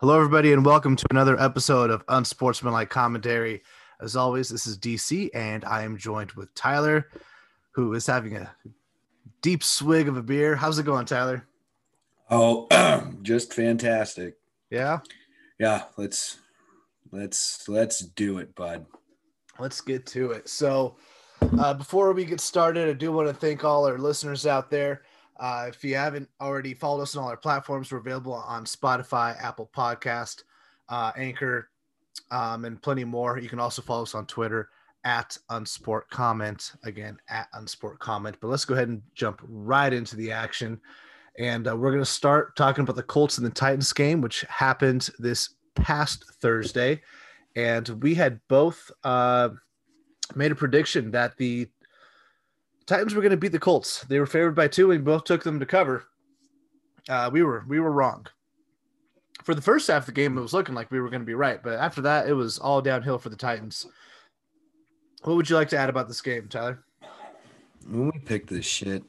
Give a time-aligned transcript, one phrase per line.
[0.00, 3.62] Hello, everybody, and welcome to another episode of Unsportsmanlike Commentary.
[4.00, 7.08] As always, this is DC, and I am joined with Tyler,
[7.72, 8.54] who is having a
[9.42, 10.54] deep swig of a beer.
[10.54, 11.44] How's it going, Tyler?
[12.30, 12.68] Oh,
[13.22, 14.36] just fantastic.
[14.70, 14.98] Yeah,
[15.58, 16.38] Yeah, let's
[17.10, 18.86] let's let's do it, bud.
[19.58, 20.48] let's get to it.
[20.48, 20.96] So,
[21.58, 25.02] uh, before we get started, I do want to thank all our listeners out there.
[25.38, 29.40] Uh, if you haven't already followed us on all our platforms, we're available on Spotify,
[29.42, 30.42] Apple Podcast,
[30.88, 31.70] uh, Anchor,
[32.30, 33.38] um, and plenty more.
[33.38, 34.68] You can also follow us on Twitter
[35.04, 36.72] at Unsport Comment.
[36.84, 38.36] Again, at Unsport Comment.
[38.40, 40.80] But let's go ahead and jump right into the action.
[41.38, 44.40] And uh, we're going to start talking about the Colts and the Titans game, which
[44.48, 47.00] happened this past Thursday.
[47.54, 49.50] And we had both uh,
[50.34, 51.68] made a prediction that the
[52.88, 54.02] Titans were going to beat the Colts.
[54.08, 56.06] They were favored by two, and we both took them to cover.
[57.08, 58.26] Uh, we were we were wrong.
[59.44, 61.26] For the first half of the game, it was looking like we were going to
[61.26, 63.86] be right, but after that, it was all downhill for the Titans.
[65.22, 66.82] What would you like to add about this game, Tyler?
[67.86, 69.02] When we picked this shit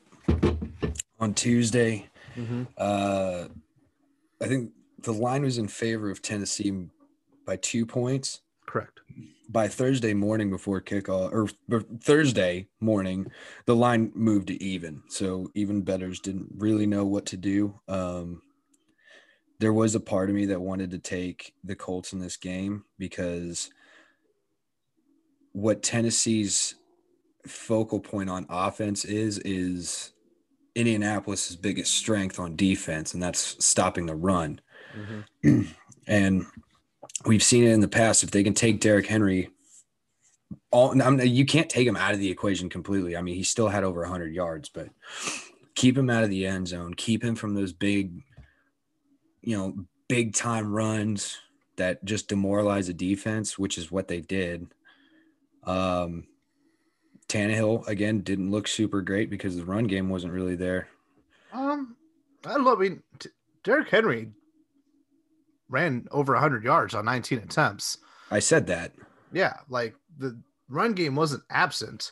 [1.19, 2.05] on Tuesday,
[2.37, 2.63] Mm-hmm.
[2.77, 3.45] uh
[4.41, 6.71] I think the line was in favor of Tennessee
[7.45, 8.41] by two points.
[9.51, 13.31] By Thursday morning before kickoff, or, or Thursday morning,
[13.65, 15.01] the line moved to even.
[15.09, 17.79] So even betters didn't really know what to do.
[17.87, 18.43] Um,
[19.59, 22.85] there was a part of me that wanted to take the Colts in this game
[22.97, 23.71] because
[25.51, 26.75] what Tennessee's
[27.47, 30.11] focal point on offense is is
[30.75, 34.61] Indianapolis's biggest strength on defense, and that's stopping the run.
[34.95, 35.61] Mm-hmm.
[36.07, 36.47] And
[37.25, 38.23] we've seen it in the past.
[38.23, 39.49] If they can take Derrick Henry,
[40.71, 43.17] all I'm, you can't take him out of the equation completely.
[43.17, 44.89] I mean, he still had over 100 yards, but
[45.75, 46.93] keep him out of the end zone.
[46.93, 48.21] Keep him from those big,
[49.41, 51.37] you know, big time runs
[51.77, 54.67] that just demoralize a defense, which is what they did.
[55.63, 56.27] Um,
[57.27, 60.87] Tannehill again didn't look super great because the run game wasn't really there.
[61.53, 61.95] Um,
[62.45, 62.75] I know.
[62.75, 63.03] I mean,
[63.63, 64.31] Derrick Henry
[65.69, 67.97] ran over 100 yards on 19 attempts.
[68.31, 68.91] I said that.
[69.31, 72.11] Yeah, like the run game wasn't absent.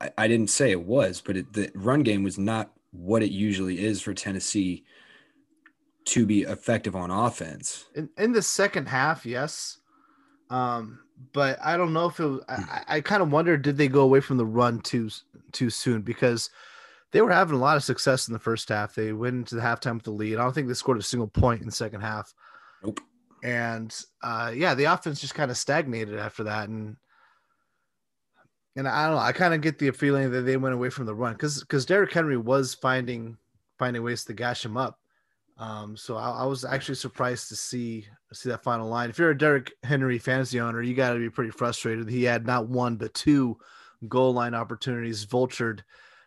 [0.00, 3.30] I, I didn't say it was, but it, the run game was not what it
[3.30, 4.84] usually is for Tennessee
[6.06, 7.86] to be effective on offense.
[7.94, 9.78] in, in the second half, yes.
[10.50, 11.00] Um,
[11.32, 14.02] but I don't know if it was, I, I- kind of wonder did they go
[14.02, 15.10] away from the run too
[15.52, 16.50] too soon because
[17.12, 18.94] they were having a lot of success in the first half.
[18.94, 20.36] They went into the halftime with the lead.
[20.38, 22.34] I don't think they scored a single point in the second half.
[23.46, 26.96] And uh, yeah, the offense just kind of stagnated after that, and
[28.74, 29.22] and I don't know.
[29.22, 31.86] I kind of get the feeling that they went away from the run because because
[31.86, 33.36] Derrick Henry was finding
[33.78, 34.98] finding ways to gash him up.
[35.58, 39.10] Um, so I, I was actually surprised to see see that final line.
[39.10, 42.08] If you're a Derrick Henry fantasy owner, you got to be pretty frustrated.
[42.08, 43.56] He had not one but two
[44.08, 45.82] goal line opportunities vultured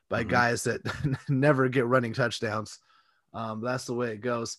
[0.10, 0.30] by Mhm.
[0.30, 0.82] guys that
[1.30, 2.80] never get running touchdowns.
[3.34, 4.58] Um, that's the way it goes.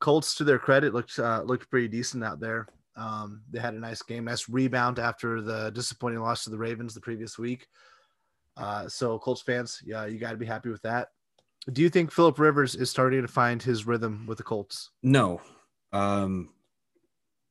[0.00, 2.66] Colts, to their credit, looked uh, looked pretty decent out there.
[2.96, 6.94] Um, they had a nice game, nice rebound after the disappointing loss to the Ravens
[6.94, 7.66] the previous week.
[8.56, 11.08] Uh, so Colts fans, yeah, you got to be happy with that.
[11.72, 14.90] Do you think Philip Rivers is starting to find his rhythm with the Colts?
[15.02, 15.42] No,
[15.92, 16.50] um,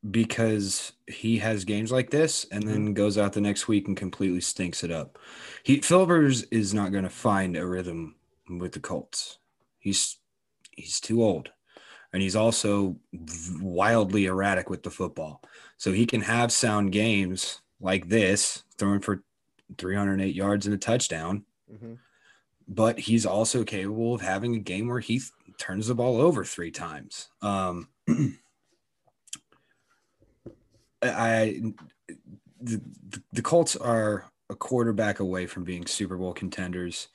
[0.10, 4.42] because he has games like this and then goes out the next week and completely
[4.42, 5.20] stinks it up.
[5.64, 8.16] He Philip Rivers is not going to find a rhythm
[8.50, 9.40] with the Colts.
[9.80, 10.18] He's
[10.72, 11.52] he's too old,
[12.16, 12.96] and he's also
[13.62, 15.42] wildly erratic with the football.
[15.76, 19.22] So he can have sound games like this, throwing for
[19.78, 21.44] 308 yards and a touchdown,
[22.70, 26.46] but he's also capable of having a game where he th- turns the ball over
[26.46, 27.28] three times.
[27.42, 27.90] Um,
[31.04, 31.62] I
[32.62, 32.82] the,
[33.34, 37.10] the Colts are a quarterback away from being Super Bowl contenders.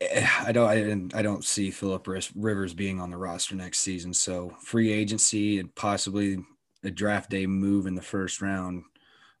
[0.00, 4.12] Eh, I don't I, I don't see Philip Rivers being on the roster next season.
[4.12, 6.38] So free agency and possibly
[6.84, 8.84] a draft day move in the first round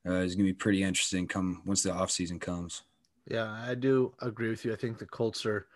[0.06, 1.26] uh, is going to be pretty interesting.
[1.28, 2.82] Come once the offseason comes.
[3.28, 4.72] Yeah, I do agree with you.
[4.72, 5.66] I think the Colts are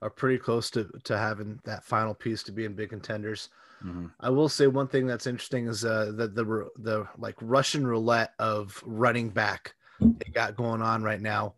[0.00, 3.50] are pretty close to to having that final piece to being big contenders.
[3.84, 4.10] Mhm.
[4.20, 8.32] I will say one thing that's interesting is uh, that the the like Russian roulette
[8.38, 11.54] of running back they got going on right now.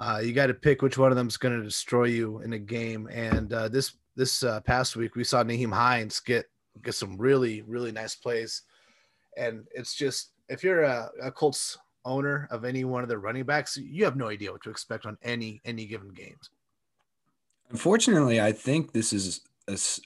[0.00, 2.54] Uh, you got to pick which one of them is going to destroy you in
[2.54, 3.06] a game.
[3.12, 6.46] And uh, this this uh, past week we saw Nyheim Hines get
[6.82, 8.62] get some really really nice plays,
[9.36, 11.76] and it's just if you're a, a Colts
[12.06, 15.04] owner of any one of their running backs, you have no idea what to expect
[15.04, 16.48] on any any given games.
[17.68, 19.42] Unfortunately, I think this is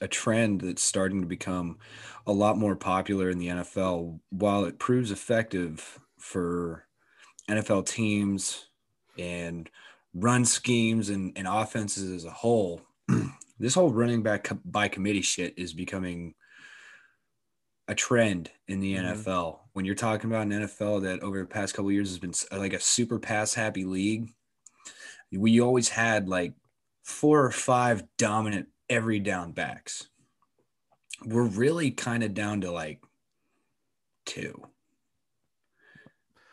[0.01, 1.79] a trend that's starting to become
[2.27, 4.19] a lot more popular in the NFL.
[4.29, 6.85] While it proves effective for
[7.49, 8.67] NFL teams
[9.17, 9.69] and
[10.15, 12.81] run schemes and, and offenses as a whole,
[13.59, 16.33] this whole running back by committee shit is becoming
[17.87, 19.11] a trend in the Mhm.
[19.13, 19.59] NFL.
[19.73, 22.33] When you're talking about an NFL that over the past couple of years has been
[22.57, 24.29] like a super pass happy league,
[25.31, 26.53] we always had like
[27.03, 30.07] four or five dominant every down backs.
[31.23, 33.03] We're really kind of down to like
[34.25, 34.63] two.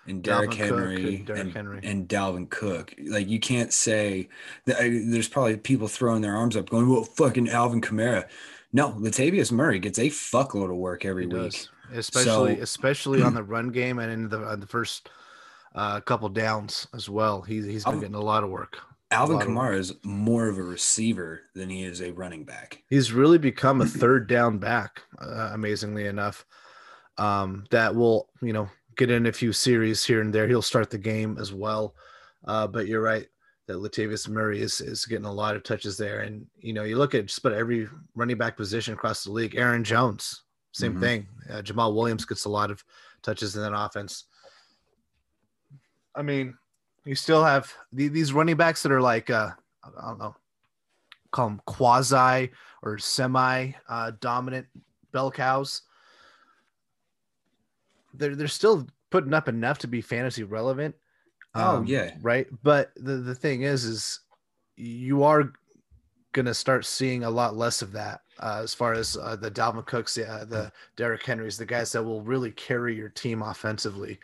[0.07, 1.81] And Derrick Dalvin Henry and Derrick and, Henry.
[1.85, 2.95] and Dalvin Cook.
[3.07, 4.29] Like you can't say
[4.67, 8.27] that I, there's probably people throwing their arms up going, well, fucking Alvin Kamara.
[8.73, 11.43] No, Latavius Murray gets a fuckload of work every He week.
[11.53, 15.09] does, especially So- especially on the run game and in the on the first
[15.75, 17.43] uh, couple downs as well.
[17.43, 18.79] He's he's been getting a lot of work.
[19.13, 22.83] Alvin Kamara is more of a receiver than he is a running back.
[22.89, 26.45] He's really become a third down back, uh, amazingly enough.
[27.19, 30.47] Um, that will you know get in a few series here and there.
[30.49, 31.95] He'll start the game as well.
[32.47, 33.27] Uh, but you're right
[33.67, 36.97] that Latavius Murray is is getting a lot of touches there, and you know you
[36.99, 39.55] look at just about every running back position across the league.
[39.55, 40.43] Aaron Jones,
[40.73, 41.01] same Mhm.
[41.01, 41.29] thing.
[41.49, 42.85] Uh, Jamaal Williams gets a lot of
[43.23, 44.25] touches in that offense.
[46.15, 46.59] I mean,
[47.05, 49.51] you still have the, these running backs that are like uh,
[49.85, 50.37] I don't know,
[51.31, 52.51] call them quasi
[52.83, 54.67] or semi uh, dominant
[55.13, 55.83] bell cows.
[58.15, 60.95] They're they're still putting up enough to be fantasy relevant.
[61.55, 62.13] Oh, Um, yeah.
[62.23, 62.47] right.
[62.63, 64.21] But the the thing is, is
[64.77, 65.53] you are
[66.33, 69.85] gonna start seeing a lot less of that uh, as far as uh, the Dalvin
[69.87, 74.19] Cooks, uh, the Derrick Henrys, the guys that will really carry your team offensively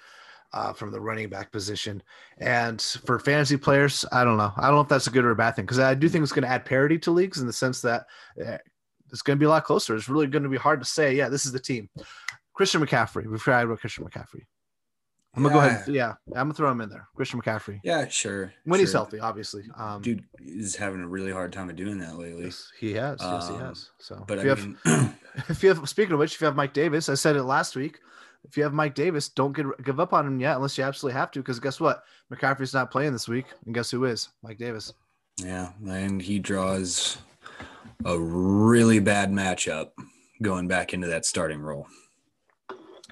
[0.54, 2.02] uh, from the running back position.
[2.38, 4.52] And for fantasy players, I don't know.
[4.56, 6.22] I don't know if that's a good or a bad thing because I do think
[6.22, 8.06] it's going to add parity to leagues in the sense that
[8.44, 8.56] uh,
[9.12, 9.94] it's going to be a lot closer.
[9.94, 11.90] It's really going to be hard to say, yeah, this is the team.
[12.58, 13.24] Christian McCaffrey.
[13.30, 14.42] We've tried about Christian McCaffrey.
[15.36, 15.86] I'm gonna go ahead.
[15.86, 17.06] and- Yeah, I'm gonna throw him in there.
[17.14, 18.52] Christian McCaffrey Yeah, sure.
[18.64, 19.62] when he's healthy, obviously.
[19.76, 22.46] Um, Dude is having a really hard time of doing that lately.
[22.46, 23.18] yes, he has.
[23.22, 23.90] Yes, he Um, has.
[24.00, 25.14] So, But if I you have, mean,
[25.48, 27.76] if you have, speaking of which, if you have Mike Davis, I said it last
[27.76, 28.00] week.
[28.42, 31.16] If you have Mike Davis, don't get, give up on him yet unless you absolutely
[31.18, 31.38] have to.
[31.40, 32.02] Because guess what?
[32.32, 34.30] McCaffrey's not playing this week, and guess who is?
[34.42, 34.92] Mike Davis.
[35.36, 37.18] yeah, and he draws
[38.04, 39.90] a really bad matchup
[40.42, 41.86] going back into that starting role.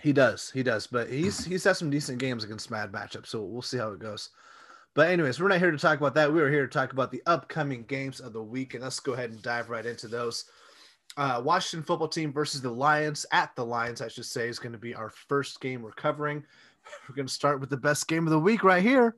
[0.07, 3.43] He does, he does, but he's he's had some decent games against bad matchups, so
[3.43, 4.31] we'll see how it goes.
[4.95, 6.33] But anyways, we're not here to talk about that.
[6.33, 9.15] We are here to talk about the upcoming games of the week, and let's go
[9.15, 10.45] ahead and dive right into those.
[11.17, 14.71] Uh, Washington football team versus the Lions at the Lions, I should say, is going
[14.75, 16.45] to be our first game we're covering.
[17.09, 19.17] We're going to start with the best game of the week right here.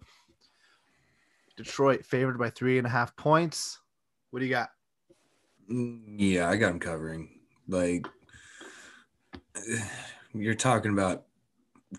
[1.58, 3.79] Detroit favored by three and a half points.
[4.31, 4.70] What do you got?
[5.70, 7.40] Mm, Yeah, I got him covering.
[7.69, 8.06] Like,
[10.40, 11.25] you're talking about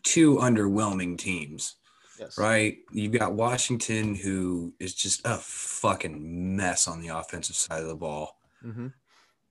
[0.04, 1.76] two underwhelming teams,
[2.20, 2.38] Yes.
[2.38, 2.78] right?
[2.92, 7.96] You've got Washington, who is just a fucking mess on the offensive side of the
[7.96, 8.38] ball.
[8.62, 8.88] hmm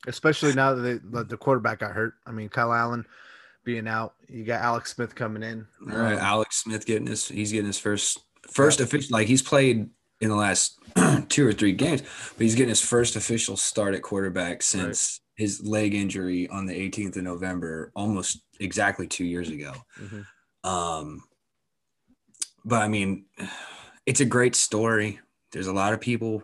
[0.07, 2.15] Especially now that they, that the quarterback got hurt.
[2.25, 3.05] I mean, Kyle Allen
[3.65, 5.67] being out, you got Alex Smith coming in.
[5.91, 9.43] All right, Um, Alex Smith getting his he's getting his first first official like he's
[9.43, 9.91] played
[10.21, 10.79] in the last
[11.29, 15.65] two or three games, but he's getting his first official start at quarterback since his
[15.65, 19.73] leg injury on the 18th of November, almost exactly two years ago.
[19.99, 20.27] mhm.
[20.65, 21.23] Um,
[22.65, 23.27] but I mean,
[24.05, 25.21] it's a great story.
[25.53, 26.43] There's a lot of people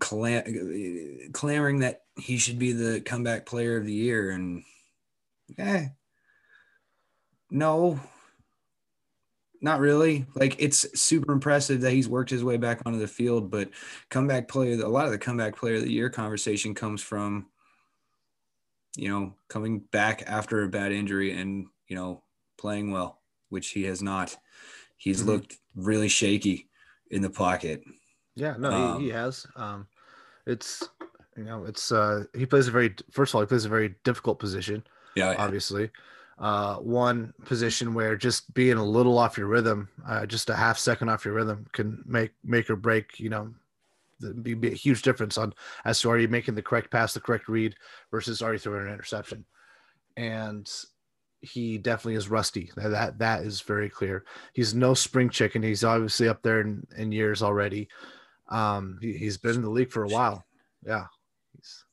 [0.00, 4.64] clam- clamoring that he should be the comeback player of the year, and
[5.56, 5.86] eh,
[7.48, 8.00] no,
[9.60, 10.26] not really.
[10.34, 13.70] Like it's super impressive that he's worked his way back onto the field, but
[14.10, 17.46] comeback player, a lot of the comeback player of the year conversation comes from,
[18.96, 22.22] you know, coming back after a bad injury and you know
[22.58, 24.36] playing well, which he has not.
[24.96, 25.26] He's Mhm.
[25.26, 26.68] looked really shaky
[27.10, 27.82] in the pocket.
[28.34, 29.46] Yeah, no, Um, he, he has.
[29.56, 29.88] Um,
[30.46, 30.88] it's
[31.36, 33.96] you know, it's uh, he plays a very first of all, he plays a very
[34.04, 34.84] difficult position.
[35.14, 35.90] Yeah, Obviously,
[36.38, 40.78] uh, one position where just being a little off your rhythm, uh, just a half
[40.78, 43.18] second off your rhythm, can make make or break.
[43.20, 43.54] You know,
[44.42, 45.52] be, be a huge difference on
[45.84, 47.74] as to are you making the correct pass, the correct read,
[48.10, 49.44] versus are you throwing an interception.
[50.16, 50.70] And
[51.40, 52.70] he definitely is rusty.
[52.76, 54.24] That that, is very clear.
[54.52, 55.62] He's no spring chicken.
[55.62, 57.88] He's obviously up there in, in years already.
[58.48, 60.44] Um, he, he's been in the league for a while.
[60.86, 61.06] Yeah.
[61.56, 61.84] He's,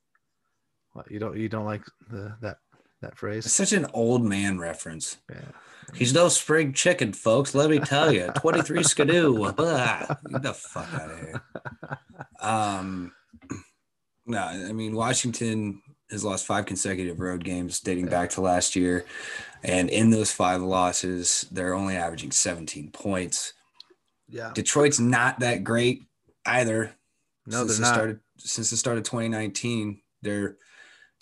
[0.94, 2.58] what, you don't you don't like the that
[3.02, 3.52] that it's phrase?
[3.52, 5.18] such an old man reference.
[5.30, 5.52] Yeah.
[5.96, 7.53] He's no spring chicken, folks.
[7.55, 9.51] Let me tell you, 23 skidoo.
[9.53, 10.05] Blah.
[10.31, 11.41] Get the fuck out of here.
[12.41, 13.12] Um,
[14.29, 15.81] No, I mean Washington
[16.12, 19.05] has lost five consecutive road games dating back to last year,
[19.63, 23.53] and in those five losses, they're only averaging 17 points.
[24.27, 26.03] Yeah, Detroit's not that great
[26.46, 26.96] either.
[27.48, 27.93] No, since they're not.
[27.96, 30.58] Started, since the start of 2019, they're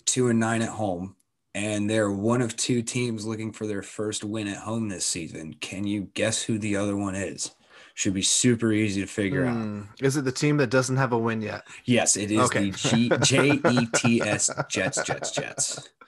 [0.04, 1.16] two and nine at home,
[1.58, 5.54] and they're one of two teams looking for their first win at home this season.
[5.54, 7.50] Can you guess who the other one is?
[7.94, 9.48] Should be super easy to figure mm.
[9.48, 9.54] out.
[9.56, 9.82] Hmm.
[10.00, 11.64] Is it the team that doesn't have a win yet?
[11.84, 12.70] Yes, it is okay.
[12.70, 15.88] the G- J E T S Jets Jets Jets.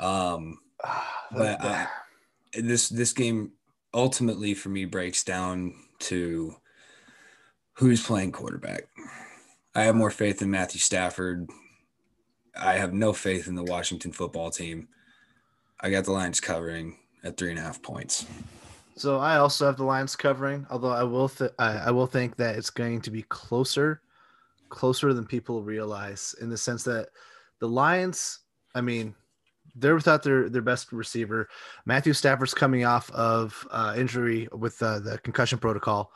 [0.00, 0.60] Um,
[1.30, 1.84] but uh,
[2.54, 3.52] this this game
[3.92, 6.54] ultimately for me breaks down to
[7.74, 8.84] who's playing quarterback.
[9.74, 11.50] I have more faith in Matthew Stafford.
[12.58, 14.88] I have no faith in the Washington football team.
[15.80, 18.26] I got the Lions covering at three and a half points.
[18.96, 22.56] So I also have the Lions covering, although I will th- I, will think that
[22.56, 24.02] it's going to be closer,
[24.68, 27.08] closer than people realize, in the sense that
[27.60, 28.40] the Lions.
[28.74, 29.14] I mean,
[29.74, 31.48] they're without their their best receiver.
[31.86, 36.12] Matthew Stafford's coming off of uh, injury with uh, the concussion protocol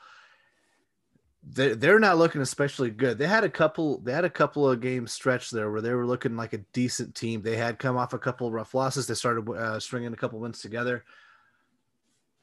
[1.47, 3.19] they're, they're not looking especially good.
[3.19, 6.07] They had a couple they had a couple of games stretch there where they were
[6.07, 7.43] looking like a decent team.
[7.43, 9.07] They had come off a couple of rough losses.
[9.07, 11.05] They started uh, stringing a couple wins together.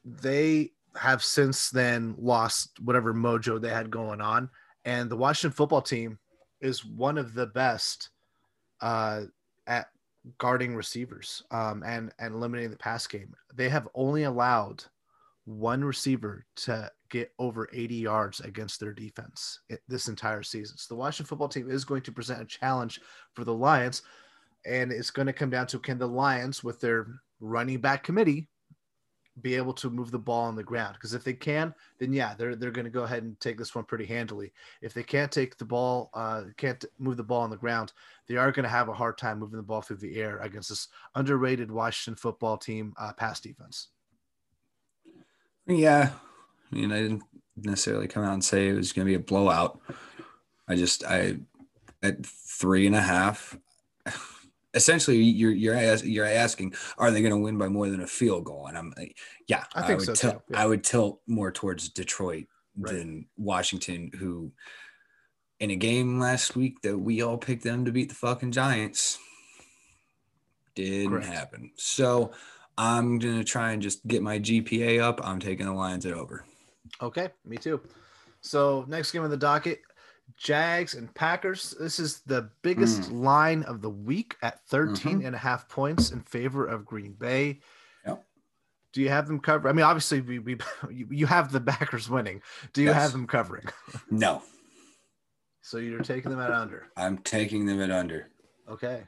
[0.04, 4.50] They have since then lost whatever mojo they had going on,
[4.84, 6.18] and the Washington football team
[6.60, 8.10] is one of the best
[8.80, 9.22] uh,
[9.66, 9.88] at
[10.38, 13.34] guarding receivers um, and and eliminating the pass game.
[13.54, 14.84] They have only allowed
[15.44, 20.76] one receiver to get over 80 yards against their defense this entire season.
[20.78, 23.00] So the Washington football team is going to present a challenge
[23.34, 24.02] for the Lions,
[24.64, 27.08] and it's going to come down to can the Lions, with their
[27.40, 28.48] running back committee,
[29.40, 30.94] be able to move the ball on the ground?
[30.94, 33.74] Because if they can, then yeah, they're they're going to go ahead and take this
[33.74, 34.52] one pretty handily.
[34.80, 37.92] If they can't take the ball, uh, can't move the ball on the ground,
[38.28, 40.68] they are going to have a hard time moving the ball through the air against
[40.68, 43.88] this underrated Washington football team uh, pass defense.
[45.66, 46.10] Yeah,
[46.70, 47.22] I mean, I didn't
[47.56, 49.80] necessarily come out and say it was going to be a blowout.
[50.68, 51.36] I just I
[52.02, 53.56] at three and a half.
[54.74, 58.44] Essentially, you're you're you're asking, are they going to win by more than a field
[58.44, 58.68] goal?
[58.68, 60.62] And I'm like, yeah, I think I would so tilt, yeah.
[60.62, 62.46] I would tilt more towards Detroit
[62.78, 62.94] right.
[62.94, 64.50] than Washington, who
[65.60, 69.18] in a game last week that we all picked them to beat the fucking Giants
[70.74, 71.26] didn't Correct.
[71.26, 71.70] happen.
[71.76, 72.32] So
[72.78, 75.20] I'm gonna try and just get my GPA up.
[75.22, 76.44] I'm taking the Lions at over.
[77.00, 77.80] Okay, me too.
[78.40, 79.80] So next game on the docket,
[80.36, 81.74] Jags and Packers.
[81.78, 83.22] This is the biggest mm.
[83.22, 85.26] line of the week at 13 mm-hmm.
[85.26, 87.60] and a half points in favor of Green Bay.
[88.06, 88.24] Yep.
[88.92, 89.68] Do you have them covered?
[89.68, 90.58] I mean, obviously, we, we
[90.90, 92.42] you have the backers winning.
[92.72, 92.96] Do you yes.
[92.96, 93.66] have them covering?
[94.10, 94.42] No.
[95.64, 96.88] So you're taking them at under.
[96.96, 98.28] I'm taking them at under.
[98.68, 99.04] Okay.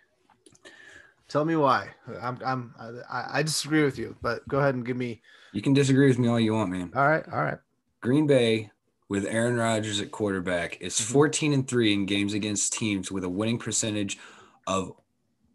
[1.29, 1.91] Tell me why.
[2.21, 5.23] I'm I'm I, I disagree with you, but go ahead and give me.
[5.53, 6.93] You can disagree with me all you want, man.
[6.95, 7.59] All right, all right.
[8.01, 8.71] Green Bay
[9.09, 11.13] with Aaron Rodgers at quarterback is mm-hmm.
[11.13, 14.19] 14 and 3 in games against teams with a winning percentage
[14.67, 14.93] of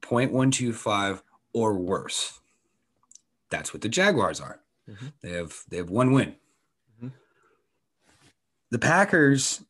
[0.02, 1.22] 0.125
[1.54, 2.40] or worse.
[3.50, 4.62] That's what the Jaguars are.
[4.90, 5.08] Mm-hmm.
[5.22, 6.36] They have they have one win.
[6.98, 7.10] Mm-hmm.
[8.72, 9.64] The Packers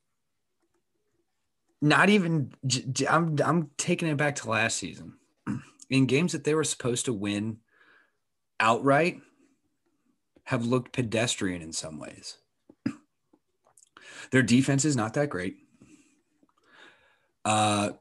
[1.82, 2.51] not even
[3.10, 5.13] I'm I'm taking it back to last season.
[5.89, 7.58] In games that they were supposed to win
[8.60, 9.22] outright
[10.43, 12.38] have looked pedestrian in some ways.
[14.31, 15.58] Their defense is not that great.
[17.46, 17.91] Uh,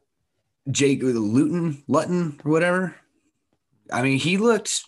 [0.71, 2.97] Jake Luton, Luton, or whatever.
[3.91, 4.85] I mean, he looked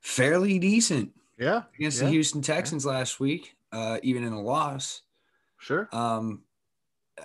[0.00, 1.12] fairly decent.
[1.38, 2.92] Yeah, against yeah, the Houston Texans yeah.
[2.92, 5.02] last week, uh, even in a loss.
[5.58, 5.88] Sure.
[5.92, 6.42] Um,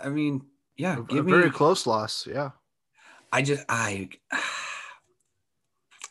[0.03, 0.43] I mean,
[0.75, 2.27] yeah, a, a very me, close loss.
[2.27, 2.51] Yeah.
[3.31, 4.09] I just I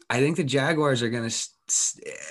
[0.08, 1.36] I think the Jaguars are going to.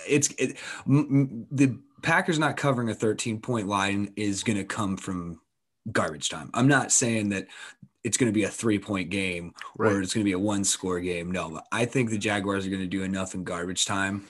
[0.08, 5.42] It's it, the Packers not covering a 13 point line is going to come from
[5.92, 6.50] garbage time.
[6.54, 7.48] I'm not saying that
[8.04, 9.92] it's going to be a three point game right.
[9.92, 11.32] or it's going to be a one score game.
[11.32, 14.26] No, I think the Jaguars are going to do enough in garbage time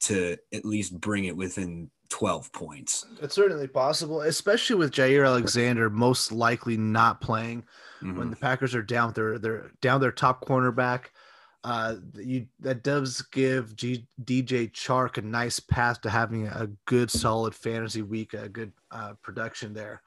[0.00, 3.04] to at least bring it within 12 points.
[3.20, 7.64] It's certainly possible, especially with Jaire Alexander most likely not playing
[8.02, 8.16] mm-hmm.
[8.16, 11.06] when the Packers are down their they're down their top cornerback.
[11.66, 17.10] Uh, you that does give G, DJ Chark a nice path to having a good,
[17.10, 20.00] solid fantasy week, a good uh, production there.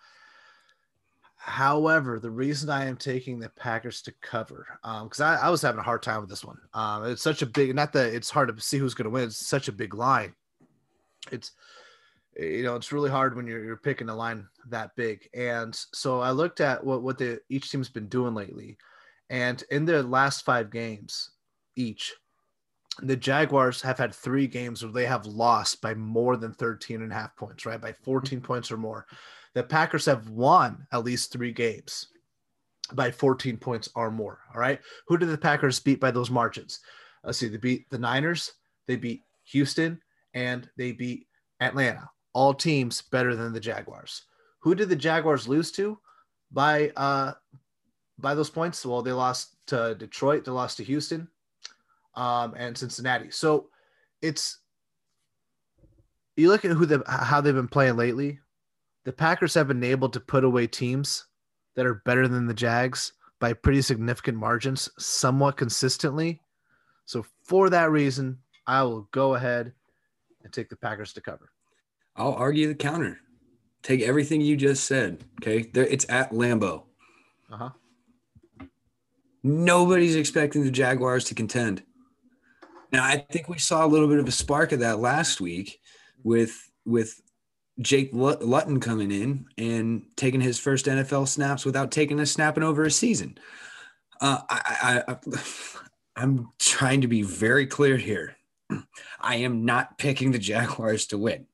[1.35, 4.67] However, the reason I am taking the Packers to cover,
[5.03, 6.59] because um, I, I, was having a hard time with this one.
[6.73, 9.25] Um, it's such a big, not that it's hard to see who's going to win.
[9.25, 10.35] It's such a big line.
[11.29, 11.51] It's,
[12.37, 15.27] you know, it's really hard when you're, you're picking a line that big.
[15.33, 18.77] And so I looked at what what the each team's been doing lately
[19.29, 21.31] And in their last five games
[21.79, 22.13] each,
[23.01, 27.12] the Jaguars have had three games where they have lost by more than 13 and
[27.12, 27.79] a half points, right?
[27.79, 29.05] By 14 points or more.
[29.53, 32.07] The Packers have won at least three games
[32.93, 34.39] by 14 points or more.
[34.53, 34.79] All right.
[35.07, 36.79] Who did the Packers beat by those margins?
[37.24, 37.48] Let's see.
[37.48, 38.53] They beat the Niners,
[38.88, 40.01] they beat Houston,
[40.33, 41.27] and they beat
[41.59, 42.09] Atlanta.
[42.33, 44.24] All teams better than the Jaguars.
[44.59, 45.98] Who did the Jaguars lose to
[46.51, 47.33] by uh
[48.17, 48.86] by those points?
[48.86, 51.27] Well, they lost to Detroit, they lost to Houston,
[52.15, 53.31] um, and Cincinnati.
[53.31, 53.69] So
[54.21, 54.59] it's
[56.35, 58.39] you look at who the how they've been playing lately.
[59.05, 61.25] The Packers have been able to put away teams
[61.75, 66.41] that are better than the Jags by pretty significant margins, somewhat consistently.
[67.05, 69.73] So for that reason, I will go ahead
[70.43, 71.51] and take the Packers to cover.
[72.15, 73.19] I'll argue the counter.
[73.81, 75.23] Take everything you just said.
[75.41, 76.83] Okay, there, it's at Lambeau.
[77.51, 77.69] Uh huh.
[79.41, 81.83] Nobody's expecting the Jaguars to contend.
[82.91, 85.79] Now, I think we saw a little bit of a spark of that last week
[86.24, 87.22] with with
[87.79, 92.63] Jake Luton coming in and taking his first NFL snaps without taking a snap in
[92.63, 93.38] over a season.
[94.19, 95.17] Uh, I, I, I,
[96.22, 98.36] I'm trying to be very clear here.
[99.19, 101.48] I am not picking the Jaguars to win.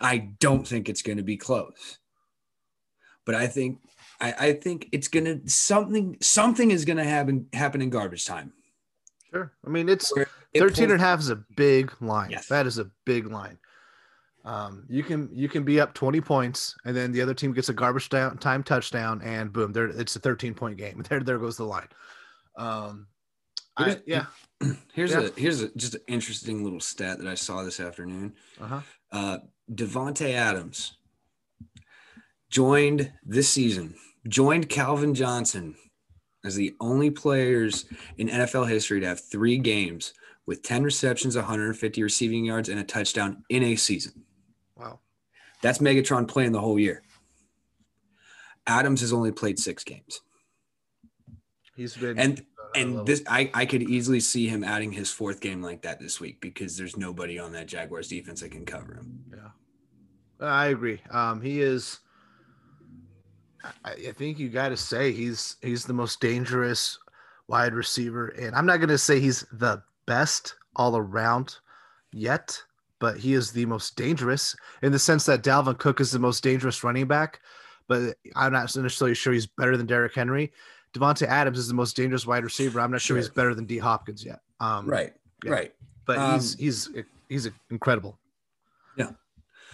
[0.00, 1.98] I don't think it's going to be close.
[3.24, 3.78] But I think
[4.20, 8.52] I, I think it's gonna something something is gonna happen happen in garbage time.
[9.30, 9.52] Sure.
[9.64, 10.12] I mean it's
[10.52, 12.30] it 13 pulls, and a half is a big line.
[12.30, 12.48] Yes.
[12.48, 13.58] That is a big line.
[14.44, 17.68] Um, you can you can be up 20 points and then the other team gets
[17.68, 21.02] a garbage down time touchdown and boom, there it's a 13 point game.
[21.08, 21.88] There there goes the line.
[22.56, 23.06] Um,
[23.76, 24.26] I, yeah.
[24.94, 25.20] Here's yeah.
[25.20, 28.34] a here's a just an interesting little stat that I saw this afternoon.
[28.60, 28.80] Uh-huh.
[29.10, 29.38] Uh
[29.72, 30.98] Davante Adams
[32.50, 33.94] joined this season,
[34.28, 35.76] joined Calvin Johnson
[36.44, 37.86] as the only players
[38.18, 40.12] in NFL history to have three games
[40.46, 44.24] with 10 receptions, 150 receiving yards, and a touchdown in a season.
[44.76, 45.00] Wow.
[45.62, 47.02] That's Megatron playing the whole year.
[48.66, 50.20] Adams has only played six games.
[51.76, 55.62] He's been and and this I, I could easily see him adding his fourth game
[55.62, 59.24] like that this week because there's nobody on that Jaguars defense that can cover him.
[59.30, 60.46] Yeah.
[60.46, 61.00] I agree.
[61.10, 62.00] Um he is
[63.84, 66.98] I, I think you gotta say he's he's the most dangerous
[67.48, 68.28] wide receiver.
[68.28, 71.56] And I'm not gonna say he's the best all around
[72.12, 72.60] yet,
[72.98, 76.42] but he is the most dangerous in the sense that Dalvin Cook is the most
[76.42, 77.40] dangerous running back.
[77.88, 80.52] But I'm not necessarily sure he's better than Derrick Henry.
[80.94, 82.80] Davante Adams is the most dangerous wide receiver.
[82.80, 84.40] I'm not sure, sure he's better than D Hopkins yet.
[84.60, 85.12] Um, right,
[85.44, 85.50] yeah.
[85.50, 85.74] right.
[86.06, 86.90] But um, he's he's
[87.28, 88.18] he's incredible.
[88.96, 89.10] Yeah,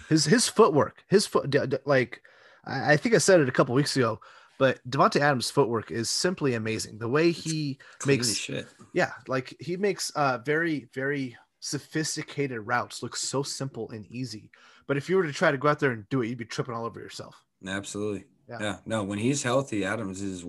[0.07, 1.53] his his footwork, his foot,
[1.85, 2.21] like
[2.65, 4.19] I think I said it a couple weeks ago.
[4.59, 6.99] But Davante Adams' footwork is simply amazing.
[6.99, 8.49] The way he it's makes.
[8.93, 14.51] Yeah, like he makes uh very, very sophisticated routes look so simple and easy.
[14.85, 16.45] But if you were to try to go out there and do it, you'd be
[16.45, 17.41] tripping all over yourself.
[17.65, 18.25] Absolutely.
[18.49, 18.57] Yeah.
[18.59, 18.77] yeah.
[18.85, 20.45] No, when he's healthy, Adams is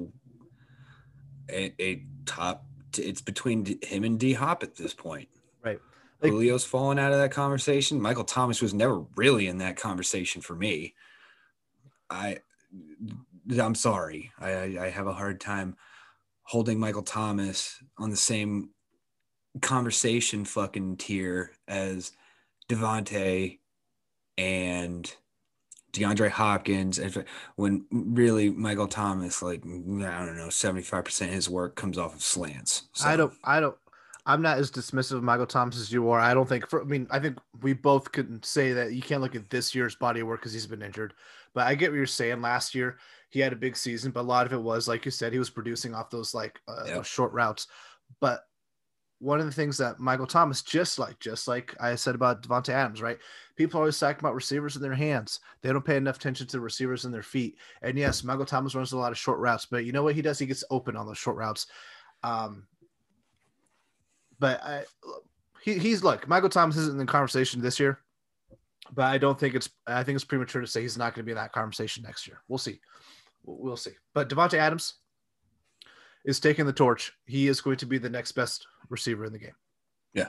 [1.49, 2.65] a, a top.
[2.93, 5.29] T- it's between him and D Hop at this point.
[5.65, 5.79] Right.
[6.21, 8.01] Like, Julio's fallen out of that conversation.
[8.01, 10.95] Michael Thomas was never really in that conversation for me.
[12.11, 12.39] I
[13.59, 14.33] I'm sorry.
[14.39, 15.77] I, I have a hard time
[16.43, 18.71] holding Michael Thomas on the same
[19.61, 22.13] conversation fucking tier as
[22.69, 23.59] Davante
[24.39, 25.13] and
[25.93, 27.01] DeAndre Hopkins.
[27.57, 31.99] When really Michael Thomas, like I don't know, seventy five percent of his work comes
[31.99, 32.89] off of slants.
[32.93, 33.09] So.
[33.09, 33.33] I don't.
[33.45, 33.77] I don't.
[34.27, 36.21] I'm not as dismissive of Michael Thomas as you are.
[36.21, 36.69] I don't think.
[36.69, 39.75] For, I mean, I think we both could say that you can't look at this
[39.75, 41.15] year's body of work because he's been injured.
[41.55, 42.41] But I get what you're saying.
[42.41, 42.99] Last year
[43.31, 45.39] he had a big season, but a lot of it was like you said, he
[45.39, 46.97] was producing off those like uh, yep.
[46.97, 47.69] those short routes.
[48.21, 48.41] But
[49.21, 52.71] one of the things that Michael Thomas, just like just like I said about Davante
[52.71, 53.19] Adams, right?
[53.57, 55.41] People always talk about receivers in their hands.
[55.63, 57.57] They don't pay enough attention to receivers in their feet.
[57.83, 60.23] And yes, Michael Thomas runs a lot of short routes, but you know what he
[60.23, 60.39] does?
[60.39, 61.67] He gets open on those short routes.
[62.23, 62.67] Um,
[64.39, 64.85] but I,
[65.63, 68.01] he, he's look, Michael Thomas isn't in the conversation this year
[68.95, 69.69] but I don't think it's.
[69.87, 72.27] I think it's premature to say he's not going to be in that conversation next
[72.27, 72.43] year.
[72.49, 72.81] We'll see.
[73.45, 73.93] We'll see.
[74.15, 74.95] But Davante Adams
[76.25, 77.13] is taking the torch.
[77.27, 79.55] He is going to be the next best receiver in the game.
[80.15, 80.29] Yeah.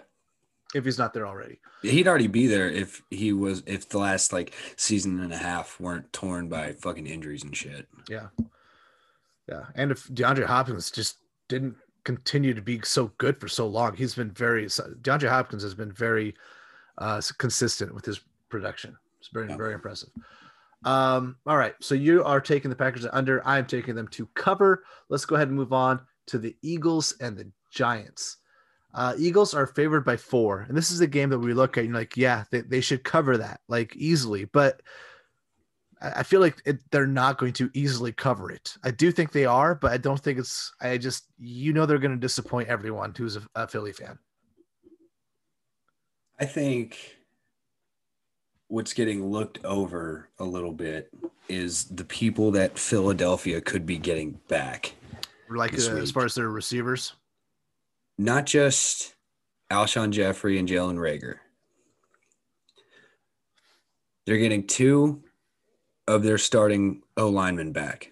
[0.74, 3.62] If he's not there already, he'd already be there if he was.
[3.66, 7.88] If the last like season and a half weren't torn by fucking injuries and shit.
[8.10, 8.28] Yeah.
[9.50, 11.18] Yeah, and if DeAndre Hopkins just
[11.50, 14.66] didn't continue to be so good for so long, he's been very.
[14.66, 16.36] DeAndre Hopkins has been very
[16.98, 18.96] uh, consistent with his production.
[19.20, 19.58] It's very, yeah.
[19.58, 20.10] very impressive.
[20.84, 21.76] Um, all right.
[21.82, 23.46] So you are taking the Packers under.
[23.48, 24.84] I'm taking them to cover.
[25.10, 28.38] Let's go ahead and move on to the Eagles and the Giants.
[28.94, 31.86] Uh, Eagles are favored by four, and this is a game that we look at.
[31.86, 34.82] And like, yeah, they, they should cover that like easily, but
[36.02, 38.76] I, I feel like it, they're not going to easily cover it.
[38.84, 40.74] I do think they are, but I don't think it's.
[40.82, 44.20] I just you know they're going to disappoint everyone who's a, a Philly fan.
[46.40, 47.18] I think
[48.72, 51.10] what's getting looked over a little bit
[51.50, 54.94] is the people that Philadelphia could be getting back.
[55.50, 57.14] Like uh, as far as their receivers,
[58.18, 59.14] not just
[59.70, 61.36] Alshon Jeffery and Jalen Reagor.
[64.26, 65.22] They're getting two
[66.08, 68.12] of their starting O linemen back.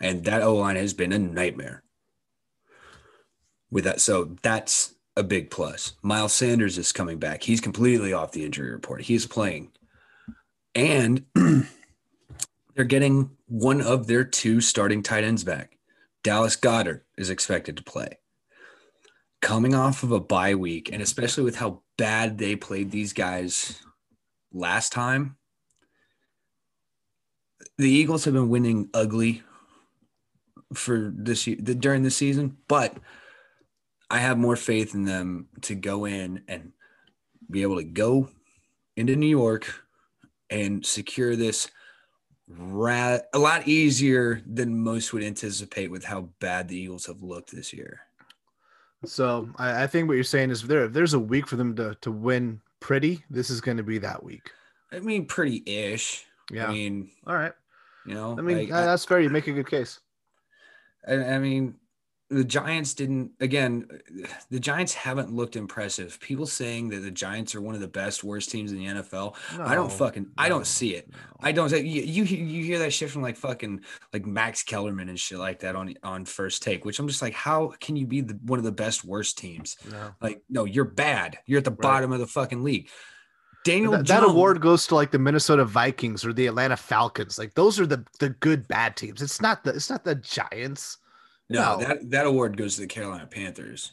[0.00, 1.82] And that O line has been a nightmare.
[3.70, 5.92] With that, so that's a big plus.
[6.02, 7.42] Miles Sanders is coming back.
[7.42, 9.02] He's completely off the injury report.
[9.02, 9.72] He's playing.
[10.74, 11.24] And
[12.74, 15.76] they're getting one of their two starting tight ends back.
[16.22, 18.18] Dallas Goedert is expected to play.
[19.40, 23.82] Coming off of a bye week, and especially with how bad they played these guys
[24.52, 25.36] last time,
[27.76, 29.42] the Eagles have been winning ugly
[30.72, 32.96] for this year during the season, but
[34.12, 36.72] I have more faith in them to go in and
[37.50, 38.28] be able to go
[38.94, 39.82] into New York
[40.50, 41.70] and secure this
[42.46, 47.52] ra- a lot easier than most would anticipate with how bad the Eagles have looked
[47.52, 48.00] this year.
[49.06, 51.56] So I, I think what you're saying is if, there, if there's a week for
[51.56, 54.50] them to, to win pretty, this is going to be that week.
[54.92, 56.26] I mean, pretty ish.
[56.50, 56.68] Yeah.
[56.68, 57.54] I mean, all right.
[58.04, 59.20] You know, I mean, like, that's fair.
[59.20, 60.00] You make a good case.
[61.08, 61.76] I, I mean,
[62.32, 63.86] the Giants didn't again
[64.50, 66.18] the Giants haven't looked impressive.
[66.20, 69.34] People saying that the Giants are one of the best worst teams in the NFL.
[69.58, 71.10] No, I don't fucking no, I don't see it.
[71.10, 71.16] No.
[71.40, 75.20] I don't you, you you hear that shit from like fucking like Max Kellerman and
[75.20, 78.22] shit like that on on first take, which I'm just like how can you be
[78.22, 79.76] the, one of the best worst teams?
[79.90, 80.14] No.
[80.20, 81.38] Like no, you're bad.
[81.46, 81.80] You're at the right.
[81.80, 82.88] bottom of the fucking league.
[83.64, 87.38] Daniel that, that, award goes to like the Minnesota Vikings or the Atlanta Falcons.
[87.38, 89.22] Like those are the the good bad teams.
[89.22, 90.98] It's not the it's not the Giants.
[91.52, 91.86] No, no.
[91.86, 93.92] that that award goes to the Carolina Panthers.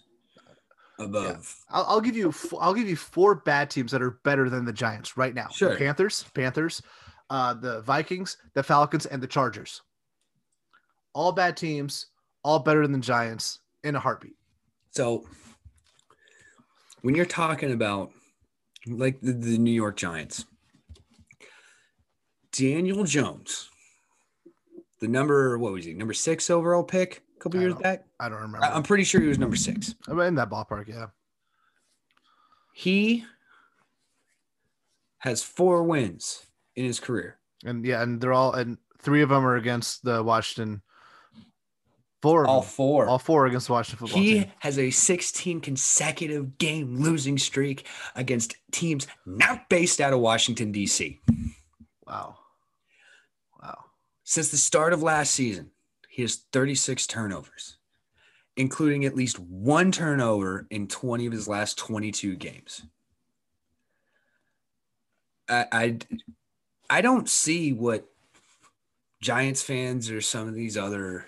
[0.98, 1.24] Above,
[1.69, 1.78] yeah.
[1.78, 4.74] I'll, I'll, give you I'll give you four bad teams that are better than the
[4.74, 5.48] Giants right now.
[5.48, 6.82] Sure, the Panthers, Panthers,
[7.30, 9.82] uh, the Vikings, the Falcons, and the Chargers.
[11.13, 12.08] All bad teams,
[12.43, 14.36] all better than the Giants in a heartbeat.
[14.91, 15.26] So,
[17.02, 18.12] when you're talking about
[18.88, 20.45] like the, the New York Giants.
[22.52, 23.69] Daniel Jones,
[25.00, 28.06] the number, what was he, number six overall pick a couple years back?
[28.19, 28.65] I don't remember.
[28.65, 29.95] I'm pretty sure he was number six.
[30.08, 31.08] I'm in that ballpark, yeah.
[32.73, 33.25] He
[35.19, 37.38] has four wins in his career.
[37.65, 40.82] And yeah, and they're all, and three of them are against the Washington
[42.21, 42.47] Four.
[42.47, 43.08] All four.
[43.08, 44.52] All four against the Washington football he team.
[44.60, 51.17] has a 16 consecutive game losing streak against teams not based out of Washington, D.C.
[52.06, 52.36] Wow.
[53.62, 53.86] Wow.
[54.25, 55.71] Since the start of last season,
[56.19, 57.77] he has 36 turnovers,
[58.58, 62.82] including at least one turnover in 20 of his last 22 games.
[65.47, 65.97] I, I,
[66.89, 68.05] I don't see what
[69.21, 71.25] Giants fans or some of these other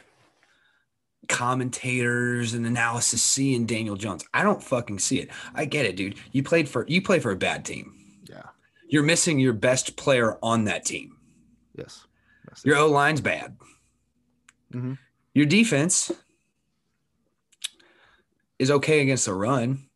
[1.29, 4.25] commentators and analysis seeing Daniel Jones.
[4.33, 5.29] I don't fucking see it.
[5.55, 6.15] I get it, dude.
[6.33, 7.93] You played for you play for a bad team.
[8.29, 8.43] Yeah.
[8.89, 11.15] You're missing your best player on that team.
[11.77, 12.05] Yes.
[12.65, 13.55] Your O line's bad.
[14.71, 14.93] Mm-hmm.
[15.33, 16.11] Your defense
[18.59, 19.87] is okay against the run.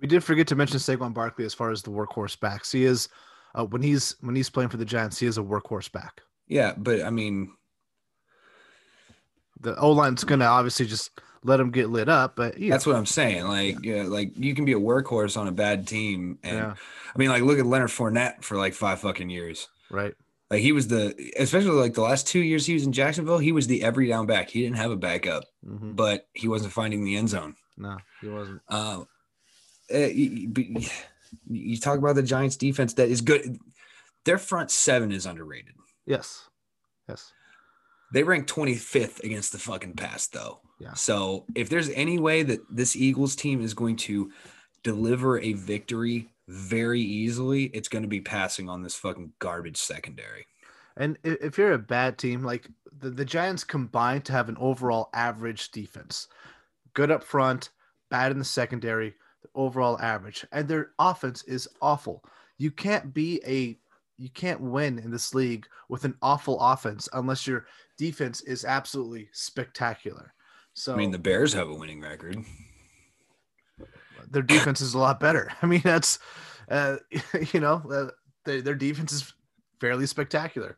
[0.00, 2.72] We did forget to mention Saquon Barkley as far as the workhorse backs.
[2.72, 3.08] He is
[3.54, 6.22] uh, when he's when he's playing for the Giants, he is a workhorse back.
[6.46, 7.52] Yeah, but I mean,
[9.60, 11.10] the O line's going to obviously just
[11.44, 12.36] let him get lit up.
[12.36, 12.70] But yeah.
[12.70, 13.46] that's what I'm saying.
[13.46, 14.04] Like, yeah.
[14.04, 16.74] like you can be a workhorse on a bad team, and yeah.
[17.14, 19.68] I mean, like, look at Leonard Fournette for like five fucking years.
[19.90, 20.14] Right.
[20.50, 23.52] Like he was the, especially like the last two years he was in Jacksonville, he
[23.52, 24.50] was the every down back.
[24.50, 25.92] He didn't have a backup, mm-hmm.
[25.92, 27.54] but he wasn't finding the end zone.
[27.76, 28.60] No, he wasn't.
[28.68, 29.04] Uh,
[29.90, 30.52] you,
[31.48, 33.58] you talk about the Giants defense that is good.
[34.24, 35.74] Their front seven is underrated.
[36.06, 36.48] Yes.
[37.08, 37.32] Yes.
[38.12, 40.60] They rank 25th against the fucking pass, though.
[40.80, 40.94] Yeah.
[40.94, 44.32] So if there's any way that this Eagles team is going to
[44.82, 50.46] deliver a victory very easily, it's going to be passing on this fucking garbage secondary.
[50.96, 55.08] And if you're a bad team, like the, the Giants combined to have an overall
[55.14, 56.26] average defense,
[56.94, 57.70] good up front,
[58.10, 62.24] bad in the secondary, the overall average, and their offense is awful.
[62.58, 63.78] You can't be a
[64.18, 67.64] you can't win in this league with an awful offense unless you're
[67.96, 70.34] defense is absolutely spectacular.
[70.74, 72.44] So I mean, the Bears have a winning record.
[74.30, 75.52] Their defense is a lot better.
[75.62, 76.18] I mean, that's
[76.70, 76.96] uh,
[77.52, 78.10] you know uh,
[78.44, 79.32] they, their defense is
[79.80, 80.76] fairly spectacular.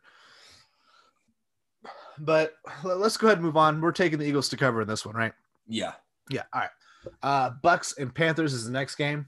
[2.18, 3.80] But let- let's go ahead and move on.
[3.80, 5.32] We're taking the Eagles to cover in this one, right?
[5.66, 5.92] Yeah.
[6.30, 6.42] Yeah.
[6.52, 6.70] All right.
[7.22, 9.26] Uh, Bucs and Panthers is the next game.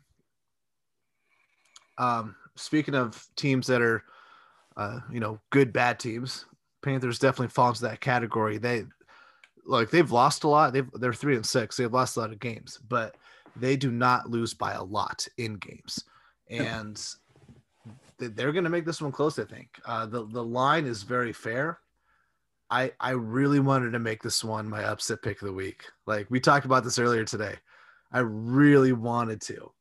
[1.98, 4.04] Um, speaking of teams that are,
[4.76, 6.44] uh, you know, good bad teams,
[6.82, 8.58] Panthers definitely fall into that category.
[8.58, 8.84] They
[9.66, 10.72] like they've lost a lot.
[10.72, 11.76] They've they're three and six.
[11.76, 13.16] They've lost a lot of games, but
[13.56, 16.04] they do not lose by a lot in games,
[16.50, 17.00] and
[18.18, 19.38] they- they're going to make this one close.
[19.38, 21.78] I think uh, the the line is very fair.
[22.70, 25.84] I I really wanted to make this one my upset pick of the week.
[26.06, 27.56] Like we talked about this earlier today.
[28.12, 29.72] I really wanted to,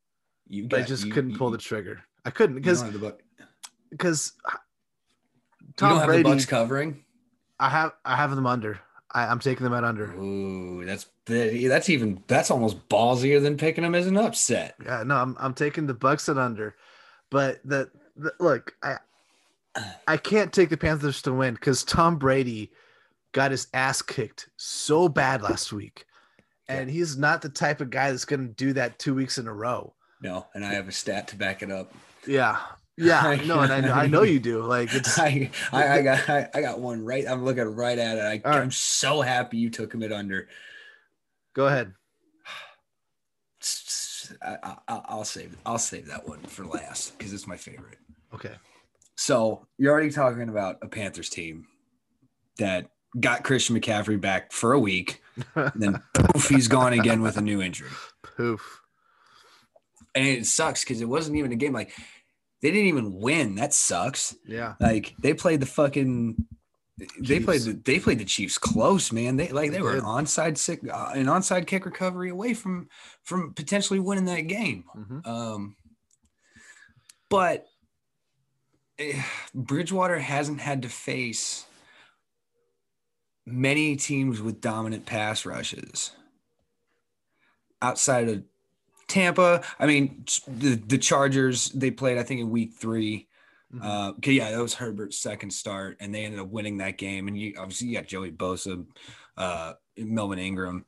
[0.48, 2.02] You but I just you- couldn't you- pull the trigger.
[2.26, 3.20] I couldn't you because don't have the Buc-
[3.90, 4.34] because
[5.62, 6.24] you Tom don't have Brady.
[6.24, 7.04] the Bucs covering.
[7.60, 8.80] I have I have them under.
[9.13, 10.12] I, I'm taking them at under.
[10.13, 14.76] Ooh, that's that's even that's almost ballsier than picking them as an upset.
[14.84, 16.76] Yeah, no, I'm I'm taking the Bucs at under.
[17.30, 18.97] But the, the look, I
[20.08, 22.71] I can't take the Panthers to win because Tom Brady
[23.32, 26.06] got his ass kicked so bad last week.
[26.69, 29.54] And he's not the type of guy that's gonna do that two weeks in a
[29.54, 29.93] row.
[30.21, 31.93] No, and I have a stat to back it up.
[32.26, 32.58] Yeah.
[32.97, 34.63] Yeah, no, and I know, I know you do.
[34.63, 37.27] Like it's I, I, I got I, I got one right.
[37.27, 38.21] I'm looking right at it.
[38.21, 38.62] I, right.
[38.62, 40.47] I'm so happy you took him at under.
[41.53, 41.93] go ahead.
[44.41, 47.97] I, I, I'll save I'll save that one for last because it's my favorite.
[48.34, 48.53] Okay.
[49.15, 51.67] So you're already talking about a Panthers team
[52.58, 55.21] that got Christian McCaffrey back for a week,
[55.56, 57.89] and then poof, he's gone again with a new injury.
[58.21, 58.82] Poof.
[60.15, 61.91] And it sucks because it wasn't even a game like
[62.63, 63.56] they didn't even win.
[63.56, 64.36] That sucks.
[64.47, 64.73] Yeah.
[64.80, 66.47] Like they played the fucking
[67.19, 69.36] they played the they played the Chiefs close, man.
[69.36, 70.06] They like they, They were an did.
[70.06, 72.88] onside sick uh, an onside kick recovery away from
[73.23, 74.86] from potentially winning that game.
[74.95, 75.28] Mhm.
[75.28, 75.76] Um,
[77.30, 77.65] but
[78.97, 79.21] eh,
[79.54, 81.65] Bridgewater hasn't had to face
[83.45, 86.12] many teams with dominant pass rushes
[87.82, 88.43] outside of
[89.13, 89.63] Tampa.
[89.80, 93.28] I mean, the the Chargers they played I think in week three.
[93.73, 93.84] Mhm.
[93.84, 97.28] Uh, okay, yeah, that was Herbert's second start, and they ended up winning that game.
[97.28, 98.86] And you obviously you got Joey Bosa,
[99.38, 100.86] uh, Melvin Ingram.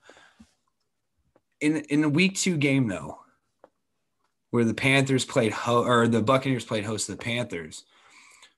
[1.61, 3.19] In in the week two game though,
[4.51, 7.85] where the Panthers played ho- or the Buccaneers played host to the Panthers,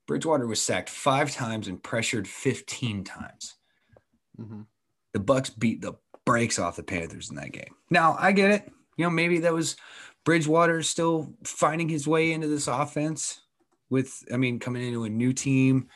[0.08, 3.56] Bridgewater was sacked five times and pressured fifteen times.
[4.40, 4.66] Mhm.
[5.14, 5.94] The Bucs beat the
[6.26, 7.76] brakes off the Panthers in that game.
[7.90, 8.74] Now I get it.
[8.98, 9.78] You know, maybe that was
[10.26, 13.42] Bridgewater still finding his way into this offense
[13.90, 15.88] with, I mean, coming into a new team,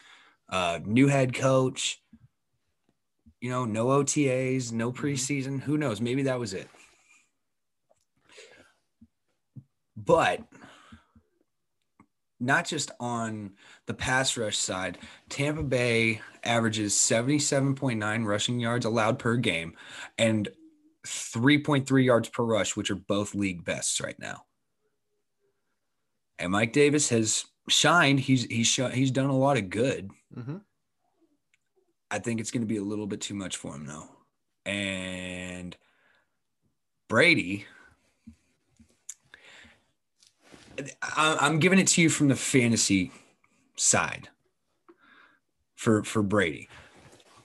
[0.49, 2.01] uh, new head coach,
[3.41, 5.59] you know, no OTAs, no preseason.
[5.59, 5.99] Who knows?
[5.99, 6.69] Maybe that was it.
[9.97, 10.41] But
[12.39, 13.51] not just on
[13.85, 14.97] the pass rush side,
[15.29, 19.73] Tampa Bay averages 77.9 rushing yards allowed per game
[20.17, 20.49] and
[21.05, 24.45] 3.3 yards per rush, which are both league bests right now.
[26.39, 28.19] And Mike Davis has shined.
[28.19, 30.11] He's he's he's done a lot of good.
[30.35, 30.61] Mhm.
[32.09, 34.09] I think it's going to be a little bit too much for him though.
[34.65, 35.75] And
[37.07, 37.65] Brady,
[41.01, 43.11] I- I'm giving it to you from the fantasy
[43.75, 44.29] side
[45.75, 46.69] for for Brady.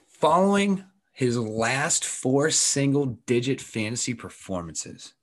[0.07, 0.83] Following
[1.17, 5.15] his last four single digit fantasy performances,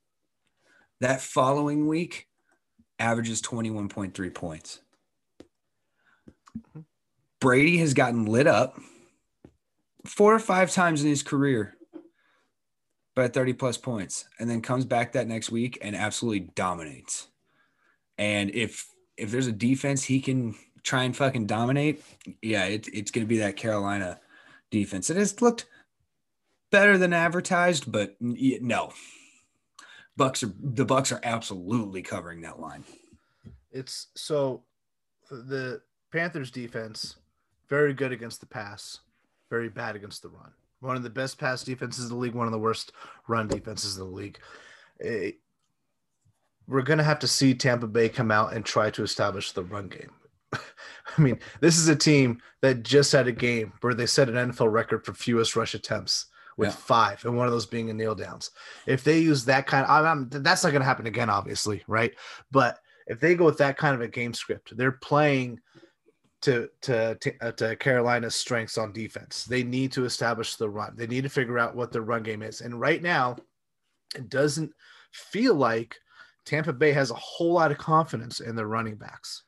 [0.99, 2.27] that following week
[2.99, 4.81] averages 21.3 points.
[6.57, 6.81] Mm-hmm.
[7.39, 8.77] Brady has gotten lit up
[10.05, 11.77] four or five times in his career
[13.15, 17.29] by 30 plus points and then comes back that next week and absolutely dominates.
[18.17, 22.03] And if if there's a defense he can try and fucking dominate,
[22.41, 24.19] yeah, it, it's going to be that Carolina
[24.71, 25.09] defense.
[25.09, 25.67] It has looked
[26.75, 28.91] better than advertised, but no.
[30.19, 32.83] Bucs are the Bucs are absolutely covering that line.
[33.71, 34.63] It's so
[35.31, 37.15] the Panthers defense
[37.69, 38.99] very good against the pass,
[39.49, 40.51] very bad against the run.
[40.81, 42.91] One of the best pass defenses in the league, one of the worst
[43.29, 44.37] run defenses in the league.
[45.01, 45.31] Eh,
[46.67, 49.63] we're going to have to see Tampa Bay come out and try to establish the
[49.63, 50.11] run game.
[50.53, 54.35] I mean, this is a team that just had a game where they set an
[54.35, 56.75] NFL record for fewest rush attempts with Yeah.
[56.75, 58.51] five, and one of those being a kneel downs.
[58.85, 61.83] If they use that kind of, I'm, I'm- that's not going to happen again, obviously,
[61.87, 62.13] right?
[62.51, 65.59] But if they go with that kind of a game script, they're playing
[66.41, 69.45] to to to, uh, to Carolina's strengths on defense.
[69.45, 70.93] They need to establish the run.
[70.95, 72.61] They need to figure out what their run game is.
[72.61, 73.37] And right now,
[74.15, 74.71] it doesn't
[75.11, 75.95] feel like
[76.45, 79.43] Tampa Bay has a whole lot of confidence in their running backs.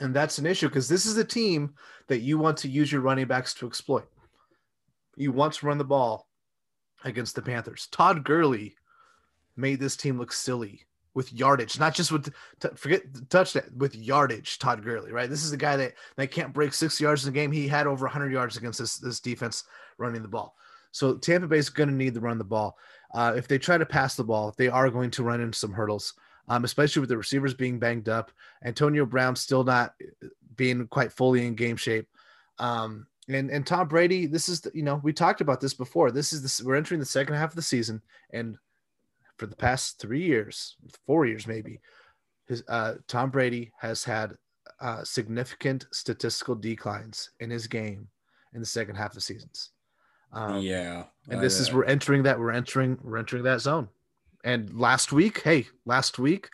[0.00, 1.74] And that's an issue because this is a team
[2.08, 4.06] that you want to use your running backs to exploit.
[5.16, 6.28] You want to run the ball
[7.04, 7.88] against the Panthers.
[7.90, 8.74] Todd Gurley
[9.56, 14.58] made this team look silly with yardage, not just with t- forget touchdown with yardage.
[14.58, 15.30] Todd Gurley, right?
[15.30, 17.52] This is the guy that that can't break six yards in the game.
[17.52, 19.64] He had over 100 yards against this this defense
[19.98, 20.56] running the ball.
[20.90, 22.76] So Tampa Bay is going to need to run the ball.
[23.12, 25.72] Uh, if they try to pass the ball, they are going to run into some
[25.72, 26.14] hurdles,
[26.48, 28.30] um, especially with the receivers being banged up.
[28.64, 29.94] Antonio Brown still not
[30.56, 32.08] being quite fully in game shape.
[32.58, 36.10] Um, and and Tom Brady, this is the, you know we talked about this before.
[36.10, 38.56] This is this we're entering the second half of the season, and
[39.36, 41.80] for the past three years, four years maybe,
[42.46, 44.34] his uh, Tom Brady has had
[44.80, 48.08] uh, significant statistical declines in his game
[48.52, 49.70] in the second half of seasons.
[50.32, 53.88] Um, yeah, and this is we're entering that we're entering we're entering that zone.
[54.44, 56.50] And last week, hey, last week,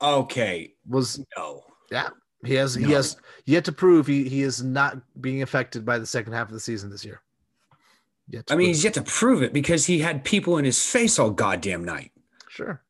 [0.00, 2.10] okay, was no, yeah,
[2.44, 2.86] he has no.
[2.86, 6.48] he has yet to prove he he is not being affected by the second half
[6.48, 7.20] of the season this year.
[8.50, 11.30] I mean, he's yet to prove it because he had people in his face all
[11.30, 12.12] goddamn night.
[12.48, 12.82] Sure.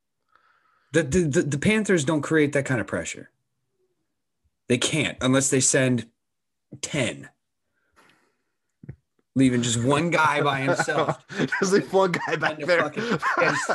[0.92, 3.30] The, the, the, the Panthers don't create that kind of pressure.
[4.68, 6.08] They can't unless they send
[6.82, 7.28] 10
[9.38, 11.24] leaving just one guy by himself.
[11.60, 12.82] just leave one guy back there.
[12.82, 13.04] Fucking,
[13.38, 13.70] yeah, just,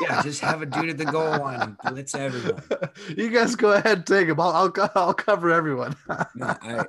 [0.00, 2.62] yeah, just, have a dude at the goal line and blitz everyone.
[3.16, 4.40] You guys go ahead, take him.
[4.40, 5.96] I'll I'll, I'll cover everyone.
[6.34, 6.84] no, I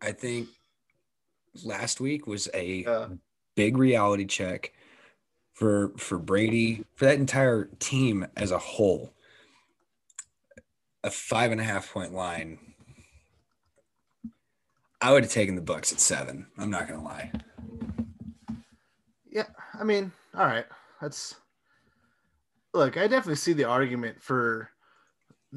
[0.00, 0.48] I think
[1.64, 3.08] last week was a
[3.54, 4.72] big reality check
[5.52, 9.12] for for Brady for that entire team as a whole.
[11.02, 12.58] A five and a half point line.
[15.00, 16.46] I would have taken the Bucs at seven.
[16.58, 17.30] I'm not gonna lie.
[19.30, 19.46] Yeah,
[19.78, 20.66] I mean, all right.
[21.00, 21.34] That's
[22.72, 22.96] look.
[22.96, 24.70] I definitely see the argument for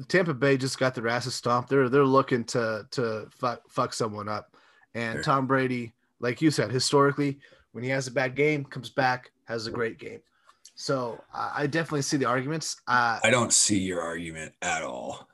[0.08, 0.56] Tampa Bay.
[0.56, 1.70] Just got their asses stomped.
[1.70, 4.54] They're they're looking to to fuck, fuck someone up,
[4.94, 5.22] and sure.
[5.22, 7.38] Tom Brady, like you said, historically
[7.72, 10.20] when he has a bad game, comes back, has a great game.
[10.74, 12.76] So I definitely see the arguments.
[12.86, 15.28] Uh, I don't see your argument at all.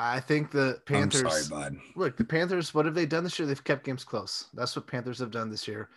[0.00, 1.22] I think the Panthers.
[1.22, 1.76] I'm sorry, bud.
[1.96, 2.72] Look, the Panthers.
[2.72, 3.46] What have they done this year?
[3.46, 4.46] They've kept games close.
[4.54, 5.88] That's what Panthers have done this year,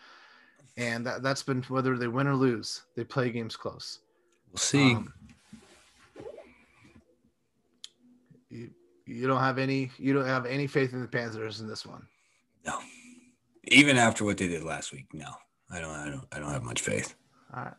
[0.76, 4.00] and that, has been whether they win or lose, they play games close.
[4.50, 4.96] We'll see.
[4.96, 5.14] Um,
[8.50, 8.72] you,
[9.06, 9.92] you don't have any.
[9.98, 12.06] You don't have any faith in the Panthers in this one.
[12.66, 12.80] No,
[13.66, 15.06] even after what they did last week.
[15.14, 15.32] No.
[15.72, 15.96] I don't.
[15.96, 16.26] I don't.
[16.32, 17.16] I don't have much faith.
[17.56, 17.74] All right.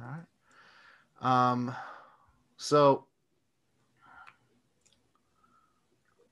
[0.00, 1.50] All right.
[1.50, 1.74] Um.
[2.56, 3.04] So,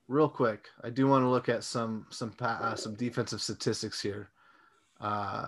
[0.07, 4.29] real quick, I do want to look at some some uh, some defensive statistics here,
[5.01, 5.47] uh,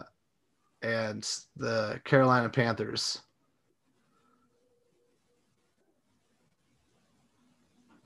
[0.81, 3.19] and the Carolina Panthers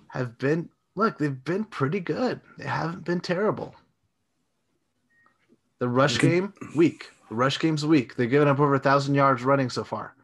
[0.09, 1.17] have been look.
[1.17, 2.41] They've been pretty good.
[2.57, 3.75] They haven't been terrible.
[5.79, 7.09] The rush game weak.
[7.29, 8.15] The rush game's weak.
[8.15, 10.15] They've given up over a thousand yards running so far.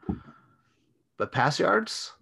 [1.17, 2.13] But pass yards,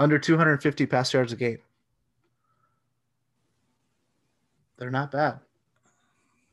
[0.00, 1.58] under 250 pass yards a game.
[4.78, 5.40] They're not bad.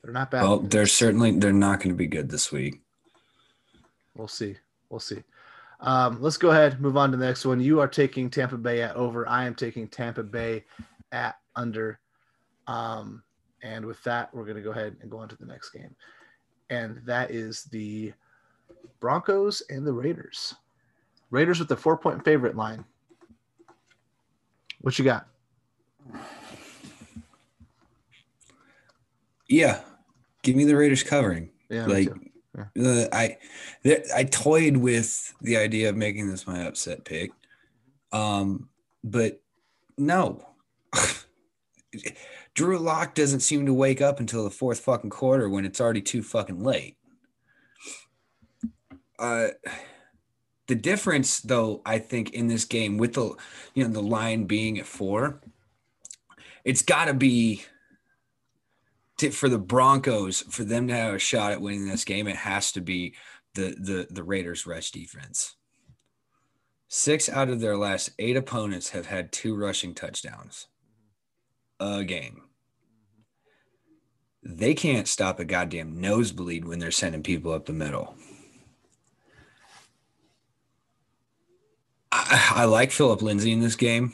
[0.03, 0.43] They're not bad.
[0.43, 2.81] Well, they're certainly they're not going to be good this week.
[4.15, 4.57] We'll see.
[4.89, 5.23] We'll see.
[5.79, 7.62] Um, let's go ahead move on to the next one.
[7.62, 9.27] You are taking Tampa Bay at over.
[9.29, 10.65] I am taking Tampa Bay
[11.13, 11.99] at under.
[12.67, 13.23] Um,
[13.63, 15.95] and with that, we're going to go ahead and go on to the next game.
[16.69, 18.12] And that is the
[18.99, 20.53] Broncos and the Raiders.
[21.31, 22.83] Raiders with the four point favorite line.
[24.81, 25.27] What you got?
[29.49, 29.81] Yeah.
[30.43, 31.49] Give me the Raiders covering.
[31.69, 31.85] Yeah.
[31.85, 32.09] Like,
[32.75, 33.03] yeah.
[33.03, 33.37] Uh, I,
[34.15, 37.31] I toyed with the idea of making this my upset pick.
[38.11, 38.69] Um,
[39.03, 39.41] but
[39.97, 40.47] no.
[42.54, 46.02] Drew Lock doesn't seem to wake up until the fourth fucking quarter when it's already
[46.02, 46.97] too fucking late.
[49.19, 49.49] Uh,
[50.67, 53.33] the difference, though, I think in this game with the
[53.73, 55.41] you know the line being at four,
[56.63, 57.63] it's got to be
[59.31, 62.27] for the Broncos for them to have a shot at winning this game.
[62.27, 63.15] It has to be
[63.55, 65.55] the the the Raiders' rush defense.
[66.89, 70.67] Six out of their last eight opponents have had two rushing touchdowns
[71.79, 72.47] a game
[74.49, 78.15] they can't stop a goddamn nosebleed when they're sending people up the middle.
[82.17, 84.13] I, I like Philip Lindsay in this game.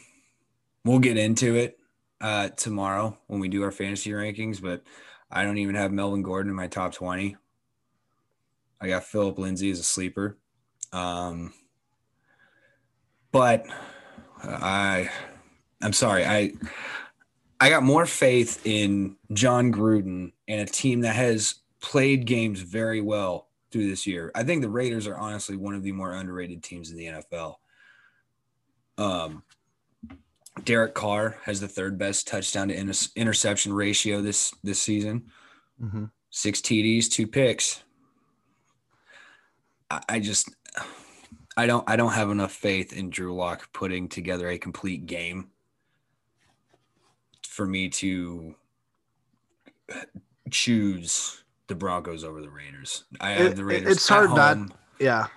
[0.83, 1.77] we'll get into it
[2.21, 4.83] uh, tomorrow when we do our fantasy rankings, but
[5.31, 7.35] I don't even have Melvin Gordon in my top 20.
[8.81, 10.37] I got Philip Lindsay as a sleeper.
[10.91, 11.53] Um,
[13.31, 13.65] but
[14.43, 15.09] I
[15.81, 16.25] I'm sorry.
[16.25, 16.51] I
[17.59, 23.01] I got more faith in Jon Gruden and a team that has played games very
[23.01, 24.31] well through this year.
[24.35, 27.55] I think the Raiders are honestly one of the more underrated teams in the NFL.
[28.97, 29.43] Um,
[30.63, 35.31] Derek Carr has the third best touchdown to inter- interception ratio this this season.
[35.81, 36.05] Mm-hmm.
[36.29, 37.83] Six TDs, two picks.
[39.89, 40.49] I, I, just
[41.57, 45.49] I don't I don't have enough faith in Drew Lock putting together a complete game
[47.47, 48.55] for me to
[50.49, 53.05] choose the Broncos over the Raiders.
[53.19, 53.97] I have the Raiders.
[53.97, 54.37] It's hard home.
[54.37, 55.27] not yeah.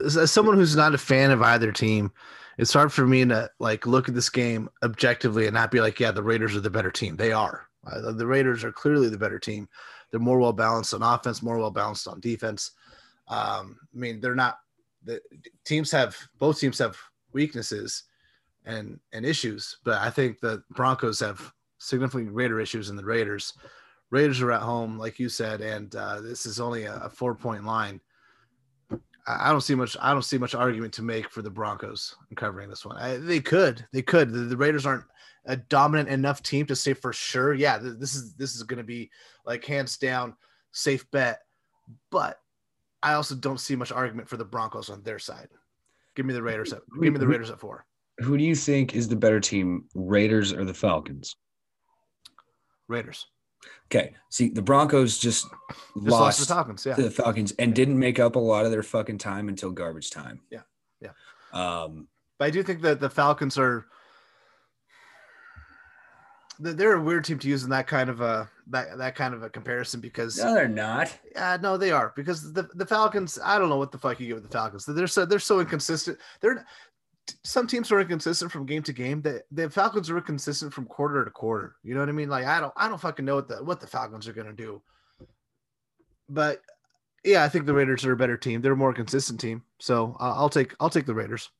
[0.00, 2.12] As someone who's not a fan of either team,
[2.58, 6.00] it's hard for me to like look at this game objectively and not be like,
[6.00, 7.16] yeah, the Raiders are the better team.
[7.16, 7.68] They are.
[7.86, 9.68] Uh, the Raiders are clearly the better team.
[10.10, 12.72] They're more well balanced on offense, more well balanced on defense.
[13.28, 14.58] Um, I mean, they're not.
[15.04, 15.20] The
[15.64, 16.96] teams have both teams have
[17.32, 18.04] weaknesses
[18.64, 23.52] and and issues, but I think the Broncos have significantly greater issues than the Raiders.
[24.10, 27.34] Raiders are at home, like you said, and uh, this is only a, a four
[27.34, 28.00] point line.
[29.26, 29.96] I don't see much.
[30.00, 32.96] I don't see much argument to make for the Broncos in covering this one.
[32.96, 33.84] I, they could.
[33.92, 34.32] They could.
[34.32, 35.04] The, the, Raiders aren't
[35.46, 37.52] a dominant enough team to say for sure.
[37.52, 39.10] Yeah, this is this is going to be
[39.44, 40.36] like hands down
[40.72, 41.40] safe bet.
[42.10, 42.38] But
[43.02, 45.48] I also don't see much argument for the Broncos on their side.
[46.14, 46.72] Give me the Raiders.
[46.72, 47.84] At, give me the Raiders at four.
[48.18, 51.36] Who do you think is the better team, Raiders or the Falcons?
[52.88, 53.26] Raiders.
[53.86, 54.14] Okay.
[54.30, 56.94] See, the Broncos just, just lost, lost the Falcons, yeah.
[56.94, 60.10] to the Falcons and didn't make up a lot of their fucking time until garbage
[60.10, 60.40] time.
[60.50, 60.62] Yeah.
[61.00, 61.10] Yeah.
[61.52, 63.86] Um, but I do think that the Falcons are
[66.58, 69.42] they're a weird team to use in that kind of a that, that kind of
[69.42, 71.16] a comparison because no, they're not.
[71.34, 73.38] Yeah, no, they are because the the Falcons.
[73.42, 74.86] I don't know what the fuck you get with the Falcons.
[74.86, 76.18] They're so they're so inconsistent.
[76.40, 76.66] They're
[77.42, 79.22] some teams are inconsistent from game to game.
[79.22, 81.76] The the Falcons are inconsistent from quarter to quarter.
[81.82, 82.28] You know what I mean?
[82.28, 84.82] Like I don't I don't fucking know what the what the Falcons are gonna do.
[86.28, 86.60] But
[87.24, 88.60] yeah, I think the Raiders are a better team.
[88.60, 89.62] They're a more consistent team.
[89.78, 91.50] So uh, I'll take I'll take the Raiders.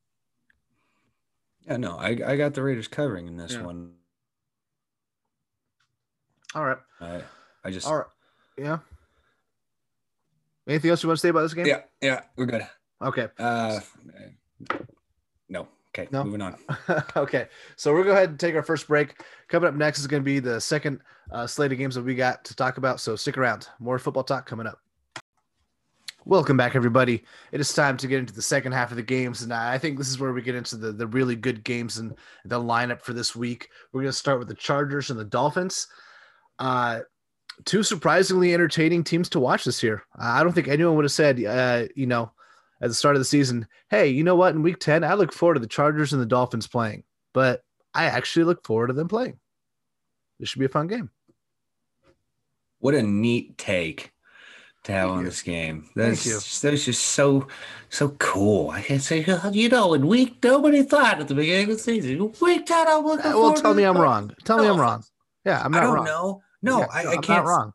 [1.66, 3.62] Yeah, no, I I got the Raiders covering in this yeah.
[3.62, 3.92] one.
[6.54, 6.78] All right.
[7.00, 7.22] I
[7.64, 8.06] I just all right.
[8.56, 8.78] Yeah.
[10.68, 11.66] Anything else you want to say about this game?
[11.66, 12.66] Yeah, yeah, we're good.
[13.00, 13.28] Okay.
[13.38, 13.80] Uh.
[15.98, 16.24] Okay, no?
[16.24, 16.56] moving on.
[17.16, 19.22] okay, so we'll go ahead and take our first break.
[19.48, 21.00] Coming up next is going to be the second
[21.32, 23.00] uh, slate of games that we got to talk about.
[23.00, 23.68] So stick around.
[23.78, 24.78] More football talk coming up.
[26.26, 27.24] Welcome back, everybody.
[27.50, 29.96] It is time to get into the second half of the games, and I think
[29.96, 33.14] this is where we get into the, the really good games and the lineup for
[33.14, 33.70] this week.
[33.92, 35.86] We're going to start with the Chargers and the Dolphins.
[36.58, 37.00] Uh,
[37.64, 40.02] two surprisingly entertaining teams to watch this year.
[40.18, 42.32] I don't think anyone would have said, uh, you know,
[42.80, 44.54] at the start of the season, hey, you know what?
[44.54, 47.62] In week 10, I look forward to the Chargers and the Dolphins playing, but
[47.94, 49.38] I actually look forward to them playing.
[50.38, 51.10] This should be a fun game.
[52.78, 54.12] What a neat take
[54.84, 55.24] to have Thank on you.
[55.30, 55.88] this game.
[55.96, 57.48] That's, that's just so
[57.88, 58.70] so cool.
[58.70, 62.32] I can't say, you know, in week nobody thought at the beginning of the season.
[62.40, 64.34] Week 10, I'm looking uh, Well, tell me I'm wrong.
[64.44, 65.02] Tell me I'm wrong.
[65.44, 66.04] Yeah, I'm not I don't wrong.
[66.04, 66.42] know.
[66.62, 67.28] No, yeah, I, I can't.
[67.28, 67.72] Not wrong.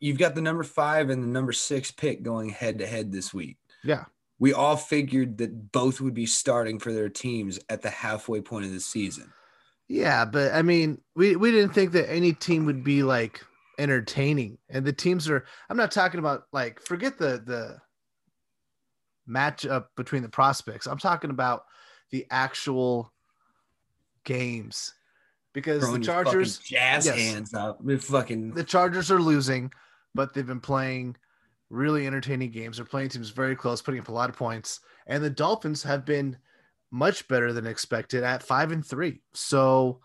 [0.00, 3.32] You've got the number five and the number six pick going head to head this
[3.32, 3.58] week.
[3.84, 4.04] Yeah
[4.38, 8.66] we all figured that both would be starting for their teams at the halfway point
[8.66, 9.32] of the season.
[9.88, 13.40] Yeah, but I mean, we, we didn't think that any team would be like
[13.78, 14.58] entertaining.
[14.68, 17.78] And the teams are I'm not talking about like forget the the
[19.28, 20.86] matchup between the prospects.
[20.86, 21.64] I'm talking about
[22.10, 23.12] the actual
[24.24, 24.92] games.
[25.54, 27.78] Because Throwing the Chargers jazz yes, hands up.
[28.00, 29.72] fucking the Chargers are losing,
[30.14, 31.16] but they've been playing
[31.70, 32.76] really entertaining games.
[32.76, 34.80] They're playing teams very close, putting up a lot of points.
[35.06, 36.36] And the Dolphins have been
[36.90, 39.20] much better than expected at five and three.
[39.34, 40.00] So,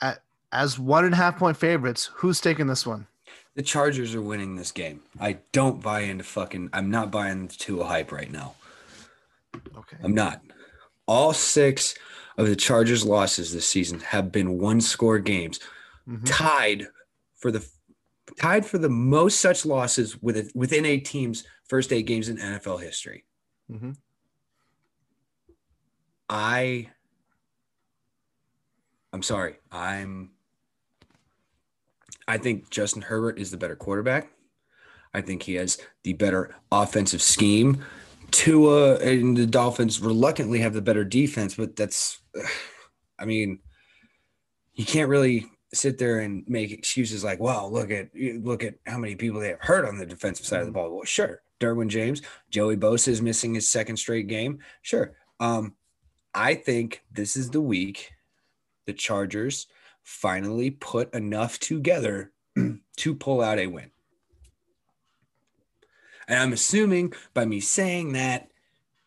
[0.00, 3.06] at, as one and a half point favorites, who's taking this one?
[3.54, 5.00] The Chargers are winning this game.
[5.18, 6.70] I don't buy into fucking.
[6.72, 8.54] I'm not buying into a hype right now.
[9.54, 9.96] Okay.
[10.02, 10.42] I'm not.
[11.06, 11.94] All six
[12.36, 15.58] of the Chargers' losses this season have been one score games,
[16.06, 16.24] mm-hmm.
[16.24, 16.88] tied
[17.36, 17.66] for the
[18.38, 22.82] tied for the most such losses with within a team's first eight games in NFL
[22.82, 23.24] history.
[23.70, 23.92] Mm-hmm.
[26.28, 26.88] I,
[29.12, 29.56] I'm sorry.
[29.70, 30.30] I'm.
[32.28, 34.30] I think Justin Herbert is the better quarterback.
[35.14, 37.84] I think he has the better offensive scheme
[38.30, 42.20] Tua and the Dolphins reluctantly have the better defense, but that's,
[43.18, 43.60] I mean,
[44.74, 48.98] you can't really sit there and make excuses like, "Well, look at look at how
[48.98, 51.88] many people they have hurt on the defensive side of the ball." Well, sure, Derwin
[51.88, 54.58] James, Joey Bosa is missing his second straight game.
[54.82, 55.74] Sure, um,
[56.34, 58.12] I think this is the week
[58.86, 59.66] the Chargers
[60.02, 62.32] finally put enough together
[62.96, 63.90] to pull out a win.
[66.28, 68.50] And I'm assuming by me saying that,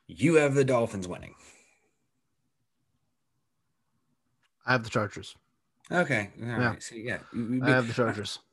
[0.07, 1.35] you have the Dolphins winning.
[4.65, 5.35] I have the Chargers.
[5.91, 6.29] Okay.
[6.41, 6.69] All Yeah.
[6.69, 6.83] right.
[6.83, 7.19] So, yeah.
[7.63, 8.39] I have the Chargers.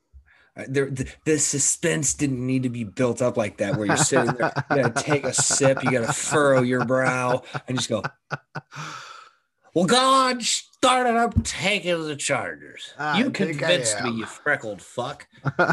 [0.69, 4.33] There, the, the suspense didn't need to be built up like that, where you're sitting
[4.33, 8.03] there, you gotta take a sip, you gotta furrow your brow, and just go,
[9.75, 12.95] "Well, God started up taking the Chargers.
[12.99, 15.29] I you convinced me, you freckled fuck,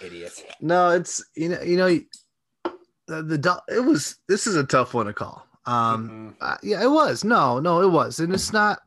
[0.00, 1.88] idiot." no, it's you know you know
[3.06, 5.46] the, the it was this is a tough one to call.
[5.66, 6.36] Um, Mhm.
[6.40, 7.22] uh, yeah, it was.
[7.22, 8.80] No, no, it was, and it's not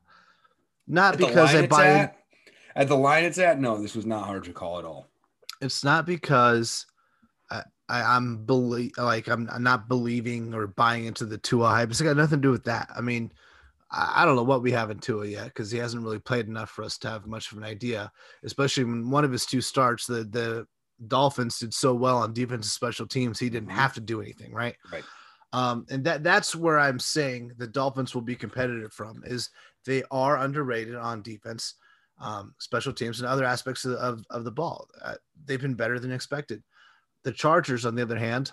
[0.88, 1.88] not At because I buy.
[1.88, 2.18] at,
[2.76, 5.08] at the line it's at, no, this was not hard to call at all.
[5.62, 6.86] It's not because
[7.50, 11.90] I, I I'm believe like I'm, I'm not believing or buying into the Tua hype.
[11.92, 12.90] It's got nothing to do with that.
[12.96, 13.32] I mean,
[13.92, 16.48] I, I don't know what we have in Tua yet because he hasn't really played
[16.48, 18.12] enough for us to have much of an idea.
[18.44, 20.66] Especially when one of his two starts, the the
[21.08, 23.74] Dolphins did so well on defensive special teams, he didn't Mhm.
[23.74, 24.76] have to do anything, right?
[24.92, 25.04] Right.
[25.54, 29.50] Um, and that that's where I'm saying the Dolphins will be competitive from is
[29.86, 31.76] they are underrated on defense,
[32.20, 34.88] um, special teams, and other aspects of, of, of the ball.
[35.04, 36.64] Uh, they've been better than expected.
[37.24, 38.52] The Chargers, on the other hand,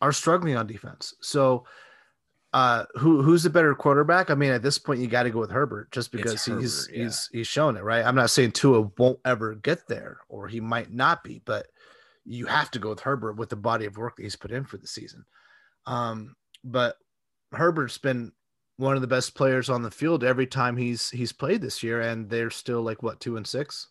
[0.00, 1.14] are struggling on defense.
[1.20, 1.64] So,
[2.54, 4.30] uh, who who's the better quarterback?
[4.30, 7.04] I mean, at this point, you got to go with Herbert just because he's yeah.
[7.04, 8.04] he's he's shown it, right?
[8.04, 11.66] I'm not saying Tua won't ever get there, or he might not be, but
[12.24, 14.64] you have to go with Herbert with the body of work that he's put in
[14.64, 15.24] for the season.
[15.86, 16.96] Um, but
[17.52, 18.32] Herbert's been
[18.76, 22.00] one of the best players on the field every time he's he's played this year,
[22.00, 23.88] and they're still like what two and six.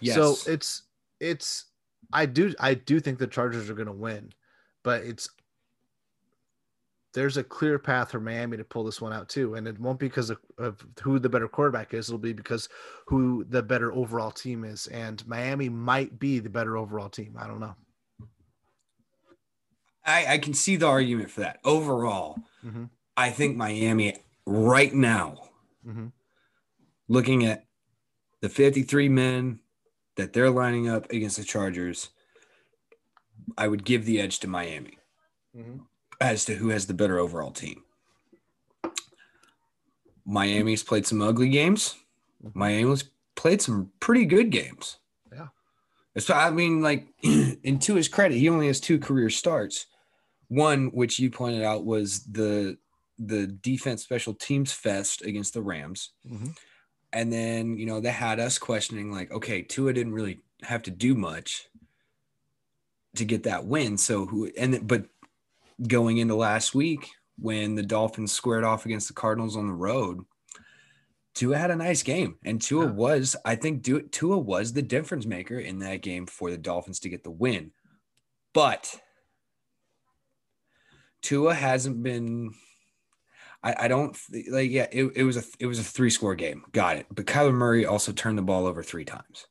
[0.00, 0.14] Yes.
[0.14, 0.82] So it's
[1.20, 1.66] it's
[2.12, 4.32] I do I do think the Chargers are going to win,
[4.82, 5.28] but it's
[7.16, 9.98] there's a clear path for Miami to pull this one out too, and it won't
[9.98, 12.08] be because of, of who the better quarterback is.
[12.08, 12.68] It'll be because
[13.06, 17.34] who the better overall team is, and Miami might be the better overall team.
[17.38, 17.74] I don't know.
[20.06, 21.58] I, I can see the argument for that.
[21.64, 22.90] Overall, Mhm.
[23.16, 25.50] I think Miami right now,
[25.86, 26.12] Mhm.
[27.08, 27.66] looking at
[28.40, 29.60] the 53 men
[30.16, 32.10] that they're lining up against the Chargers,
[33.58, 34.98] I would give the edge to Miami
[36.20, 37.82] as to who has the better overall team.
[40.24, 41.96] Miami's played some ugly games.
[42.54, 43.04] Miami's
[43.34, 44.98] played some pretty good games.
[45.32, 45.48] Yeah.
[46.18, 49.86] So I mean, like, and to his credit, he only has two career starts.
[50.48, 52.78] One, which you pointed out, was the
[53.18, 56.12] the defense special teams fest against the Rams.
[56.30, 56.54] Mhm.
[57.14, 60.90] And then, you know, they had us questioning, like, okay, Tua didn't really have to
[60.90, 61.66] do much
[63.14, 63.96] to get that win.
[63.96, 65.08] So who and then- but
[65.88, 70.24] going into last week when the Dolphins squared off against the Cardinals on the road,
[71.34, 72.38] Tua had a nice game.
[72.44, 72.92] And Tua Yeah.
[72.92, 77.08] was, I think Tua was the difference maker in that game for the Dolphins to
[77.08, 77.72] get the win.
[78.52, 79.00] But
[81.26, 82.54] Tua hasn't been
[83.62, 84.16] I, I don't
[84.50, 86.64] like yeah, it, it was a it was a three score game.
[86.72, 87.06] Got it.
[87.10, 89.46] But Kyler Murray also turned the ball over three times.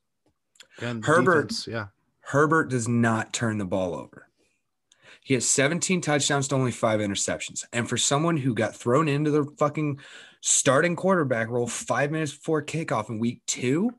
[0.80, 1.88] And Herbert- defense, yeah,
[2.22, 4.30] Herbert does not turn the ball over.
[5.22, 7.66] He has 17 touchdowns to only five interceptions.
[7.74, 10.00] And for someone who got thrown into the fucking
[10.42, 13.90] starting quarterback role five minutes before kickoff in week two,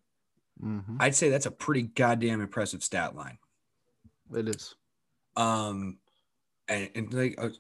[0.62, 0.96] Mhm.
[1.00, 3.38] I'd say that's a pretty goddamn impressive stat line.
[4.34, 4.74] it is.
[5.36, 5.98] Um,
[6.68, 7.50] and, and like uh,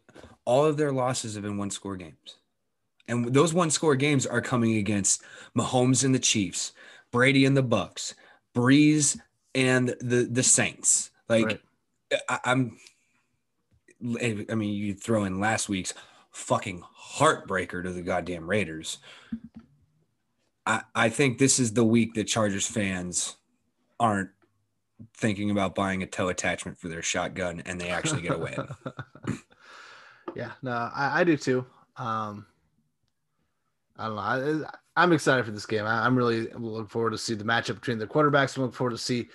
[0.44, 2.36] all of their losses have been one score games.
[3.08, 5.22] And those one score games are coming against
[5.56, 6.72] Mahomes and the Chiefs,
[7.12, 8.14] Brady and the Bucs,
[8.54, 9.18] Brees
[9.54, 11.10] and the the Saints.
[11.28, 11.60] Like Right.
[12.28, 12.78] I, I'm
[14.22, 15.94] I mean, you throw in last week's
[16.30, 16.82] fucking
[17.18, 18.98] heartbreaker to the goddamn Raiders.
[20.66, 23.36] I, I think this is the week that Chargers fans
[23.98, 24.30] aren't
[25.14, 28.68] thinking about buying a tow attachment for their shotgun and they actually get a win.
[30.36, 31.66] yeah, no, I, I do too.
[31.96, 32.46] Um,
[33.98, 34.66] I don't know.
[34.66, 35.84] I, I'm excited for this game.
[35.84, 38.56] I, I'm really looking forward to see the matchup between the quarterbacks.
[38.56, 39.28] I'm looking forward to see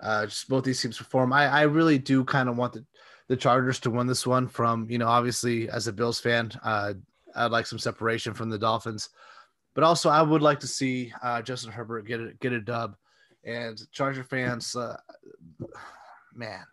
[0.00, 1.32] uh, just both these teams perform.
[1.32, 2.84] I, I really do kind of want the,
[3.28, 4.48] the Chargers to win this one.
[4.48, 6.94] From you know, obviously as a Bills fan, uh,
[7.34, 9.10] I'd like some separation from the Dolphins,
[9.74, 12.96] but also I would like to see uh, Justin Herbert get a get a dub.
[13.44, 14.96] And Charger fans, uh,
[16.34, 16.64] man,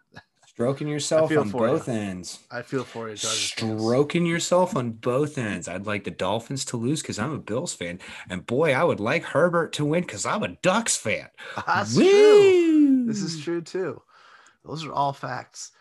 [0.59, 1.73] Stroking yourself on for you.
[1.73, 2.39] both ends.
[2.51, 3.81] I feel for you, Dodgers fans.
[3.81, 5.69] Stroking yourself on both ends.
[5.69, 7.99] I'd like the Dolphins to lose because I'm a Bills fan.
[8.29, 11.29] And boy, I would like Herbert to win because I'm a Ducks fan.
[11.65, 13.05] That's true.
[13.05, 14.01] This is true too.
[14.65, 15.71] Those are all facts.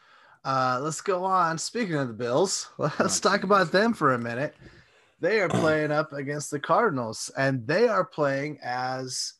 [0.45, 1.59] Uh, let's go on.
[1.59, 4.55] Speaking of the Bills, let's talk about them for a minute.
[5.19, 9.33] They are playing up against the Cardinals, and they are playing as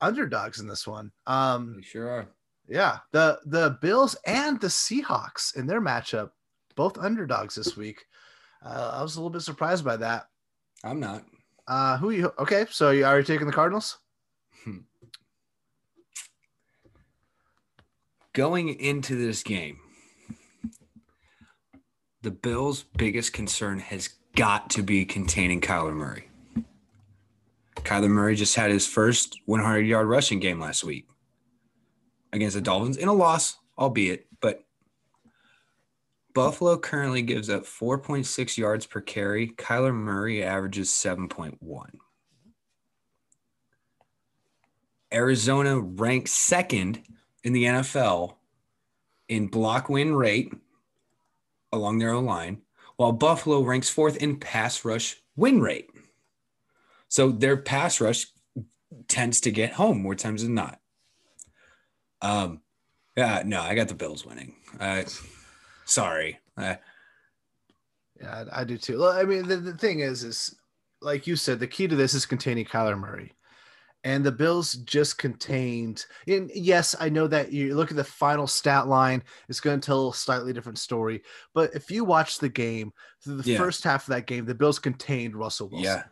[0.00, 1.10] underdogs in this one.
[1.26, 2.26] Um, They sure are.
[2.68, 6.30] yeah, the the Bills and the Seahawks in their matchup,
[6.76, 8.04] both underdogs this week.
[8.64, 10.28] Uh, I was a little bit surprised by that.
[10.82, 11.24] I'm not.
[11.66, 12.32] Uh, who you?
[12.38, 13.98] Okay, so you already taking the Cardinals?
[18.32, 19.78] Going into this game,
[22.22, 26.28] the Bills' biggest concern has got to be containing Kyler Murray.
[27.84, 31.06] Kyler Murray just had his first 100 yard rushing game last week
[32.32, 34.64] against the Dolphins in a loss, albeit, but
[36.34, 39.48] Buffalo currently gives up 4.6 yards per carry.
[39.50, 41.58] Kyler Murray averages 7.1.
[45.12, 47.02] Arizona ranks second
[47.44, 48.34] in the NFL
[49.28, 50.52] in block win rate
[51.72, 52.62] along their own line,
[52.96, 55.90] while Buffalo ranks fourth in pass rush win rate.
[57.14, 58.26] So their pass rush
[59.06, 60.80] tends to get home more times than not.
[62.20, 62.60] Um,
[63.16, 64.56] yeah, no, I got the Bills winning.
[64.80, 65.04] Uh,
[65.84, 66.40] sorry.
[66.56, 66.74] Uh,
[68.20, 68.98] Yeah, I I do too.
[68.98, 70.56] Well, I mean, the, the thing is, is
[71.02, 73.32] like you said, the key to this is containing Kyler Murray.
[74.02, 76.06] And the Bills just contained.
[76.26, 79.86] And yes, I know that you look at the final stat line, it's going to
[79.86, 81.22] tell a slightly different story.
[81.54, 82.92] But if you watch the game,
[83.22, 83.58] through the Yeah.
[83.58, 85.84] first half of that game, the Bills contained Russell Wilson.
[85.84, 86.02] yeah.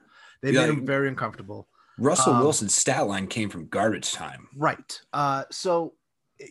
[0.42, 1.68] They Yeah, made him very uncomfortable.
[1.98, 4.48] Russell Um, Wilson's stat line came from garbage time.
[4.56, 5.00] Right.
[5.12, 5.94] Uh, so,
[6.40, 6.46] eh,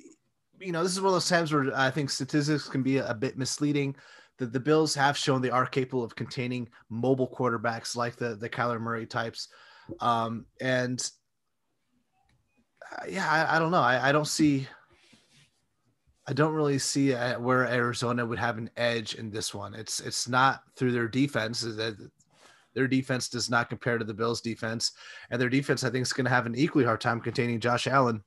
[0.60, 3.14] you know, this is one of those times where I think statistics can be a,
[3.14, 3.96] bit misleading.
[4.38, 8.50] The, the Bills have shown they are capable of containing mobile quarterbacks like the the
[8.50, 9.50] Kyler Murray types.
[10.00, 11.02] Um, and
[12.92, 13.82] uh, yeah, I, I don't know.
[13.82, 14.68] I, I don't see.
[16.28, 19.74] I don't really see uh, where Arizona would have an edge in this one.
[19.74, 21.66] It's it's not through their defense.
[22.74, 24.94] Their defense does not compare to the Bills' defense,
[25.30, 27.88] and their defense I think is going to have an equally hard time containing Josh
[27.88, 28.24] Allen,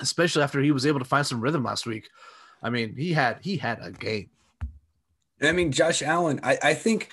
[0.00, 2.08] especially after he was able to find some rhythm last week.
[2.62, 4.30] I mean, he had he had a game.
[5.42, 6.40] I mean, Josh Allen.
[6.42, 7.10] I, I think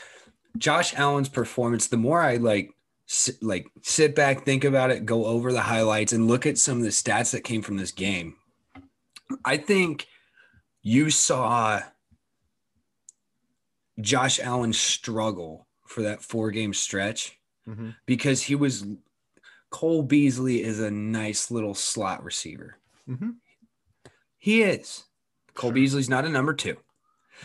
[0.57, 1.87] Josh Allen's performance.
[1.87, 2.71] The more I like,
[3.09, 6.77] s- like sit back, think about it, go over the highlights, and look at some
[6.77, 8.35] of the stats that came from this game.
[9.43, 10.07] I think
[10.81, 11.81] you saw
[13.99, 17.37] Josh Allen struggle for that four game stretch
[18.05, 18.85] because he was
[19.69, 22.77] Cole Beasley is a nice little slot receiver.
[23.09, 23.31] Mm-hmm.
[24.37, 25.03] He is.
[25.53, 25.75] Cole Sure.
[25.75, 26.77] Beasley's not a number two.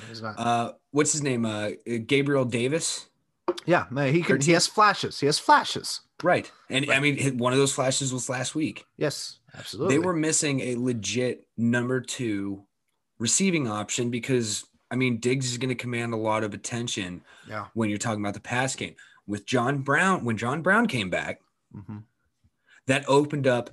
[0.08, 0.38] He's not.
[0.38, 1.44] Uh, what's his name?
[1.44, 1.70] Uh,
[2.06, 3.08] Gabriel Davis.
[3.66, 4.40] yeah, man, he can.
[4.40, 5.20] He has flashes.
[5.20, 6.00] He has flashes.
[6.22, 6.50] Right.
[6.68, 8.84] And I mean, one of those flashes was last week.
[8.96, 9.94] Yes, absolutely.
[9.94, 12.64] They were missing a legit number two
[13.18, 17.66] receiving option because, I mean, Diggs is going to command a lot of attention Yeah.
[17.74, 18.94] when you're talking about the pass game.
[19.26, 21.40] With John Brown, when John Brown came back,
[21.72, 21.98] hmm
[22.86, 23.68] that opened up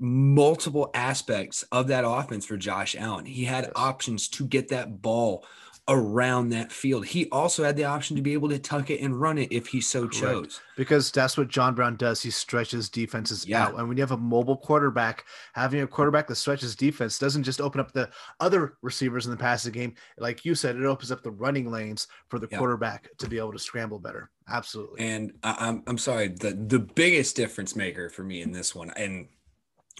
[0.00, 3.24] multiple aspects of that offense for Josh Allen.
[3.24, 3.72] He had Yes.
[3.76, 5.46] options to get that ball
[5.88, 7.06] around that field.
[7.06, 9.68] He also had the option to be able to tuck it and run it if
[9.68, 10.14] he so Correct.
[10.14, 10.60] chose.
[10.76, 12.20] Because that's what John Brown does.
[12.20, 13.64] He stretches defenses Yeah.
[13.66, 13.78] out.
[13.78, 15.24] And when you have a mobile quarterback,
[15.54, 18.10] having a quarterback that stretches defense doesn't just open up the
[18.40, 19.94] other receivers in the passing game.
[20.18, 22.58] Like you said, it opens up the running lanes for the Yeah.
[22.58, 24.30] quarterback to be able to scramble better.
[24.48, 25.00] Absolutely.
[25.00, 28.90] And I, I'm I'm sorry, the the biggest difference maker for me in this one,
[28.96, 29.28] and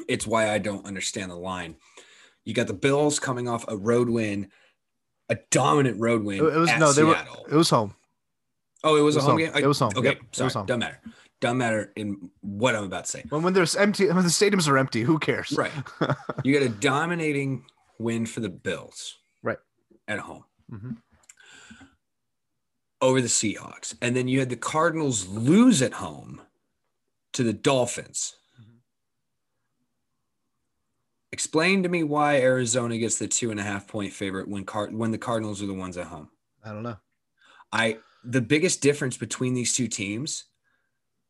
[0.09, 1.77] it's why I don't understand the line.
[2.45, 4.51] You got the Bills coming off a road win,
[5.29, 6.39] a dominant road win.
[6.39, 7.17] it, was no, they were.
[7.51, 7.95] It was home.
[8.85, 9.39] oh, it was, it was a home home.
[9.39, 9.53] game.
[9.55, 9.93] I- It was home.
[9.97, 10.67] Okay, Yep, it sorry, was home.
[10.67, 11.01] doesn't matter.
[11.41, 13.25] Doesn't matter in what I'm about to say.
[13.29, 15.53] When when there's empty, when the stadiums are empty, who cares?
[15.53, 15.73] Right.
[16.45, 17.65] You get a dominating
[17.99, 19.17] win for the Bills.
[19.43, 19.59] Right.
[20.09, 20.45] At home.
[20.73, 20.97] Mhm.
[23.03, 23.95] Over the Seahawks.
[24.01, 26.41] And then you had the Cardinals lose at home
[27.35, 28.37] to the Dolphins.
[31.37, 34.95] Explain to me why Arizona gets the two and a half point favorite when Card-
[34.95, 36.31] when the Cardinals are the ones at home.
[36.65, 36.97] I don't know.
[37.71, 40.45] I the biggest difference between these two teams,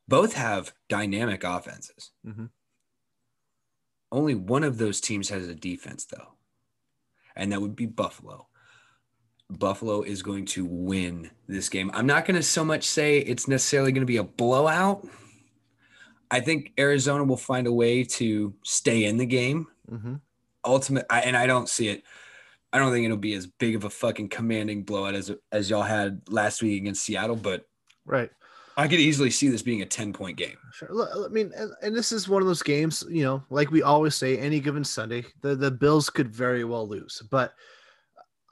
[0.07, 2.13] both have dynamic offenses.
[2.25, 2.51] Mhm.
[4.13, 6.35] Only one of those teams has a defense, though,
[7.35, 8.47] and that would be Buffalo.
[9.51, 11.91] Buffalo is going to win this game.
[11.93, 15.05] I'm not going to so much say it's necessarily going to be a blowout.
[16.31, 20.15] I think Arizona will find a way to stay in the game hmm
[20.67, 22.03] ultimate I, and I don't see it.
[22.73, 25.83] I don't think it'll be as big of a fucking commanding blowout as as y'all
[25.83, 27.67] had last week against Seattle, but
[28.05, 28.31] right.
[28.79, 30.59] I could easily see this being a 10 point game.
[30.75, 30.91] Sure.
[30.93, 33.83] Look, I mean, and, and, this is one of those games, you know, like we
[33.83, 37.23] always say, any given Sunday, the, the Bills could very well lose.
[37.31, 37.55] But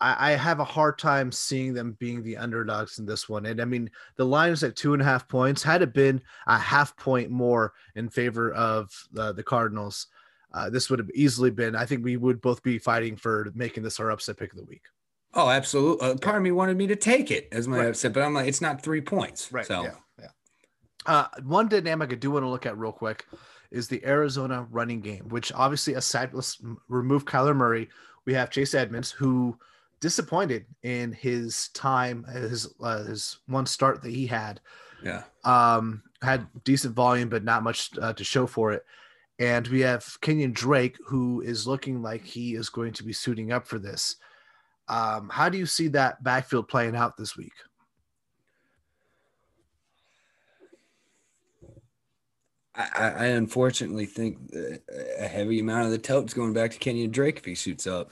[0.01, 3.45] I, I have a hard time seeing them being the underdogs in this one.
[3.45, 5.63] And I mean, the line is at two and a half points.
[5.63, 10.07] Had it been a half point more in favor of uh, the Cardinals,
[10.55, 13.83] uh, this would have easily been, I think we would both be fighting for making
[13.83, 14.85] this our upset pick of the week.
[15.35, 16.09] Oh, absolutely.
[16.09, 17.89] Uh, part of me wanted me to take it as my right.
[17.89, 19.53] upset, but I'm like, it's not three points.
[19.53, 19.67] Right.
[19.67, 19.83] So.
[19.83, 19.91] Yeah.
[21.07, 23.27] Uh, one dynamic I do want to look at real quick
[23.71, 27.91] is the Arizona running game, which obviously, aside, let's remove Kyler Murray.
[28.25, 29.59] We have Chase Edmonds, who
[30.01, 34.61] disappointed in his time, his uh, his one start that he had.
[35.03, 35.25] Yeah.
[35.45, 38.87] Um, had decent volume, but not much uh, to show for it.
[39.39, 43.53] And we have Kenyon Drake, who is looking like he is going to be suiting
[43.53, 44.17] up for this.
[44.87, 47.53] Um, how do you see that backfield playing out this week?
[52.77, 54.39] I, I unfortunately think
[55.19, 58.11] a heavy amount of the tote's going back to Kenyon Drake if he suits up.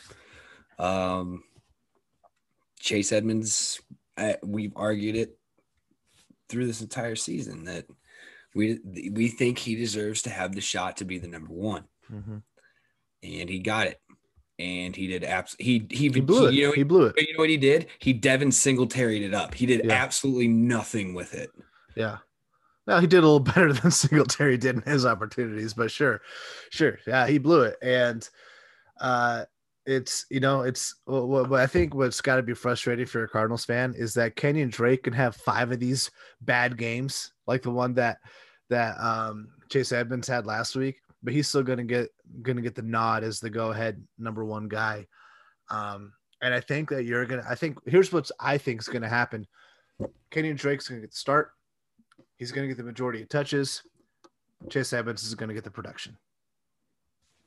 [0.79, 1.43] Um,
[2.79, 3.81] Chase Edmonds,
[4.17, 5.39] I, we've argued it
[6.49, 7.87] through this entire season that
[8.55, 8.79] we
[9.11, 12.39] we think he deserves to have the shot to be the number one, mm-hmm.
[13.23, 14.01] and he got it.
[14.59, 15.65] And he did absolutely.
[15.65, 16.55] He he, he blew it.
[16.55, 17.15] You know, he blew it.
[17.17, 17.87] You know what he did?
[17.99, 19.55] He Devin Singletaryed it up.
[19.55, 19.95] He did yeah.
[19.95, 21.51] absolutely nothing with it.
[21.97, 22.19] Yeah.
[22.87, 26.21] Well, he did a little better than Singletary did in his opportunities, but sure,
[26.71, 28.29] sure, yeah, he blew it, and
[29.01, 29.45] uh,
[29.87, 33.29] it's you know it's what, what I think what's got to be frustrating for a
[33.29, 37.71] Cardinals fan is that Kenyon Drake can have five of these bad games, like the
[37.71, 38.19] one that
[38.71, 42.09] that um, Chase Edmonds had last week, but he's still gonna get
[42.43, 45.07] gonna get the nod as the go ahead number one guy.
[45.71, 47.45] Um, and I think that you're gonna.
[47.49, 49.47] I think here's what I think is gonna happen.
[50.31, 51.53] Kenyon Drake's gonna get the start.
[52.43, 53.85] He's going to get the majority of touches.
[54.69, 56.17] Chase Edmonds is going to get the production.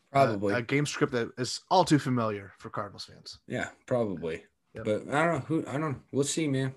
[0.10, 3.40] Probably a, a, game script that is all too familiar for Cardinals fans.
[3.46, 4.44] Yeah, probably.
[4.74, 4.86] Yep.
[4.86, 5.66] But I don't know who.
[5.68, 5.82] I don't.
[5.82, 5.96] know.
[6.14, 6.74] We'll see, man.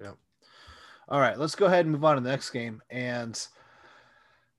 [0.00, 0.12] Yeah.
[1.10, 2.80] All right, let's go ahead and move on to the next game.
[2.88, 3.38] And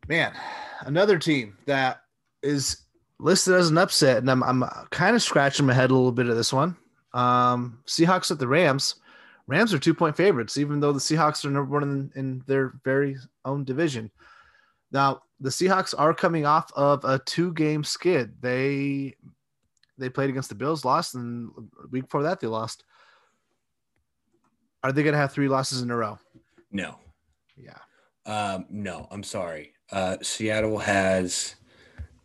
[0.09, 0.33] man,
[0.81, 2.01] another team that
[2.43, 2.81] is
[3.19, 6.27] listed as an upset, and I'm I'm kind of scratching my head a little bit
[6.27, 6.75] of this one.
[7.13, 8.95] Um, Seahawks at the Rams.
[9.47, 12.73] Rams are two point favorites, even though the Seahawks are number one in, in their
[12.83, 14.11] very own division.
[14.91, 18.33] Now, the Seahawks are coming off of a two game skid.
[18.41, 19.15] They
[19.97, 21.49] they played against the Bills, lost, and
[21.91, 22.83] week before that they lost.
[24.83, 26.17] Are they going to have three losses in a row?
[26.71, 26.95] No.
[27.57, 27.77] Yeah.
[28.25, 29.73] Um, no, I'm sorry.
[29.91, 31.55] Uh, Seattle has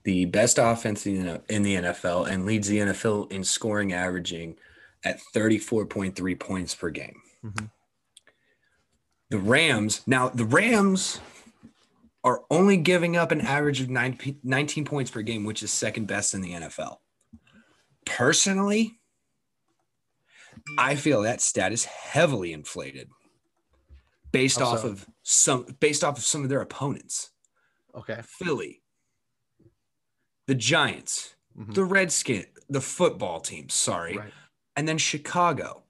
[0.05, 4.57] the best offense in the, NFL and leads the NFL in scoring, averaging
[5.05, 7.21] at 34.3 points per game.
[7.45, 7.67] Mm-hmm.
[9.31, 11.21] The Rams, now the Rams
[12.23, 16.35] are only giving up an average of 19 points per game, which is second best
[16.35, 16.99] in the NFL.
[18.05, 19.01] Personally,
[20.79, 23.09] I feel that stat is heavily inflated
[24.37, 27.31] based off of some based off of some of their opponents.
[27.95, 28.21] Okay.
[28.23, 28.83] Philly,
[30.47, 31.73] the Giants, mm-hmm.
[31.73, 34.19] the Redskins, the football team, sorry.
[34.19, 34.33] Right
[34.77, 35.83] and then Chicago.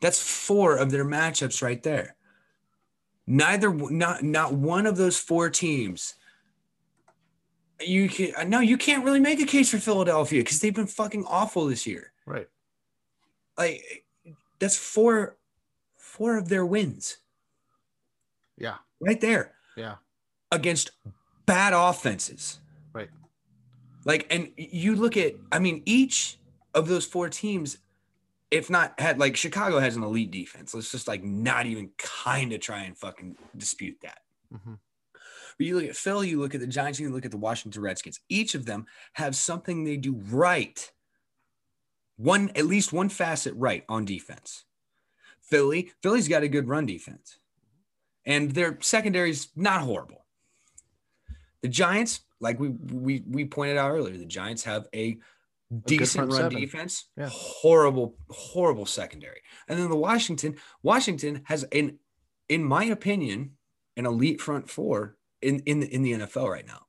[0.00, 2.16] That's four of their matchups right there.
[3.26, 6.14] Neither, not not one of those four teams.
[7.80, 11.24] You can no, you can't really make a case for Philadelphia because they've been fucking
[11.26, 12.12] awful this year.
[12.26, 12.48] Right.
[13.56, 14.04] Like
[14.58, 15.36] that's four,
[15.96, 17.18] four of their wins.
[18.60, 18.76] Yeah.
[19.00, 19.54] Right there.
[19.76, 19.96] Yeah.
[20.52, 20.92] Against
[21.46, 22.60] bad offenses.
[22.92, 23.08] Right.
[24.04, 26.38] Like, and you look at, I mean, each
[26.74, 27.78] of those four teams
[28.50, 30.74] if not had like Chicago has an elite defense.
[30.74, 34.18] Let's just like not even kind of try and fucking dispute that.
[34.52, 34.74] Mm-hmm.
[35.56, 37.82] But you look at Phil, you look at the Giants, you look at the Washington
[37.82, 38.20] Redskins.
[38.28, 40.90] Each of them have something they do right.
[42.16, 44.64] One at least one facet right on defense.
[45.40, 47.38] Philly, Philly's got a good run defense.
[48.26, 50.26] And their secondary is not horrible.
[51.62, 55.18] The Giants, like we we we pointed out earlier, the Giants have a
[55.86, 56.60] decent run seven.
[56.60, 57.28] defense, yeah.
[57.30, 59.40] horrible, horrible secondary.
[59.68, 61.98] And then the Washington, Washington has an,
[62.48, 63.52] in my opinion,
[63.96, 66.86] an elite front four in in the, in the NFL right now.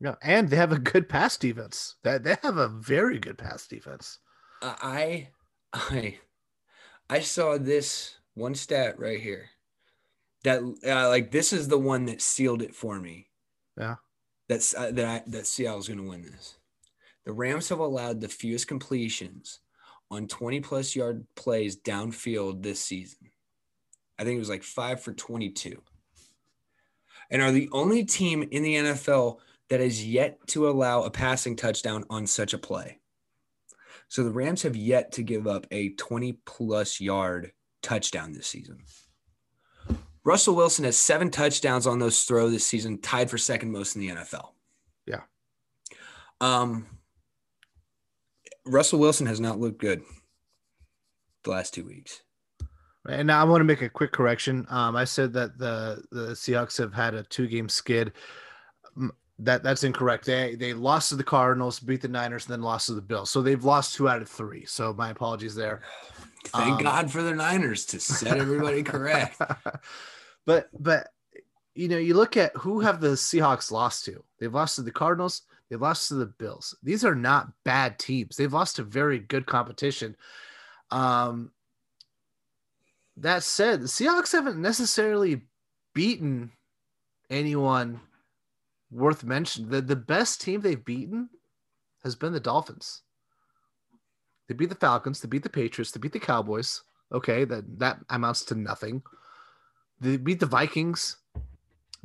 [0.00, 1.96] Yeah, and they have a good pass defense.
[2.02, 4.18] That they have a very good pass defense.
[4.62, 5.28] I
[5.72, 6.18] I
[7.08, 9.50] I saw this one stat right here.
[10.44, 13.28] That uh, like this is the one that sealed it for me.
[13.78, 13.96] Yeah.
[14.48, 16.56] That's uh, that I, that Seattle's going to win this.
[17.24, 19.60] The Rams have allowed the fewest completions
[20.10, 23.30] on 20 plus yard plays downfield this season.
[24.18, 25.80] I think it was like five for 22.
[27.30, 29.38] And are the only team in the NFL
[29.70, 33.00] that has yet to allow a passing touchdown on such a play.
[34.08, 38.78] So the Rams have yet to give up a 20 plus yard touchdown this season.
[40.24, 44.00] Russell Wilson has seven touchdowns on those throws this season, tied for second most in
[44.00, 44.50] the NFL.
[45.06, 45.20] Yeah.
[46.40, 46.86] Um,
[48.66, 50.02] Russell Wilson has not looked good
[51.44, 52.22] the last two weeks.
[53.06, 54.66] And now I want to make a quick correction.
[54.70, 58.12] Um, I said that the the Seahawks have had a two game skid.
[59.40, 60.24] That that's incorrect.
[60.24, 63.30] They they lost to the Cardinals, beat the Niners, and then lost to the Bills.
[63.30, 64.64] So they've lost two out of three.
[64.64, 65.82] So my apologies there.
[66.46, 69.38] Thank um, God for the Niners to set everybody correct.
[70.46, 71.08] But but
[71.74, 74.22] you know, you look at who have the Seahawks lost to.
[74.38, 76.76] They've lost to the Cardinals, they've lost to the Bills.
[76.82, 78.36] These are not bad teams.
[78.36, 80.16] They've lost to very good competition.
[80.90, 81.50] Um
[83.16, 85.42] that said, the Seahawks haven't necessarily
[85.94, 86.50] beaten
[87.30, 88.00] anyone
[88.90, 89.70] worth mentioning.
[89.70, 91.28] The, the best team they've beaten
[92.02, 93.02] has been the Dolphins.
[94.48, 96.82] They beat the Falcons, they beat the Patriots, they beat the Cowboys.
[97.12, 99.02] Okay, that, that amounts to nothing.
[100.00, 101.16] They beat the Vikings,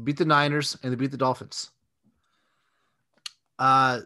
[0.03, 1.71] beat the Niners, and they beat the Dolphins.
[3.57, 4.01] Uh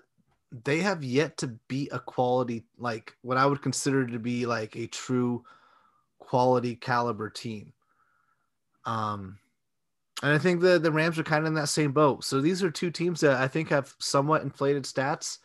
[0.63, 4.75] they have yet to beat a quality like what I would consider to be like
[4.75, 5.43] a true
[6.19, 7.73] quality caliber team.
[8.85, 9.39] Um,
[10.21, 12.23] and I think the the Rams are kind of in that same boat.
[12.23, 15.39] So these are two teams that I think have somewhat inflated stats,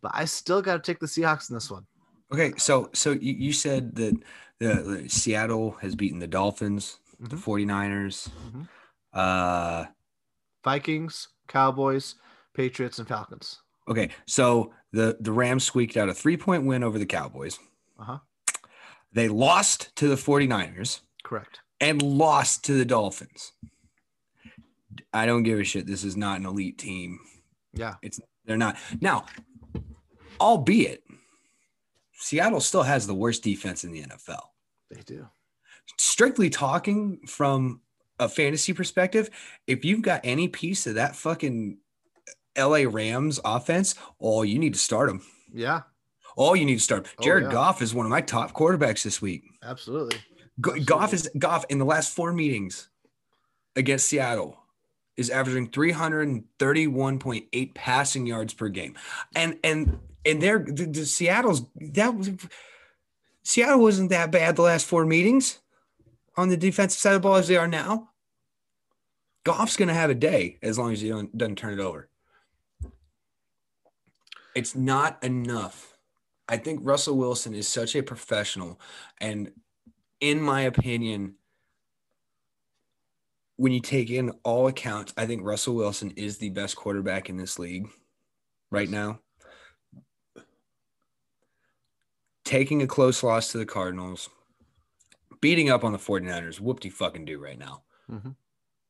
[0.00, 1.86] but I still got to take the Seahawks in this one.
[2.32, 4.16] Okay, so so you, you said that
[4.58, 7.34] the, the, Seattle has beaten the Dolphins, mm-hmm.
[7.34, 8.62] the 49ers, mm-hmm.
[9.12, 9.84] uh
[10.64, 12.16] Vikings, Cowboys,
[12.54, 13.60] Patriots and Falcons.
[13.88, 17.58] Okay, so the the Rams squeaked out a 3-point win over the Cowboys.
[17.98, 18.18] Uh-huh.
[19.12, 21.00] They lost to the 49ers.
[21.22, 21.60] Correct.
[21.80, 23.52] And lost to the Dolphins.
[25.12, 25.86] I don't give a shit.
[25.86, 27.18] This is not an elite team.
[27.74, 27.94] Yeah.
[28.02, 28.76] It's they're not.
[29.00, 29.26] Now,
[30.40, 31.02] albeit
[32.14, 34.42] Seattle still has the worst defense in the NFL.
[34.90, 35.26] They do.
[35.98, 37.80] Strictly talking from
[38.18, 39.30] a fantasy perspective,
[39.66, 41.78] if you've got any piece of that fucking
[42.56, 45.22] LA Rams offense, oh, you need to start them.
[45.52, 45.82] Yeah.
[46.36, 47.08] All you need to start.
[47.18, 47.52] Oh, Jared oh, yeah.
[47.52, 49.42] Goff is one of my top quarterbacks this week.
[49.62, 50.18] Absolutely.
[50.58, 50.84] Absolutely.
[50.84, 52.88] Goff is Goff in the last four meetings
[53.76, 54.58] against Seattle
[55.16, 58.94] is averaging 331.8 passing yards per game.
[59.34, 62.30] And and and they're the, the Seattle's that was
[63.42, 65.58] Seattle wasn't that bad the last four meetings
[66.36, 68.10] on the defensive side of the ball as they are now.
[69.44, 72.08] Goff's going to have a day as long as he doesn't turn it over.
[74.54, 75.92] It's not enough
[76.52, 78.78] I think Russell Wilson is such a professional.
[79.22, 79.52] And
[80.20, 81.36] in my opinion,
[83.56, 87.38] when you take in all accounts, I think Russell Wilson is the best quarterback in
[87.38, 87.88] this league
[88.70, 89.20] right now.
[92.44, 94.28] Taking a close loss to the Cardinals,
[95.42, 97.82] beating up on the 49ers, whoop de fucking do right now.
[98.10, 98.30] Mm-hmm.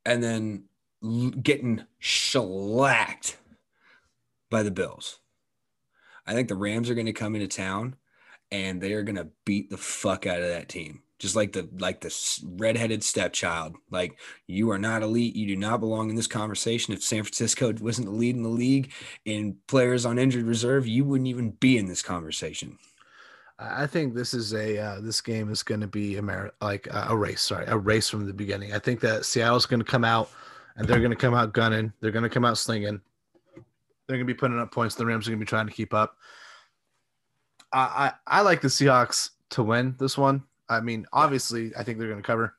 [0.07, 0.65] And then
[1.43, 3.39] getting shellacked
[4.51, 5.19] by the Bills.
[6.25, 7.97] I think the Rams are going to come into town
[8.53, 11.03] and they are going to beat the fuck out of that team.
[11.19, 13.77] Just like the like the redheaded stepchild.
[13.93, 15.37] Like you are not elite.
[15.37, 16.93] You do not belong in this conversation.
[16.93, 18.93] If San Francisco wasn't the lead in the league
[19.25, 22.77] in players on injured reserve, you wouldn't even be in this conversation.
[23.71, 26.89] I think this is a uh, this game is going to be a Mer- like
[26.91, 27.43] a race.
[27.43, 28.73] Sorry, a race from the beginning.
[28.73, 30.31] I think that Seattle's going to come out
[30.77, 31.93] and they're going to come out gunning.
[32.01, 33.01] They're going to come out slinging.
[33.55, 34.95] They're going to be putting up points.
[34.95, 36.17] The Rams are going to be trying to keep up.
[37.73, 40.43] I, I, I like the Seahawks to win this one.
[40.69, 42.55] I mean, obviously, I think they're going to cover.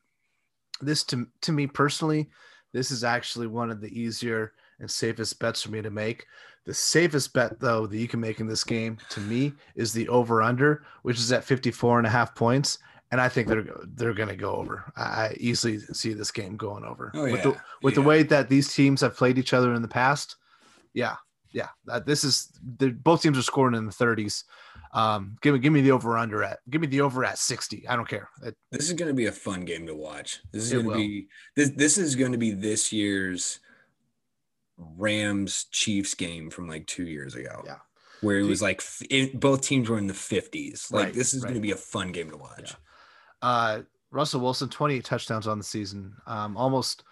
[0.82, 2.30] This to to me personally,
[2.72, 6.27] this is actually one of the easier and safest bets for me to make.
[6.65, 10.07] The safest bet though that you can make in this game to me is the
[10.09, 12.77] over under, which is at 54 and a half points.
[13.11, 13.65] And I think they're
[13.95, 14.91] they're going to go over.
[14.95, 17.31] I easily see this game going over oh, yeah.
[17.31, 17.49] with the
[17.81, 18.01] with yeah.
[18.01, 20.36] the way that these teams have played each other in the past.
[20.93, 21.15] Yeah,
[21.53, 21.69] yeah,
[22.05, 24.43] this is both teams are scoring in the 30s.
[24.93, 27.88] Um, give me give me the over under at give me the over at 60.
[27.88, 28.29] I don't care.
[28.43, 30.41] It, this is going to be a fun game to watch.
[30.51, 33.59] This is going to be this this is going to be this year's
[34.97, 37.63] Rams Chiefs game from like 2 years ago.
[37.65, 37.77] Yeah.
[38.21, 40.91] Where it was like it, both teams were in the 50s.
[40.91, 41.49] Like right, this is right.
[41.49, 42.71] going to be a fun game to watch.
[42.71, 43.47] Yeah.
[43.49, 43.81] Uh,
[44.11, 46.13] Russell Wilson 28 touchdowns on the season.
[46.25, 47.03] Um, almost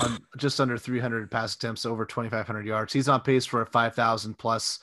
[0.00, 2.92] on just under 300 pass attempts, over 2,500 yards.
[2.92, 4.80] He's on pace for a 5,000 plus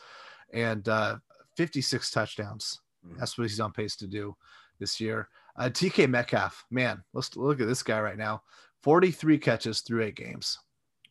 [0.54, 1.18] and uh,
[1.58, 2.80] 56 touchdowns.
[3.06, 3.20] Mhm.
[3.20, 4.36] That's what he's on pace to do
[4.80, 5.30] this year.
[5.58, 8.42] Uh, DK Metcalf, man, let's look at this guy right now.
[8.84, 10.60] 43 catches through eight games,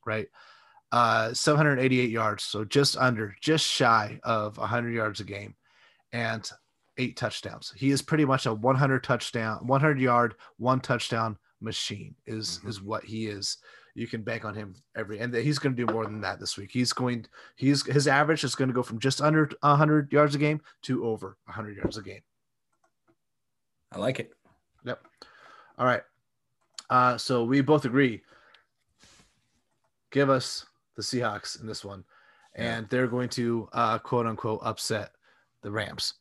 [0.06, 0.28] right?
[0.94, 5.56] Uh, 788 yards, so just under, just shy of 100 yards a game,
[6.12, 6.48] and
[6.98, 7.72] eight touchdowns.
[7.74, 12.14] He is pretty much a 100 touchdown, 100 yard, one touchdown machine.
[12.26, 12.68] Is Mhm.
[12.68, 13.58] is what he is.
[13.96, 16.56] You can bank on him every, and he's going to do more than that this
[16.56, 16.70] week.
[16.70, 17.26] He's going,
[17.56, 21.04] he's his average is going to go from just under 100 yards a game to
[21.06, 22.22] over 100 yards a game.
[23.90, 24.30] I like it.
[24.84, 25.04] Yep.
[25.76, 26.04] All right.
[26.88, 28.22] Uh, so we both agree.
[30.12, 30.64] Give us
[30.96, 32.04] the Seahawks in this one,
[32.54, 35.12] and they're going to uh, quote unquote upset
[35.62, 36.14] the Rams.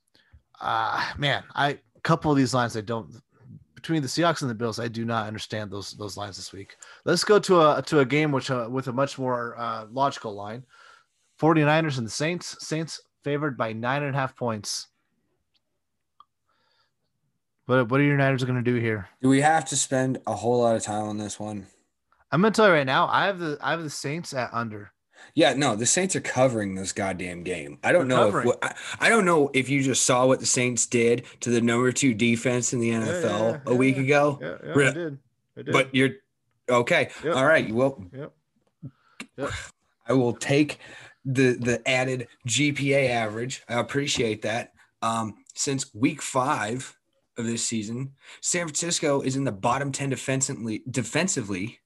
[0.62, 3.10] Uh, man, I a couple of these lines I don't
[3.76, 4.80] between the Seahawks and the Bills.
[4.80, 6.78] I do not understand those those lines this week.
[7.06, 10.34] Let's go to a to a game which uh, with a much more uh, logical
[10.34, 10.64] line.
[11.40, 12.56] 49ers and the Saints.
[12.66, 14.88] Saints favored by nine and a half points.
[17.66, 19.08] What, what are your Niners going to do here?
[19.22, 21.68] Do we have to spend a whole lot of time on this one?
[22.34, 23.08] I'm gonna tell you right now.
[23.08, 24.92] I have the I have the Saints at under.
[25.36, 27.78] Yeah, no, the Saints are covering this goddamn game.
[27.84, 28.50] I don't They're know covering.
[28.50, 31.62] if I, I don't know if you just saw what the Saints did to the
[31.62, 35.18] number two defense in the NFL a week ago, Yeah, yeah, Re- I did.
[35.58, 35.72] I did.
[35.74, 36.10] but you're
[36.70, 37.10] okay.
[37.24, 37.36] Yep.
[37.36, 38.34] All right, well, Yep.
[39.38, 39.52] Yep.
[40.08, 40.80] I will take
[41.24, 43.64] the the added GPA average.
[43.70, 44.74] I appreciate that.
[45.02, 46.98] Um, since week five
[47.38, 48.12] of this season,
[48.42, 51.80] San Francisco is in the bottom ten defensively defensively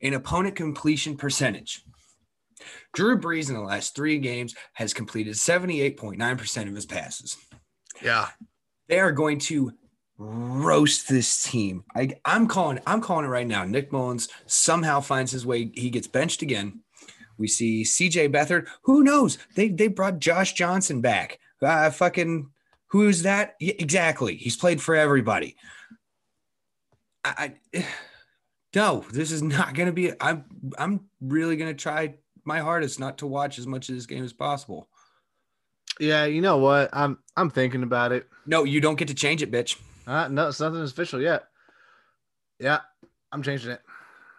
[0.00, 1.82] in opponent completion percentage.
[2.92, 7.36] Drew Brees in the last three games has completed 78.9% of his passes.
[8.02, 8.28] yeah,
[8.88, 9.72] They are going to
[10.18, 11.84] roast this team.
[11.96, 13.64] I, I'm calling I'm calling it right now.
[13.64, 15.70] Nick Mullens somehow finds his way.
[15.74, 16.80] He gets benched again.
[17.38, 18.66] We see CJ Beathard.
[18.82, 19.38] Who knows?
[19.56, 21.38] They they brought Josh Johnson back.
[21.62, 22.50] Uh, fucking
[22.88, 23.54] who's that?
[23.60, 24.36] Yeah, exactly.
[24.36, 25.56] He's played for everybody.
[27.24, 27.86] I, I
[28.74, 30.12] no, this is not going to be.
[30.20, 30.44] I'm
[30.78, 32.14] I'm really going to try
[32.44, 34.88] my hardest not to watch as much of this game as possible.
[35.98, 36.24] yeah.
[36.24, 36.90] You know what?
[36.92, 38.26] I'm I'm thinking about it.
[38.46, 39.76] No, you don't get to change it, bitch.
[40.06, 41.44] Uh, no, it's nothing official yet.
[42.58, 42.80] Yeah,
[43.32, 43.80] I'm changing it.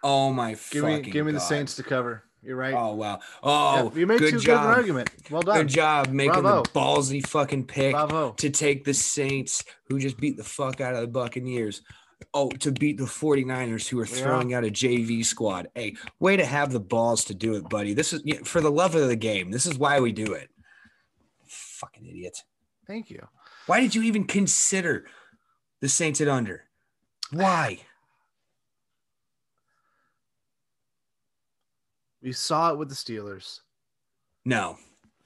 [0.02, 2.24] Oh my Give me give me the Saints to cover.
[2.42, 2.74] You're right.
[2.74, 3.20] Oh wow.
[3.42, 4.62] Oh, Yeah, you made good too job.
[4.62, 5.10] good an argument.
[5.30, 5.58] Well done.
[5.58, 6.62] Good job making Bravo.
[6.64, 8.32] the ballsy fucking pick Bravo.
[8.32, 11.82] to take the Saints who just beat the fuck out of the Buccaneers.
[12.34, 14.14] Oh, to beat the 49ers who are Yeah.
[14.22, 15.68] throwing out a JV squad.
[15.74, 17.94] Hey, way to have the balls to do it, buddy.
[17.94, 19.50] This is for the love of the game.
[19.50, 20.50] This is why we do it.
[21.46, 22.38] Fucking idiot.
[22.86, 23.26] Thank you.
[23.66, 25.06] Why did you even consider
[25.80, 26.64] the Saints at under?
[27.30, 27.80] Why?
[32.22, 33.60] We saw it with the Steelers.
[34.44, 34.78] No.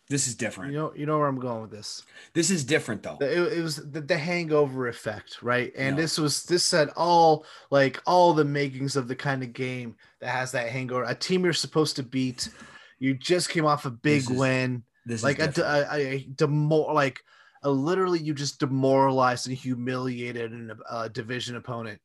[0.08, 0.72] This is different.
[0.72, 2.04] You know, you know where I'm going with this.
[2.32, 3.18] This is different though.
[3.20, 5.72] It, it was the, the hangover effect, right?
[5.76, 6.02] And No.
[6.02, 10.28] this was this said all like all the makings of the kind of game that
[10.28, 11.02] has that hangover.
[11.04, 12.48] A team you're supposed to beat.
[13.00, 15.86] You just came off a big This is win, This like a, is different.
[15.90, 17.20] a, a, a demo, like
[17.64, 22.00] a literally you just demoralized and humiliated an, a division opponent.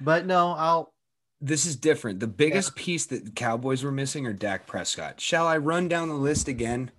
[0.00, 0.92] But no, I'll
[1.40, 2.20] This is different.
[2.20, 5.20] The biggest piece that the Cowboys were missing are Dak Prescott.
[5.20, 6.90] Shall I run down the list again?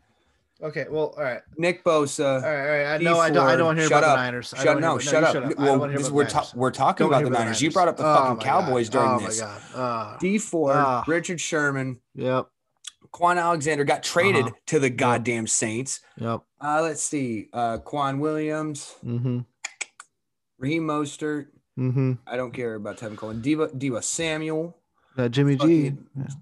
[0.61, 0.85] okay.
[0.89, 2.35] Well, all right, Nick Bosa.
[2.35, 2.85] all right, all right.
[2.95, 3.47] I know I don't.
[3.47, 4.17] I don't want to hear shut about up.
[4.17, 4.53] the Niners.
[4.53, 5.35] I Shut don't no, hear- shut up.
[5.35, 7.61] I don't Well, this, we're ta- we're talking about the about Niners.
[7.61, 8.99] You brought up the Oh fucking Cowboys God.
[8.99, 9.41] during oh this.
[9.41, 10.13] my god.
[10.13, 11.03] Uh, Dee Ford, Ah.
[11.07, 12.47] Richard Sherman, yep.
[13.13, 14.55] Kwon Alexander got traded Uh-huh.
[14.67, 16.01] to the goddamn Saints.
[16.17, 16.41] Yep.
[16.61, 17.47] Uh, let's see.
[17.53, 19.39] Uh, Quan Williams, Mm-hmm.
[20.59, 21.47] Raheem Mostert.
[21.77, 22.13] Mm-hmm.
[22.25, 23.41] I don't care about Tevin Coleman.
[23.41, 24.75] Deebo, Deebo Samuel.
[25.17, 25.93] Uh, Jimmy G.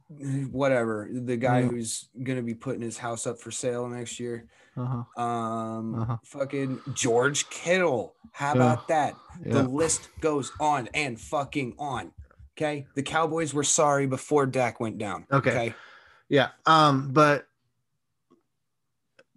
[0.09, 1.09] fucking- Whatever.
[1.11, 1.67] The guy Yeah.
[1.67, 4.47] who's going to be putting his house up for sale next year.
[4.77, 5.21] Uh-huh.
[5.21, 6.17] Um, Uh-huh.
[6.23, 8.15] fucking George Kittle.
[8.33, 8.53] How Yeah.
[8.73, 9.15] about that?
[9.45, 12.11] The list goes on and fucking on.
[12.57, 12.85] Okay.
[12.95, 15.25] The Cowboys were sorry before Dak went down.
[15.31, 15.73] Okay.
[16.29, 16.49] Yeah.
[16.65, 17.47] Um, but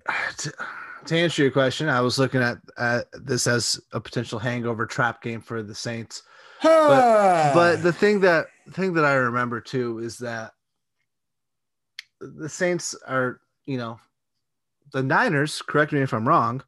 [1.09, 5.23] to, answer your question, I was looking at, at this as a potential hangover trap
[5.23, 6.23] game for the Saints.
[6.63, 10.53] But, But the thing that thing that I remember too is that
[12.21, 13.99] the Saints are, you know,
[14.93, 16.63] the Niners, correct me if I'm wrong,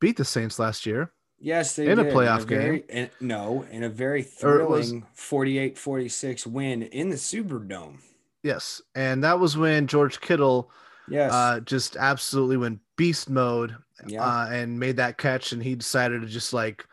[0.00, 1.12] beat the Saints last year.
[1.38, 2.12] yes, they in a did.
[2.14, 2.86] playoff very, game.
[2.88, 7.98] in- no, in a very Or it was- thrilling 48 46 win in the Superdome.
[8.42, 8.80] Yes.
[8.94, 10.70] And that was when George Kittle
[11.08, 11.32] Yes.
[11.32, 13.76] uh, just absolutely went beast mode
[14.06, 14.24] yeah.
[14.24, 15.52] uh, and made that catch.
[15.52, 16.86] And he decided to just like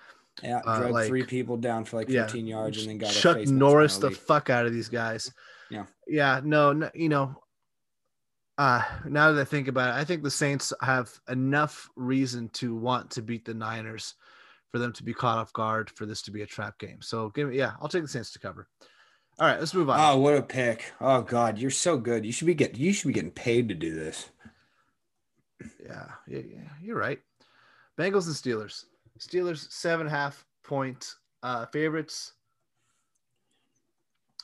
[0.43, 0.61] yeah.
[0.65, 3.13] uh, Drug like- three people down for like yeah, 15 yards and then got a
[3.13, 5.31] Chuck Norris the fuck out of these guys.
[5.69, 5.85] Yeah.
[6.07, 6.41] Yeah.
[6.43, 7.35] No, no, you know,
[8.57, 12.75] uh, now that I think about it, I think the Saints have enough reason to
[12.75, 14.15] want to beat the Niners
[14.71, 17.01] for them to be caught off guard for this to be a trap game.
[17.01, 18.67] So give me, yeah, I'll take the Saints to cover.
[19.39, 19.99] All right, let's move on.
[19.99, 20.91] Oh, what a pick!
[20.99, 22.25] Oh God, you're so good.
[22.25, 24.29] You should be getting you should be getting paid to do this.
[25.81, 27.19] Yeah, yeah, yeah you're right.
[27.97, 28.85] Bengals and Steelers.
[29.17, 32.33] Steelers seven half point uh, favorites.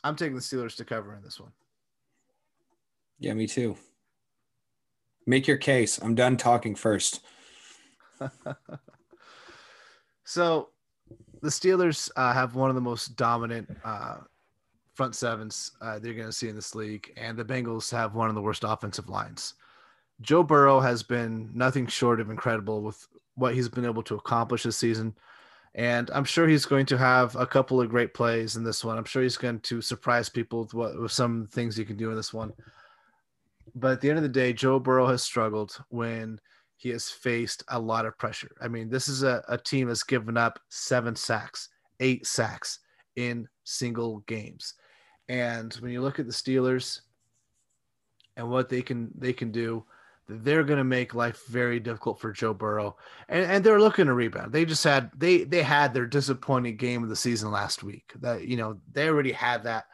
[0.04, 1.52] I'm taking the Steelers to cover in this one.
[3.20, 3.76] Yeah, me too.
[5.26, 5.98] Make your case.
[5.98, 7.22] I'm done talking first.
[10.24, 10.70] so,
[11.42, 14.18] the Steelers uh, have one of the most dominant uh,
[14.96, 18.30] front sevens uh, they're going to see in this league, and the Bengals have one
[18.30, 19.54] of the worst offensive lines.
[20.22, 24.64] Joe Burrow has been nothing short of incredible with what he's been able to accomplish
[24.64, 25.14] this season.
[25.76, 28.98] And I'm sure he's going to have a couple of great plays in this one.
[28.98, 32.10] I'm sure he's going to surprise people with, what, with some things he can do
[32.12, 32.54] in this one.
[33.76, 36.40] But at the end of the day, Joe Burrow has struggled when
[36.78, 38.52] he has faced a lot of pressure.
[38.62, 41.68] I mean, this is a, a team that's given up seven sacks,
[42.00, 42.80] eight sacks
[43.18, 44.76] in single games.
[45.28, 47.02] And when you look at the Steelers
[48.38, 49.84] and what they can they can do,
[50.28, 52.98] they're going to make life very difficult for Joe Burrow,
[53.30, 54.52] and, and they're looking to rebound.
[54.52, 58.12] They just had they they had their disappointing game of the season last week.
[58.20, 59.86] That you know they already had that.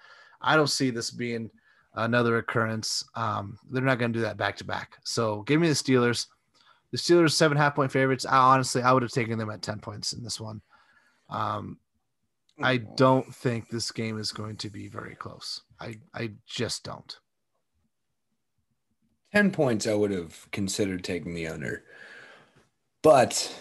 [0.41, 1.49] I don't see this being
[1.95, 3.03] another occurrence.
[3.15, 4.97] Um, they're not going to do that back to back.
[5.03, 6.27] So give me the Steelers.
[6.91, 8.25] The Steelers seven half point favorites.
[8.25, 10.61] I honestly I would have taken them at ten points in this one.
[11.29, 11.77] Um,
[12.59, 15.61] I don't think this game is going to be very close.
[15.79, 17.17] I I just don't.
[19.33, 21.83] 10 points, I would have considered taking the under.
[23.01, 23.55] But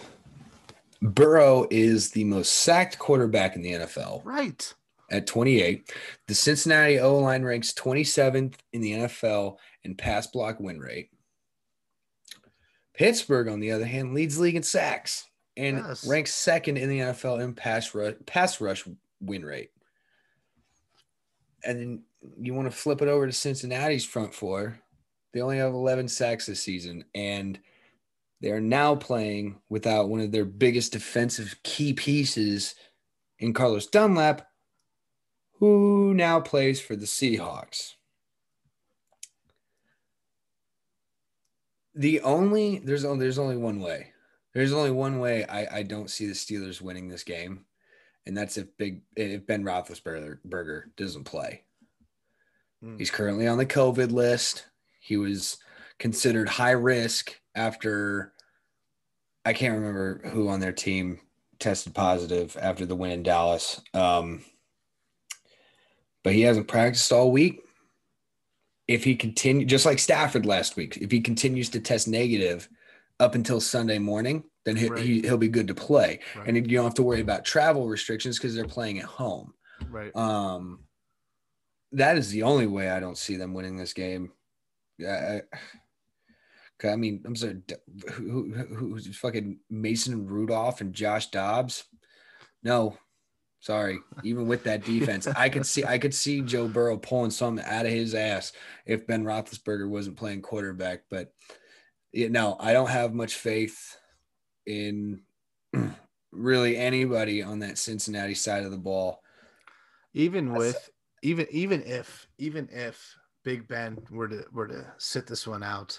[1.01, 4.22] Burrow is the most sacked quarterback in the NFL.
[4.24, 4.72] Right.
[5.11, 5.93] At 28.
[6.26, 11.11] The Cincinnati O line ranks 27th in the NFL in pass block win rate.
[12.95, 16.07] Pittsburgh, on the other hand, leads league in sacks and yes.
[16.07, 18.84] ranks second in the NFL in pass rush, pass rush
[19.20, 19.70] win rate.
[21.64, 22.03] And then
[22.40, 24.80] you want to flip it over to Cincinnati's front four.
[25.32, 27.59] They only have 11 sacks this season, and
[28.40, 32.74] they are now playing without one of their biggest defensive key pieces
[33.38, 34.48] in Carlos Dunlap,
[35.59, 37.94] who now plays for the Seahawks.
[41.94, 44.09] The only there's only there's only one way.
[44.53, 47.64] There's only one way I, I don't see the Steelers winning this game,
[48.26, 51.62] and that's if big if Ben Roethlisberger doesn't play.
[52.84, 52.98] Mm.
[52.98, 54.66] He's currently on the COVID list.
[55.01, 55.59] He was
[55.98, 58.32] considered high risk after
[59.44, 61.20] I can't remember who on their team
[61.59, 63.80] tested positive after the win in Dallas.
[63.94, 64.42] Um,
[66.22, 67.61] but he hasn't practiced all week.
[68.88, 72.68] If he continue just like Stafford last week, if he continues to test negative
[73.20, 75.02] up until Sunday morning, then he, right.
[75.02, 76.20] he, will be good to play.
[76.34, 76.48] Right.
[76.48, 79.52] And you don't have to worry about travel restrictions because they're playing at home.
[79.88, 80.14] Right.
[80.16, 80.80] Um,
[81.92, 84.32] that is the only way I don't see them winning this game.
[85.06, 85.42] I,
[86.84, 87.60] I mean, I'm sorry,
[88.12, 91.84] who, who, who's fucking Mason Rudolph and Josh Dobbs?
[92.62, 92.96] No,
[93.60, 93.98] sorry.
[94.24, 97.86] Even with that defense, I could see I could see Joe Burrow pulling something out
[97.86, 98.52] of his ass
[98.86, 101.02] if Ben Roethlisberger wasn't playing quarterback.
[101.10, 101.32] But
[102.12, 103.96] you know, I don't have much faith
[104.66, 105.20] in
[106.32, 109.22] really anybody on that Cincinnati side of the ball.
[110.14, 110.91] Even with
[111.22, 115.99] even even if even if Big Ben were to were to sit this one out,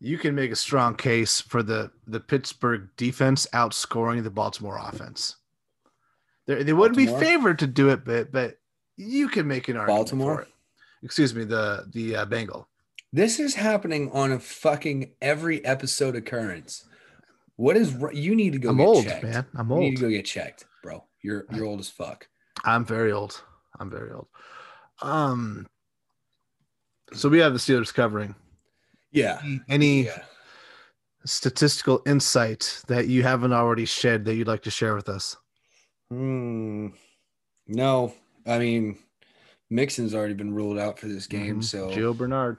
[0.00, 5.36] you can make a strong case for the the Pittsburgh defense outscoring the Baltimore offense.
[6.46, 7.20] They, they wouldn't Baltimore?
[7.20, 8.58] be favored to do it, but but
[8.96, 10.34] you can make an argument Baltimore.
[10.36, 10.48] For it.
[11.02, 12.68] Excuse me, the the uh, Bengal.
[13.14, 16.82] This is happening on a fucking every episode occurrence.
[17.54, 18.70] What is you need to go?
[18.70, 19.22] I'm old, checked.
[19.22, 19.46] man.
[19.54, 19.84] I'm old.
[19.84, 21.04] You need to go get checked, bro.
[21.22, 22.26] You're you're old as fuck.
[22.64, 23.40] I'm very old.
[23.78, 24.26] I'm very old.
[25.00, 25.68] Um,
[27.12, 28.34] so we have the Steelers covering.
[29.12, 29.40] Yeah.
[29.68, 30.22] Any yeah.
[31.24, 35.36] statistical insight that you haven't already shed that you'd like to share with us?
[36.10, 36.88] Hmm.
[37.68, 38.12] No,
[38.44, 38.98] I mean,
[39.70, 41.60] Mixon's already been ruled out for this game.
[41.60, 41.60] Mm-hmm.
[41.60, 42.58] So Gio Bernard.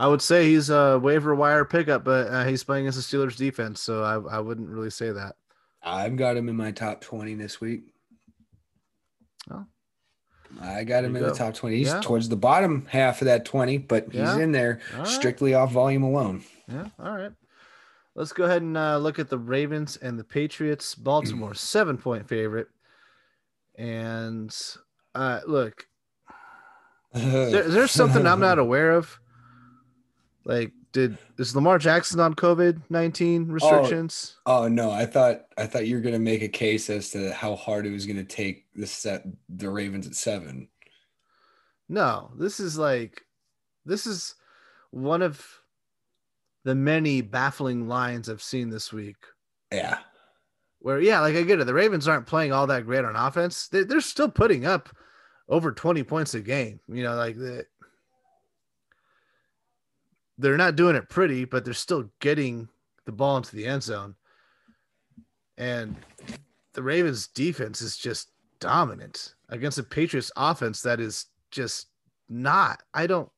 [0.00, 3.36] I would say he's a waiver wire pickup, but uh, he's playing against the Steelers
[3.36, 5.36] defense, so I, I wouldn't really say that.
[5.82, 7.92] I've got him in my top twenty this week.
[9.50, 9.66] Oh,
[10.60, 11.28] I got him in go.
[11.28, 11.76] the top 20.
[11.76, 12.00] He's yeah.
[12.00, 14.38] towards the bottom half of that 20, but he's yeah.
[14.38, 15.06] in there right.
[15.06, 16.42] strictly off volume alone.
[16.66, 16.86] Yeah.
[16.98, 17.32] All right.
[18.14, 20.94] Let's go ahead and uh, look at the Ravens and the Patriots.
[20.96, 22.68] Baltimore, seven point favorite.
[23.76, 24.54] And
[25.14, 25.86] uh, look,
[27.14, 29.18] there, there's something I'm not aware of.
[30.50, 34.34] Like, did is Lamar Jackson on COVID nineteen restrictions?
[34.46, 37.32] Oh, oh no, I thought I thought you were gonna make a case as to
[37.32, 40.66] how hard it was gonna take the set the Ravens at seven.
[41.88, 43.22] No, this is like
[43.86, 44.34] this is
[44.90, 45.46] one of
[46.64, 49.18] the many baffling lines I've seen this week.
[49.72, 49.98] Yeah.
[50.80, 51.66] Where yeah, like I get it.
[51.66, 53.68] The Ravens aren't playing all that great on offense.
[53.68, 54.88] They, they're still putting up
[55.48, 56.80] over 20 points a game.
[56.88, 57.66] You know, like the,
[60.40, 62.68] they're not doing it pretty, but they're still getting
[63.04, 64.14] the ball into the end zone.
[65.58, 65.96] And
[66.72, 71.88] the Ravens defense is just dominant against a Patriots offense that is just
[72.28, 72.82] not.
[72.94, 73.28] I don't.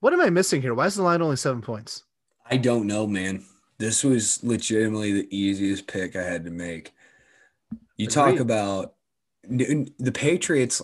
[0.00, 0.72] What am I missing here?
[0.72, 2.04] Why is the line only seven points?
[2.50, 3.44] I don't know, man.
[3.76, 6.94] This was legitimately the easiest pick I had to make.
[7.96, 8.10] You Agreed.
[8.10, 8.94] talk about
[9.42, 10.80] the Patriots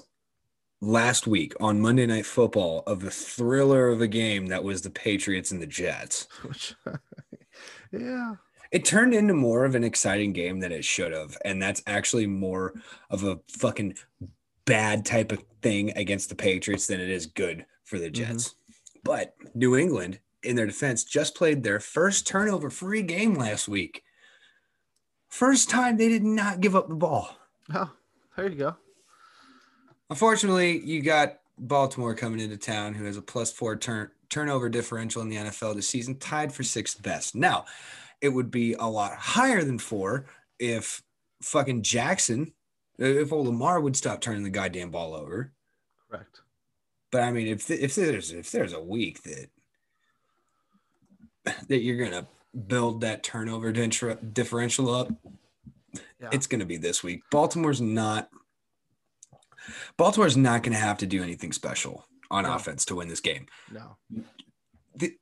[0.80, 4.90] last week on Monday Night Football of the thriller of a game that was the
[4.90, 6.28] Patriots and the Jets.
[7.92, 8.34] Yeah,
[8.72, 11.38] It turned into more of an exciting game than it should have.
[11.44, 12.74] And that's actually more
[13.10, 13.96] of a fucking
[14.66, 18.32] bad type of thing against the Patriots than it is good for the mm-hmm.
[18.32, 18.54] Jets.
[19.04, 24.02] But New England, in their defense, just played their first turnover free game last week.
[25.28, 27.30] First time they did not give up the ball.
[27.72, 27.92] oh,
[28.36, 28.76] there you go.
[30.10, 35.22] Unfortunately, you got Baltimore coming into town, who has a plus four turn turnover differential
[35.22, 37.34] in the NFL this season, tied for sixth best.
[37.34, 37.64] Now,
[38.20, 40.26] it would be a lot higher than four
[40.58, 41.02] if
[41.42, 42.52] fucking Jackson,
[43.00, 45.52] uh, if old Lamar would stop turning the goddamn ball over.
[46.10, 46.40] Correct.
[47.10, 49.48] But I mean, if if there's if there's a week that
[51.68, 52.26] that you're gonna
[52.66, 55.08] build that turnover differential up,
[56.20, 56.30] Yeah.
[56.32, 57.22] it's gonna be this week.
[57.30, 58.30] Baltimore's not.
[59.96, 62.54] Baltimore's not gonna have to do anything special on No.
[62.54, 63.46] offense to win this game.
[63.70, 63.96] No.
[64.94, 65.16] The,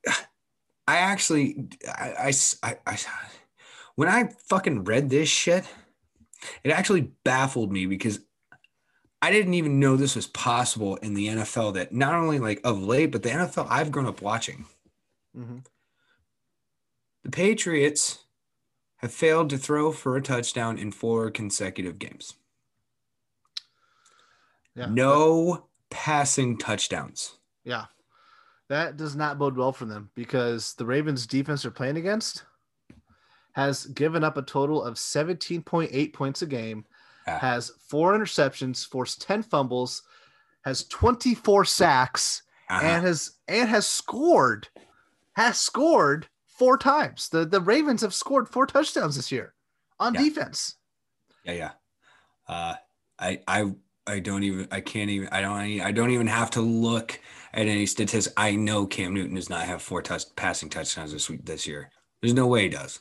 [0.87, 2.99] I actually, I, I I-
[3.97, 5.65] when I fucking read this shit,
[6.65, 8.21] it actually baffled me because
[9.23, 11.75] I didn't even know this was possible in the NFL.
[11.75, 14.66] That not only like of late, but the NFL I've grown up watching.
[15.35, 15.59] hmm
[17.23, 18.25] The Patriots
[18.97, 22.35] have failed to throw for a touchdown in four consecutive games.
[24.75, 24.87] Yeah.
[24.91, 27.39] No passing touchdowns.
[27.65, 27.87] Yeah.
[28.69, 32.45] That does not bode well for them because the Ravens defense they're playing against
[33.53, 36.85] has given up a total of 17.8 points a game,
[37.27, 37.39] Yeah.
[37.39, 40.03] has four interceptions, forced 10 fumbles,
[40.65, 42.85] has 24 sacks, Uh-huh.
[42.85, 44.69] and has and has scored
[45.37, 47.29] has scored four times.
[47.29, 49.55] The the Ravens have scored four touchdowns this year
[50.01, 50.21] on Yeah.
[50.23, 50.77] defense.
[51.45, 51.73] Yeah, yeah.
[52.49, 52.75] Uh,
[53.19, 53.73] I, I,
[54.07, 54.69] I don't even.
[54.71, 55.29] I can't even.
[55.33, 55.81] I don't.
[55.81, 57.19] I don't even have to look
[57.53, 58.35] at any statistics.
[58.37, 61.91] I know Cam Newton does not have four touch passing touchdowns this week this year.
[62.21, 63.01] There's no way he does.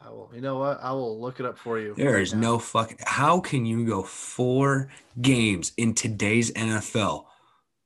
[0.00, 0.30] I will.
[0.34, 0.78] You know what?
[0.82, 1.94] I will look it up for you.
[1.96, 2.40] There right is now.
[2.40, 2.98] no fucking.
[3.00, 4.88] How can you go four
[5.20, 7.24] games in today's NFL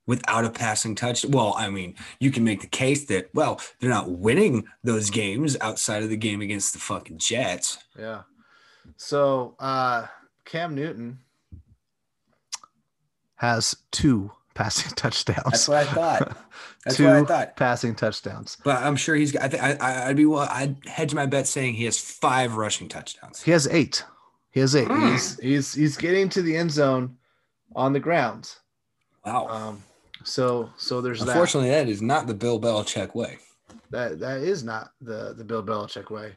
[0.06, 1.24] without a passing touch?
[1.24, 5.56] Well, I mean, you can make the case that well, they're not winning those games
[5.60, 7.78] outside of the game against the fucking Jets.
[7.98, 8.22] Yeah.
[8.96, 10.06] So uh
[10.44, 11.18] Cam Newton
[13.36, 15.44] has two passing touchdowns.
[15.44, 16.36] That's what I thought.
[16.84, 17.56] That's two what I thought.
[17.56, 18.56] passing touchdowns.
[18.64, 19.36] But I'm sure he's.
[19.36, 20.26] I think I, I'd be.
[20.26, 23.42] Well, I'd hedge my bet saying he has five rushing touchdowns.
[23.42, 24.04] He has eight.
[24.50, 24.88] He has eight.
[24.88, 25.12] Mm.
[25.12, 27.16] He's he's he's getting to the end zone
[27.74, 28.54] on the ground.
[29.24, 29.48] Wow.
[29.48, 29.82] Um
[30.24, 31.28] so so there's that.
[31.28, 33.38] Unfortunately, that is not the Bill Belichick way.
[33.90, 36.32] that that is not the the Bill Belichick way.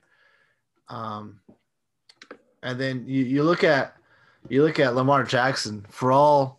[0.89, 1.39] Um,
[2.63, 3.95] and then you, you look at
[4.49, 6.58] you look at Lamar Jackson for all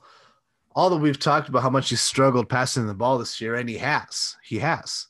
[0.75, 3.69] all that we've talked about how much he struggled passing the ball this year, and
[3.69, 5.07] he has he has.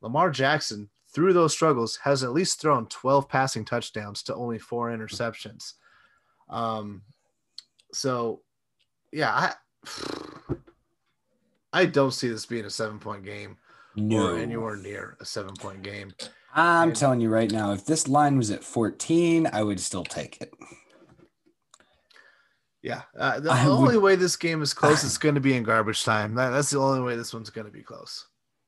[0.00, 4.90] Lamar Jackson through those struggles has at least thrown 12 passing touchdowns to only four
[4.90, 5.74] interceptions.
[6.48, 7.02] Um,
[7.92, 8.40] so
[9.12, 9.52] yeah, I
[11.72, 13.56] I don't see this being a seven point game
[14.10, 16.12] or anywhere near a seven point game.
[16.54, 20.04] I'm And- telling you right now, if this line was at 14, I would still
[20.04, 20.52] take it.
[22.82, 25.54] Yeah, uh, the I would- only way this game is close is going to be
[25.56, 26.34] in garbage time.
[26.34, 28.26] That, that's the only way this one's going to be close.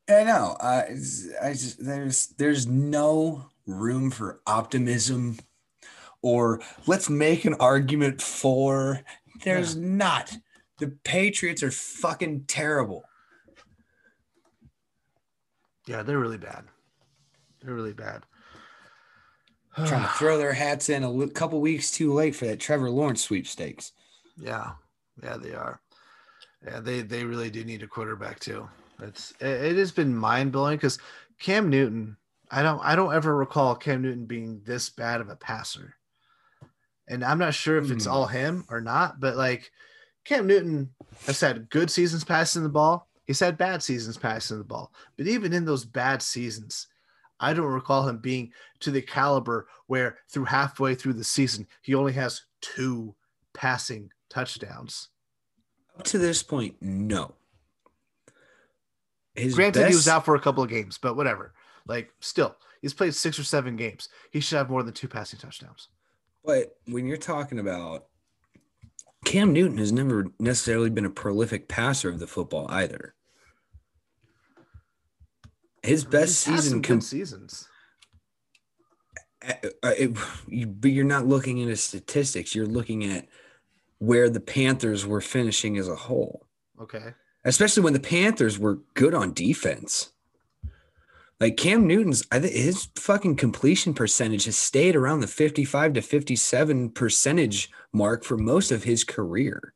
[0.08, 0.56] I know.
[0.60, 0.82] Uh,
[1.42, 5.38] I just there's there's no room for optimism,
[6.22, 9.00] or let's make an argument for.
[9.42, 10.36] There's not.
[10.78, 13.04] The Patriots are fucking terrible.
[15.86, 16.64] Yeah, they're really bad.
[17.62, 18.24] They're really bad.
[19.76, 23.22] Trying to throw their hats in a couple weeks too late for that Trevor Lawrence
[23.22, 23.92] sweepstakes.
[24.36, 24.72] Yeah,
[25.22, 25.80] yeah, they are.
[26.64, 28.68] Yeah, they they really do need a quarterback too.
[29.02, 30.98] It's it, it has been mind blowing because
[31.38, 32.16] Cam Newton,
[32.50, 35.94] I don't I don't ever recall Cam Newton being this bad of a passer.
[37.06, 38.12] And I'm not sure if it's Hmm.
[38.12, 39.70] all him or not, but like
[40.24, 40.94] Cam Newton
[41.26, 43.08] has had good seasons passing the ball.
[43.26, 44.92] He's had bad seasons passing the ball.
[45.16, 46.86] But even in those bad seasons,
[47.40, 51.94] I don't recall him being to the caliber where through halfway through the season, he
[51.94, 53.14] only has two
[53.52, 55.08] passing touchdowns.
[55.98, 57.34] Up to this point, no.
[59.34, 61.54] His Granted, he was out for a couple of games, but whatever.
[61.86, 64.08] Like, still, he's played six or seven games.
[64.30, 65.88] He should have more than two passing touchdowns.
[66.44, 68.06] But when you're talking about
[69.24, 73.14] Cam Newton has never necessarily been a prolific passer of the football either.
[75.82, 77.68] His best He's season, com- seasons.
[79.42, 82.54] it, you, but you're not looking into statistics.
[82.54, 83.28] You're looking at
[83.98, 86.46] where the Panthers were finishing as a whole,
[86.80, 87.14] Okay.
[87.44, 90.12] especially when the Panthers were good on defense.
[91.40, 96.02] Like Cam Newton's, I think his fucking completion percentage has stayed around the 55 to
[96.02, 99.74] 57 percentage mark for most of his career.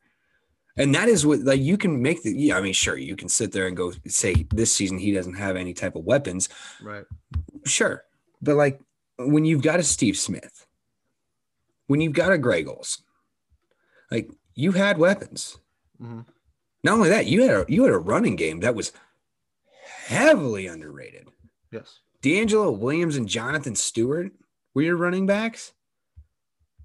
[0.77, 3.29] And that is what like you can make the yeah, I mean, sure, you can
[3.29, 6.49] sit there and go say this season he doesn't have any type of weapons.
[6.81, 7.05] Right.
[7.67, 8.05] Sure.
[8.41, 8.81] But like
[9.19, 10.67] when you've got a Steve Smith,
[11.89, 13.05] when you've got a Greg Olsen,
[14.11, 15.59] like you had weapons.
[16.01, 16.27] Mhm.
[16.85, 18.93] Not only that, you had a you had a running game that was
[20.07, 21.29] heavily underrated.
[21.71, 22.01] Yes.
[22.23, 24.33] DeAngelo Williams and Jonathan Stewart
[24.75, 25.73] were your running backs.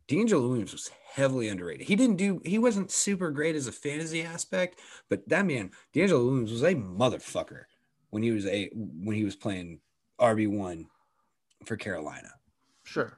[0.07, 1.87] DeAngelo Williams was heavily underrated.
[1.87, 4.79] He didn't do, he wasn't super great as a fantasy aspect,
[5.09, 7.63] but that man, DeAngelo Williams was a motherfucker
[8.09, 9.79] when he was a when he was playing
[10.19, 10.85] RB1
[11.65, 12.29] for Carolina.
[12.83, 13.17] Sure.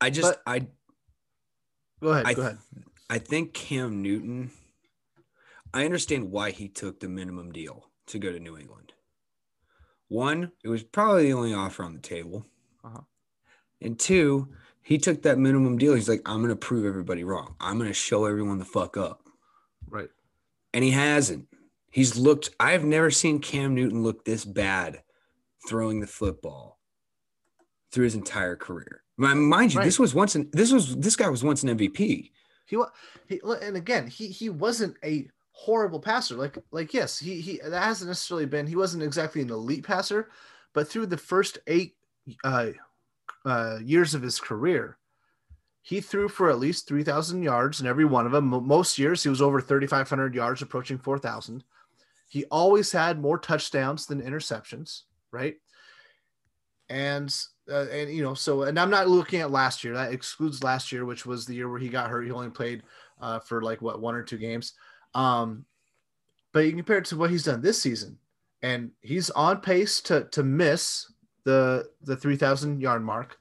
[0.00, 0.66] I just But- I
[2.00, 2.26] Go ahead.
[2.26, 2.58] I go ahead.
[3.10, 4.50] I think Cam Newton,
[5.72, 8.92] I understand why he took the minimum deal to go to New England.
[10.08, 12.46] One, it was probably the only offer on the table.
[12.84, 13.00] Uh-huh.
[13.80, 14.48] And two,
[14.82, 15.94] he took that minimum deal.
[15.94, 17.56] He's like, I'm going to prove everybody wrong.
[17.60, 19.22] I'm going to show everyone the fuck up.
[19.88, 20.08] Right.
[20.72, 21.46] And he hasn't.
[21.90, 25.02] He's looked, I've never seen Cam Newton look this bad
[25.68, 26.78] throwing the football
[27.90, 29.02] through his entire career.
[29.18, 29.84] Mind you, Right.
[29.84, 32.30] this was once an, this was this guy was once an MVP.
[32.66, 32.90] He was
[33.62, 36.36] and again he he wasn't a horrible passer.
[36.36, 40.30] Like like yes, he he that hasn't necessarily been he wasn't exactly an elite passer,
[40.72, 41.96] but through the first eight
[42.44, 42.68] uh,
[43.44, 44.98] uh, years of his career,
[45.82, 48.46] he threw for at least three thousand yards in every one of them.
[48.46, 51.64] Most years he was over thirty five hundred yards, approaching four thousand.
[52.28, 55.56] He always had more touchdowns than interceptions, right?
[56.90, 57.34] And
[57.70, 59.94] uh, and you know so and I'm not looking at last year.
[59.94, 62.24] That excludes last year, which was the year where he got hurt.
[62.24, 62.82] He only played
[63.20, 64.74] uh, for like what one or two games.
[65.14, 65.64] Um,
[66.52, 68.18] but you compare it to what he's done this season,
[68.62, 71.12] and he's on pace to to miss
[71.44, 73.38] the the 3,000 yard mark,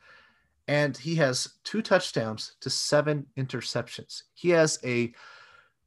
[0.68, 4.24] and he has two touchdowns to seven interceptions.
[4.34, 5.14] He has a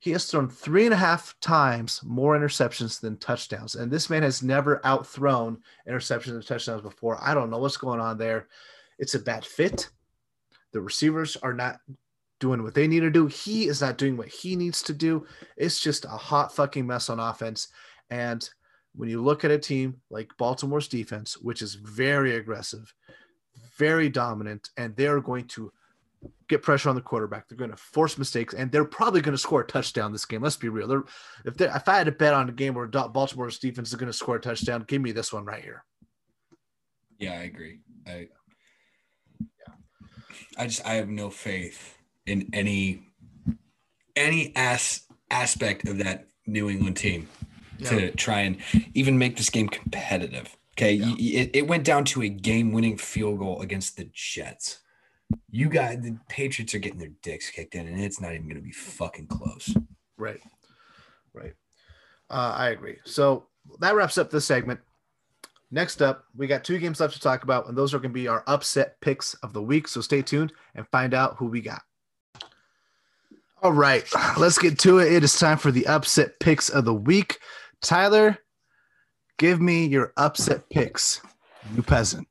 [0.00, 4.22] he has thrown three and a half times more interceptions than touchdowns, and this man
[4.22, 5.58] has never outthrown
[5.88, 7.18] interceptions and touchdowns before.
[7.20, 8.48] I don't know what's going on there.
[8.98, 9.90] It's a bad fit.
[10.72, 11.80] The receivers are not
[12.38, 13.26] doing what they need to do.
[13.26, 15.26] He is not doing what he needs to do.
[15.58, 17.68] It's just a hot fucking mess on offense.
[18.08, 18.48] And
[18.94, 22.92] when you look at a team like Baltimore's defense, which is very aggressive,
[23.76, 25.70] very dominant, and they're going to
[26.48, 29.38] get pressure on the quarterback, they're going to force mistakes, and they're probably going to
[29.38, 30.42] score a touchdown this game.
[30.42, 30.88] Let's be real.
[30.88, 31.04] They're,
[31.44, 34.10] if they if I had to bet on a game where Baltimore's defense is going
[34.10, 35.84] to score a touchdown, give me this one right here.
[37.18, 37.80] Yeah, I agree.
[38.06, 38.28] I
[39.40, 39.74] yeah.
[40.58, 43.02] I just I have no faith in any
[44.16, 47.28] any as aspect of that New England team
[47.84, 48.58] to try and
[48.94, 50.56] even make this game competitive.
[50.76, 51.42] Okay, Yeah.
[51.42, 54.80] It, it went down to a game-winning field goal against the Jets.
[55.50, 58.56] You got the Patriots are getting their dicks kicked in, and it's not even going
[58.56, 59.74] to be fucking close.
[60.16, 60.40] Right.
[61.32, 61.54] Right.
[62.28, 62.98] Uh, I agree.
[63.04, 63.46] So
[63.80, 64.80] that wraps up this segment.
[65.72, 68.14] Next up, we got two games left to talk about, and those are going to
[68.14, 69.86] be our upset picks of the week.
[69.86, 71.82] So stay tuned and find out who we got.
[73.62, 74.04] All right,
[74.38, 75.12] let's get to it.
[75.12, 77.38] It is time for the upset picks of the week.
[77.82, 78.38] Tyler,
[79.38, 81.20] give me your upset picks,
[81.74, 82.26] you peasant.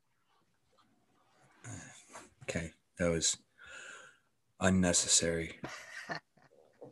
[2.43, 3.37] Okay, that was
[4.59, 5.59] unnecessary.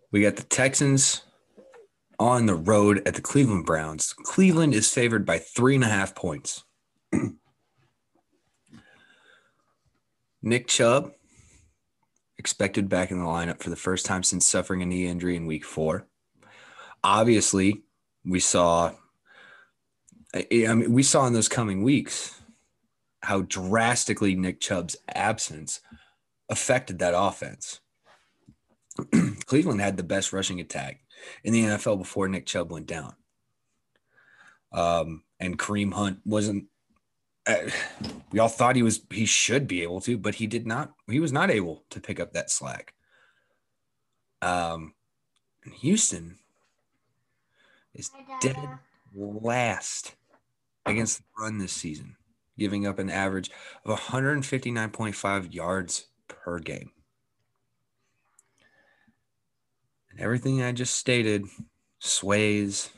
[0.09, 1.23] We got the Texans
[2.17, 4.13] on the road at the Cleveland Browns.
[4.13, 6.63] Cleveland is favored by three and a half points.
[10.41, 11.11] Nick Chubb
[12.37, 15.45] expected back in the lineup for the first time since suffering a knee injury in
[15.45, 16.07] week four.
[17.03, 17.83] Obviously,
[18.23, 18.93] we saw.
[20.33, 22.33] I mean, we saw in those coming weeks
[23.27, 25.81] how drastically Nick Chubb's absence
[26.47, 27.81] affected that offense.
[29.45, 31.01] Cleveland had the best rushing attack
[31.43, 33.15] in the NFL before Nick Chubb went down.
[34.71, 36.67] Um, and Kareem Hunt wasn't.
[37.45, 37.69] Uh,
[38.31, 40.93] we all thought he was he should be able to, but he did not.
[41.09, 42.93] He was not able to pick up that slack.
[44.41, 44.93] Um,
[45.81, 46.37] Houston
[47.93, 48.09] is
[48.39, 48.57] dead
[49.13, 50.15] last
[50.85, 52.16] against the run this season,
[52.57, 53.51] giving up an average
[53.85, 56.91] of 159.5 yards per game.
[60.11, 61.45] And everything I just stated
[61.99, 62.89] sways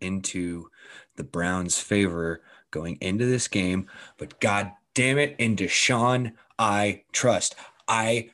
[0.00, 0.68] into
[1.16, 3.88] the Browns' favor going into this game.
[4.18, 7.54] But God damn it, in Deshaun, I trust.
[7.88, 8.30] I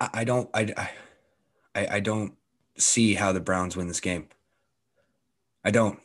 [0.00, 0.90] I don't I
[1.74, 2.34] I I don't
[2.76, 4.28] see how the Browns win this game.
[5.64, 5.98] I don't.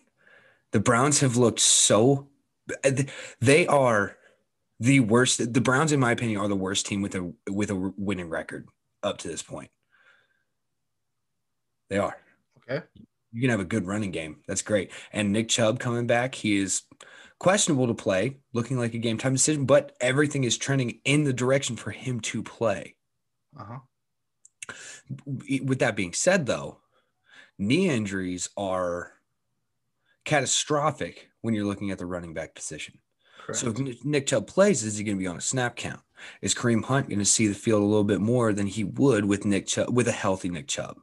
[0.72, 2.28] The Browns have looked so
[3.40, 4.18] they are
[4.80, 7.94] the worst the Browns in my opinion are the worst team with a with a
[7.98, 8.68] winning record
[9.04, 9.70] up to this point.
[11.90, 12.18] They are.
[12.58, 12.86] Okay.
[13.34, 14.38] You can have a good running game.
[14.48, 14.92] That's great.
[15.12, 16.84] And Nick Chubb coming back, he is
[17.40, 21.34] questionable to play, looking like a game time decision, but everything is trending in the
[21.34, 22.96] direction for him to play.
[23.60, 23.80] Uh-huh.
[25.26, 26.80] With that being said, though,
[27.58, 29.14] knee injuries are
[30.26, 33.00] catastrophic when you're looking at the running back position.
[33.46, 33.60] Correct.
[33.60, 36.02] So if Nick Chubb plays, is he going to be on a snap count?
[36.42, 39.26] Is Kareem Hunt going to see the field a little bit more than he would
[39.26, 40.98] with Nick Chubb with a healthy Nick Chubb?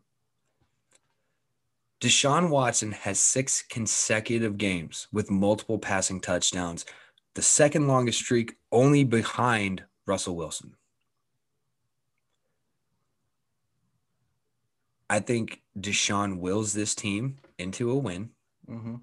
[2.01, 6.85] Deshaun Watson has six consecutive games with multiple passing touchdowns,
[7.35, 10.75] the second longest streak only behind Russell Wilson.
[15.11, 18.31] I think Deshaun wills this team into a win.
[18.69, 18.97] mm-hmm.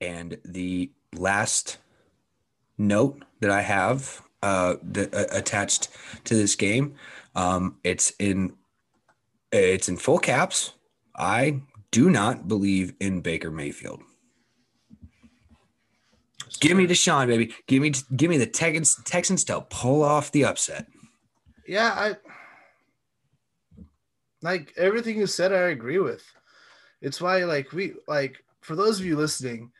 [0.00, 1.78] And the last
[2.78, 5.88] note that I have uh, that, uh, attached
[6.24, 6.94] to this game,
[7.34, 8.54] um, it's in
[9.52, 10.72] it's in full caps.
[11.16, 11.60] I
[11.90, 14.00] do not believe in Baker Mayfield.
[16.60, 17.54] Give me Deshaun, baby.
[17.66, 20.86] Give me give me the Texans Texans to pull off the upset.
[21.66, 22.16] Yeah, I
[24.42, 25.52] like everything you said.
[25.52, 26.24] I agree with.
[27.00, 29.70] It's why, like we like for those of you listening,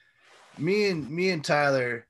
[0.59, 2.07] me and me and Tyler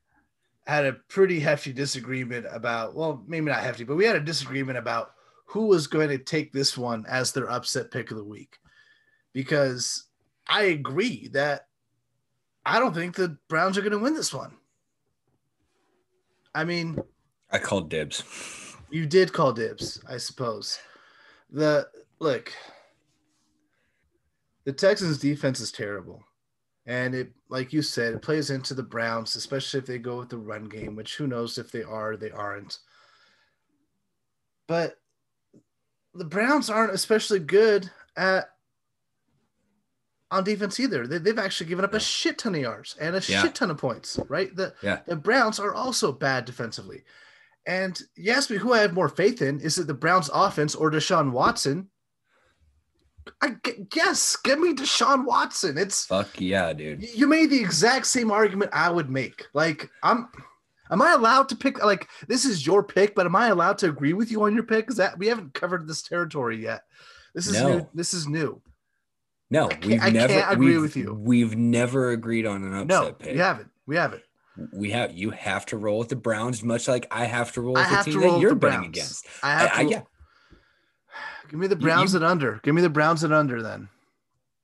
[0.67, 2.95] had a pretty hefty disagreement about.
[2.95, 5.11] Well, maybe not hefty, but we had a disagreement about
[5.45, 8.57] who was going to take this one as their upset pick of the week,
[9.33, 10.05] because
[10.47, 11.67] I agree that
[12.65, 14.55] I don't think the Browns are going to win this one.
[16.53, 16.99] I mean,
[17.51, 18.23] I called dibs.
[18.89, 20.79] you did call dibs, I suppose.
[21.49, 21.87] The
[22.19, 22.53] look,
[24.63, 26.23] the Texans defense is terrible.
[26.87, 30.29] And it, like you said, it plays into the Browns, especially if they go with
[30.29, 32.79] the run game, which who knows if they are, they aren't.
[34.67, 34.95] But
[36.15, 38.49] the Browns aren't especially good at
[40.31, 41.05] on defense either.
[41.05, 43.41] They, they've actually given up a shit ton of yards and a Yeah.
[43.43, 44.55] shit ton of points, right?
[44.55, 45.01] The, Yeah.
[45.05, 47.03] the Browns are also bad defensively.
[47.67, 49.59] And you ask me who I have more faith in.
[49.59, 51.90] Is it the Browns offense or Deshaun Watson?
[53.41, 55.77] I g- yes, give me Deshaun Watson.
[55.77, 57.03] It's Fuck yeah, dude.
[57.15, 59.45] you made the exact same argument I would make.
[59.53, 60.27] Like I'm
[60.89, 63.89] am I allowed to pick like this is your pick, but am I allowed to
[63.89, 64.89] agree with you on your pick?
[64.89, 66.83] Is that we haven't covered this territory yet.
[67.35, 67.77] This is No.
[67.77, 67.89] new.
[67.93, 68.61] This is new.
[69.49, 71.13] No, we've I never can't agree we've- with you.
[71.13, 73.33] We've never agreed on an upset No, pick.
[73.33, 73.69] we haven't.
[73.85, 74.23] We haven't.
[74.73, 77.77] We have you have to roll with the Browns, much like I have to roll
[77.77, 79.25] I with the have to team that you're betting against.
[79.43, 80.01] I have I- I- yeah.
[81.51, 82.59] Give me the Browns you- and under.
[82.63, 83.89] Give me the Browns and under then.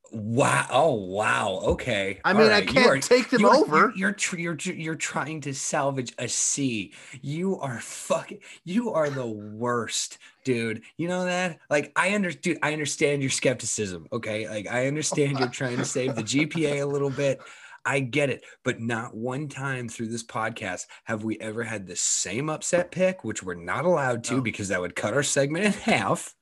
[0.10, 0.66] Wow!
[0.72, 1.60] Oh wow!
[1.64, 2.22] Okay.
[2.24, 2.66] I All mean, I right.
[2.66, 3.92] You can't are- take them you are- over.
[3.94, 6.94] You're you're you're trying to salvage a C.
[7.22, 8.40] You are fucking.
[8.64, 10.84] You are the worst, dude.
[10.96, 11.60] You know that?
[11.70, 12.60] Like I understand.
[12.64, 14.08] I understand your skepticism.
[14.14, 14.48] Okay.
[14.48, 17.42] Like I understand you're trying to save the GPA a little bit.
[17.86, 21.96] I get it, but not one time through this podcast have we ever had the
[21.98, 24.42] same upset pick, which we're not allowed to No.
[24.42, 26.34] because that would cut our segment in half.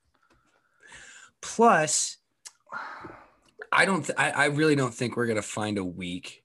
[1.46, 2.16] Plus,
[3.72, 4.04] I don't.
[4.04, 6.42] Th- I, I really don't think we're gonna find a week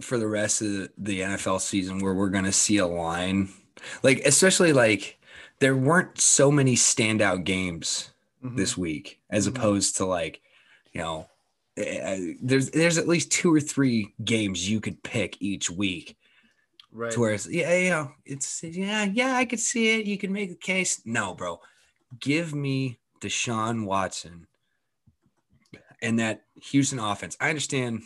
[0.00, 3.50] for the rest of the, NFL season where we're gonna see a line,
[4.02, 5.18] like especially like
[5.60, 8.10] there weren't so many standout games
[8.42, 8.56] Mhm.
[8.56, 9.50] this week as Mhm.
[9.56, 10.40] opposed to like
[10.92, 11.28] you know
[11.76, 16.16] eh, there's there's at least two or three games you could pick each week
[16.92, 17.12] right.
[17.12, 20.32] to where it's yeah you know it's yeah yeah I could see it you can
[20.32, 21.60] make the case no bro
[22.20, 24.46] give me Deshaun Watson
[26.02, 27.36] and that Houston offense.
[27.40, 28.02] I understand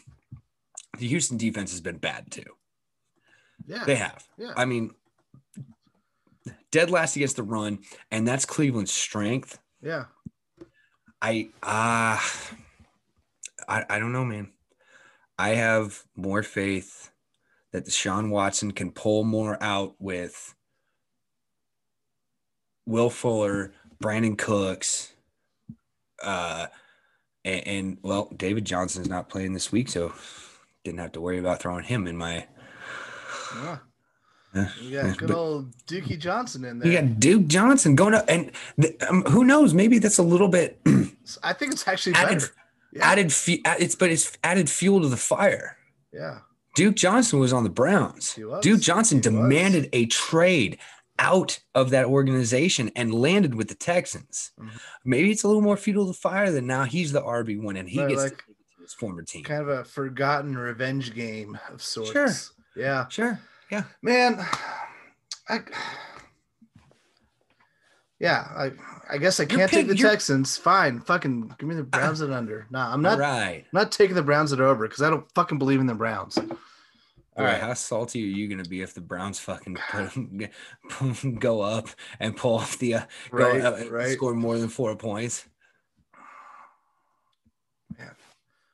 [0.99, 2.45] the Houston defense has been bad too.
[3.67, 3.85] Yeah.
[3.85, 4.27] They have.
[4.39, 4.53] Yeah.
[4.57, 4.93] I mean,
[6.71, 7.81] dead last against the run,
[8.11, 9.59] and that's Cleveland's strength.
[9.83, 10.05] yeah.
[11.23, 12.17] I uh
[13.69, 14.53] I I don't know, man.
[15.39, 17.11] I have more faith
[17.73, 20.55] that Deshaun Watson can pull more out with
[22.87, 25.13] Will Fuller, Brandin Cooks,
[26.23, 26.67] uh,
[27.45, 30.13] and, and well, David Johnson's not playing this week, so
[30.85, 32.47] didn't have to worry about throwing him in my.
[33.57, 33.79] Yeah.
[34.55, 36.91] Uh, You got good but- old Dookie Johnson in there.
[36.91, 38.51] You got Duke Johnson going up, and
[39.09, 39.75] um, who knows?
[39.75, 40.81] Maybe that's a little bit
[41.43, 42.53] I think it's actually added, better.
[42.93, 43.09] Yeah.
[43.11, 43.33] added.
[43.33, 45.77] fu- It's but it's added fuel to the fire.
[46.13, 46.39] yeah.
[46.77, 48.37] Duke Johnson was on the Browns.
[48.39, 48.63] Was.
[48.63, 49.37] Duke Johnson He was.
[49.37, 50.79] demanded a trade
[51.23, 54.53] out of that organization and landed with the Texans.
[54.59, 54.71] Mhm.
[55.05, 57.77] Maybe it's a little more fuel to the fire than now he's the RB one
[57.77, 59.45] and he Right, gets like- to take it to his former team.
[59.45, 62.11] Kind of a forgotten revenge game of sorts.
[62.13, 62.31] Sure.
[62.75, 63.07] Yeah.
[63.09, 63.39] Sure.
[63.71, 63.85] Yeah.
[64.03, 64.45] Man,
[65.49, 65.61] I
[68.19, 68.73] yeah, I
[69.15, 70.57] I guess I can't take the you're- Texans.
[70.57, 72.67] Fine, fucking give me the Browns at under.
[72.71, 73.65] Nah, I'm not right.
[73.65, 76.39] I'm not taking the Browns at over because I don't fucking believe in the Browns.
[77.37, 77.61] All right.
[77.61, 81.89] How salty are you going to be if the Browns fucking put, go up
[82.19, 84.13] and pull off the uh, Right, go up and right.
[84.13, 85.47] score more than four points?
[87.99, 88.11] Yeah.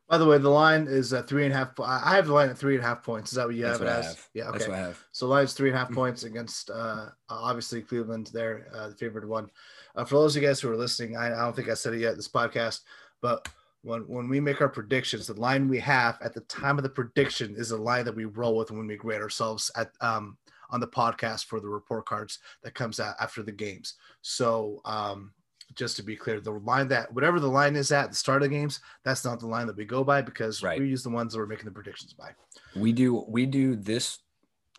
[0.08, 1.78] By the way, the line is uh, three and a half.
[1.80, 3.32] I have the line at three and a half points.
[3.32, 4.06] Is that what you That's have it what I as?
[4.06, 4.28] have.
[4.34, 4.50] Yeah.
[4.52, 5.04] That's what I have.
[5.12, 8.30] So line's three and a half points against uh, obviously Cleveland.
[8.32, 9.50] There, uh, the favored one.
[9.96, 11.94] Uh, for those of you guys who are listening, I, I don't think I said
[11.94, 12.16] it yet.
[12.16, 12.80] This podcast,
[13.20, 13.48] but
[13.86, 16.88] when when we make our predictions, the line we have at the time of the
[16.90, 20.36] prediction is the line that we roll with when we grade ourselves at um
[20.70, 23.94] on the podcast for the report cards that comes out after the games.
[24.22, 25.30] So um,
[25.76, 28.50] just to be clear, the line that whatever the line is at the start of
[28.50, 30.80] the games, that's not the line that we go by because Right.
[30.80, 32.30] we use the ones that we're making the predictions by.
[32.74, 34.18] we do we do this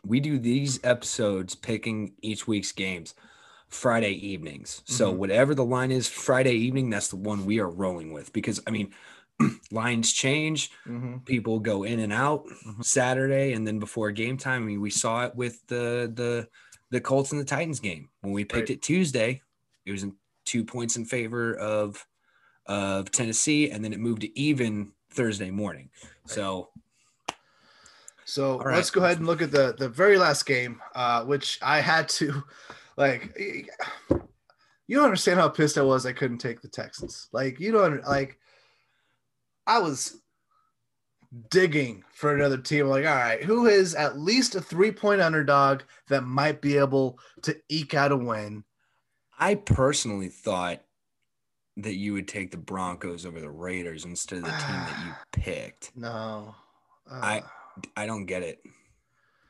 [0.04, 3.16] we do these episodes picking each week's games
[3.70, 5.18] friday evenings so Mhm.
[5.18, 8.72] whatever the line is friday evening that's the one we are rolling with because i
[8.72, 8.94] mean
[9.72, 11.18] lines change Mm-hmm.
[11.26, 12.84] people go in and out Mhm.
[12.86, 16.48] saturday and then before game time i mean we saw it with the the
[16.92, 18.78] the colts and the titans game when we picked Right.
[18.78, 19.42] it tuesday
[19.86, 20.16] it was in
[20.46, 22.08] two points in favor of
[22.68, 25.90] of tennessee and then it moved to even thursday morning
[26.26, 26.70] so
[28.26, 28.76] So All right.
[28.76, 32.10] let's go ahead and look at the the very last game, uh, which I had
[32.20, 32.44] to,
[32.98, 36.06] like, you don't understand how pissed I was.
[36.06, 37.30] I couldn't take the Texans.
[37.32, 38.38] Like, you don't like.
[39.66, 40.18] I was
[41.50, 42.86] digging for another team.
[42.86, 46.78] I'm like, all right, who is at least a three point underdog that might be
[46.78, 48.64] able to eke out a win?
[49.40, 50.82] I personally thought
[51.76, 55.14] that you would take the Broncos over the Raiders instead of the team that you
[55.44, 55.92] picked.
[55.96, 56.56] No,
[57.12, 57.44] uh, I-
[57.96, 58.60] I don't get it.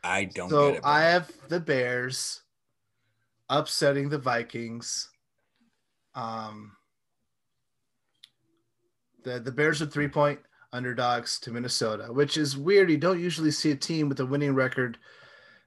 [0.03, 0.81] I don't so get it.
[0.81, 0.91] bro.
[0.91, 2.41] I have the Bears
[3.49, 5.09] upsetting the Vikings.
[6.15, 6.71] Um,
[9.23, 10.39] the the Bears are three point
[10.73, 12.89] underdogs to Minnesota, which is weird.
[12.89, 14.97] You don't usually see a team with a winning record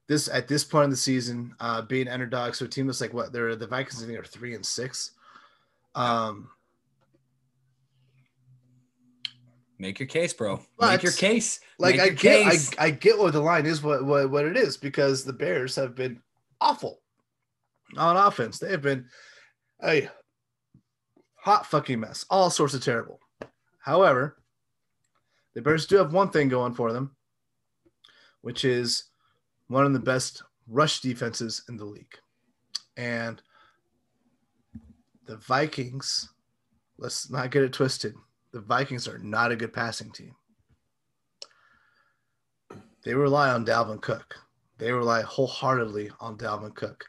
[0.09, 2.59] this at this point in the season uh, being underdogs.
[2.59, 5.12] So a team that's like what they're the Vikings I think are three and six.
[5.94, 6.51] Um,
[9.81, 10.61] Make your case, bro.
[10.78, 11.61] Make your case.
[11.78, 12.70] like I get case.
[12.78, 15.74] I, I get what the line is what, what what it is because the Bears
[15.77, 16.20] have been
[16.61, 16.99] awful
[17.97, 18.59] on offense.
[18.59, 19.07] They have been
[19.85, 20.09] a
[21.37, 22.25] hot fucking mess.
[22.31, 23.21] All sorts of terrible.
[23.79, 24.37] However,
[25.55, 27.17] the Bears do have one thing going for them,
[28.43, 29.05] which is
[29.69, 32.17] one of the best rush defenses in the league.
[32.97, 33.41] And
[35.27, 36.29] the Vikings,
[36.99, 38.15] let's not get it twisted.
[38.53, 40.35] The Vikings are not a good passing team.
[43.03, 44.37] They rely on Dalvin Cook.
[44.79, 47.07] They rely wholeheartedly on Dalvin Cook.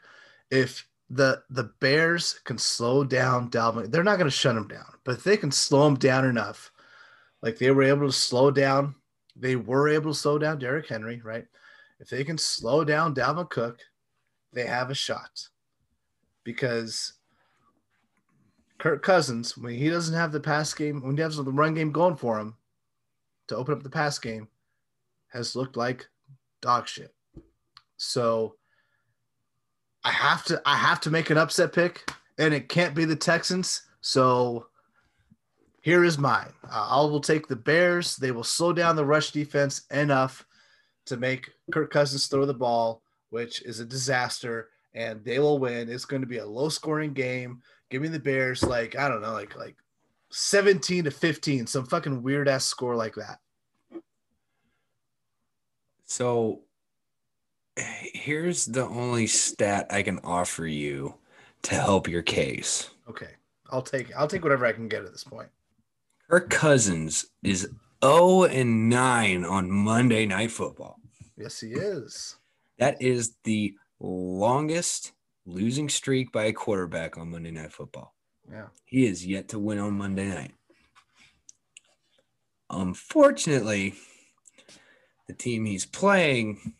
[0.52, 4.86] If the the Bears can slow down Dalvin, they're not going to shut him down,
[5.02, 6.70] but if they can slow him down enough,
[7.42, 8.94] like they were able to slow down,
[9.34, 11.46] they were able to slow down Derrick Henry, right?
[12.00, 13.80] If they can slow down Dalvin Cook,
[14.52, 15.48] they have a shot.
[16.44, 17.14] Because
[18.78, 21.92] Kirk Cousins, when he doesn't have the pass game, when he has the run game
[21.92, 22.56] going for him
[23.48, 24.48] to open up the pass game,
[25.28, 26.08] has looked like
[26.60, 27.14] dog shit.
[27.96, 28.56] So
[30.04, 33.16] I have to I have to make an upset pick, and it can't be the
[33.16, 33.82] Texans.
[34.00, 34.66] So
[35.80, 36.52] here is mine.
[36.70, 38.16] Uh, I will take the Bears.
[38.16, 40.44] They will slow down the rush defense enough
[41.06, 45.88] to make Kirk Cousins throw the ball, which is a disaster, and they will win.
[45.88, 47.62] It's going to be a low scoring game.
[47.90, 49.76] Give me the Bears like I don't know, like like
[50.30, 53.38] 17 to 15, some fucking weird ass score like that.
[56.06, 56.62] So
[57.82, 61.14] here's the only stat I can offer you
[61.62, 62.90] to help your case.
[63.08, 63.30] Okay.
[63.70, 65.48] I'll take I'll take whatever I can get at this point.
[66.28, 67.68] Kirk Cousins is
[68.04, 70.98] 0 and 9 on Monday Night Football.
[71.36, 72.36] Yes, he is.
[72.78, 75.12] That is the longest
[75.46, 78.14] losing streak by a quarterback on Monday Night Football.
[78.50, 78.66] Yeah.
[78.84, 80.52] He is yet to win on Monday night.
[82.70, 83.94] Unfortunately,
[85.26, 86.74] the team he's playing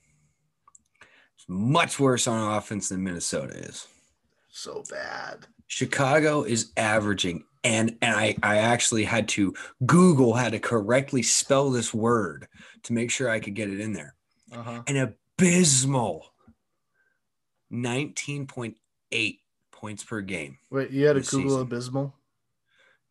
[1.48, 3.86] much worse on offense than Minnesota is.
[4.50, 5.46] So bad.
[5.66, 9.54] Chicago is averaging, and and I, I actually had to
[9.86, 12.46] Google how to correctly spell this word
[12.84, 14.14] to make sure I could get it in there.
[14.52, 14.82] Uh-huh.
[14.86, 14.96] An
[15.38, 16.26] abysmal
[17.72, 19.38] 19.8
[19.70, 20.58] points per game.
[20.70, 21.60] Wait, you had a Google season.
[21.62, 22.14] Abysmal?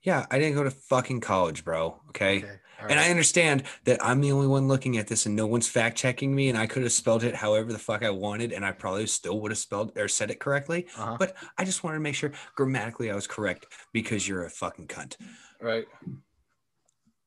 [0.03, 1.99] Yeah, I didn't go to fucking college, bro.
[2.09, 2.37] Okay.
[2.37, 2.59] Okay.
[2.81, 5.67] All And I understand that I'm the only one looking at this and no one's
[5.67, 6.49] fact checking me.
[6.49, 8.51] And I could have spelled it however the fuck I wanted.
[8.51, 10.87] And I probably still would have spelled or said it correctly.
[10.97, 11.17] uh-huh.
[11.19, 14.87] But I just wanted to make sure grammatically I was correct because you're a fucking
[14.87, 15.15] cunt.
[15.61, 15.85] right.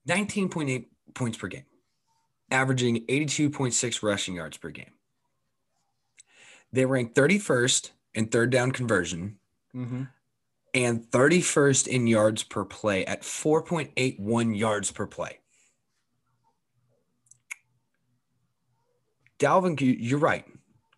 [0.09, 1.65] 19.8 points per game,
[2.51, 4.93] averaging 82.6 rushing yards per game.
[6.73, 9.39] They ranked 31st in third down conversion
[9.75, 10.03] Mm-hmm.
[10.73, 15.41] and 31st in yards per play at 4.81 yards per play.
[19.45, 20.47] Dalvin, you- you're right.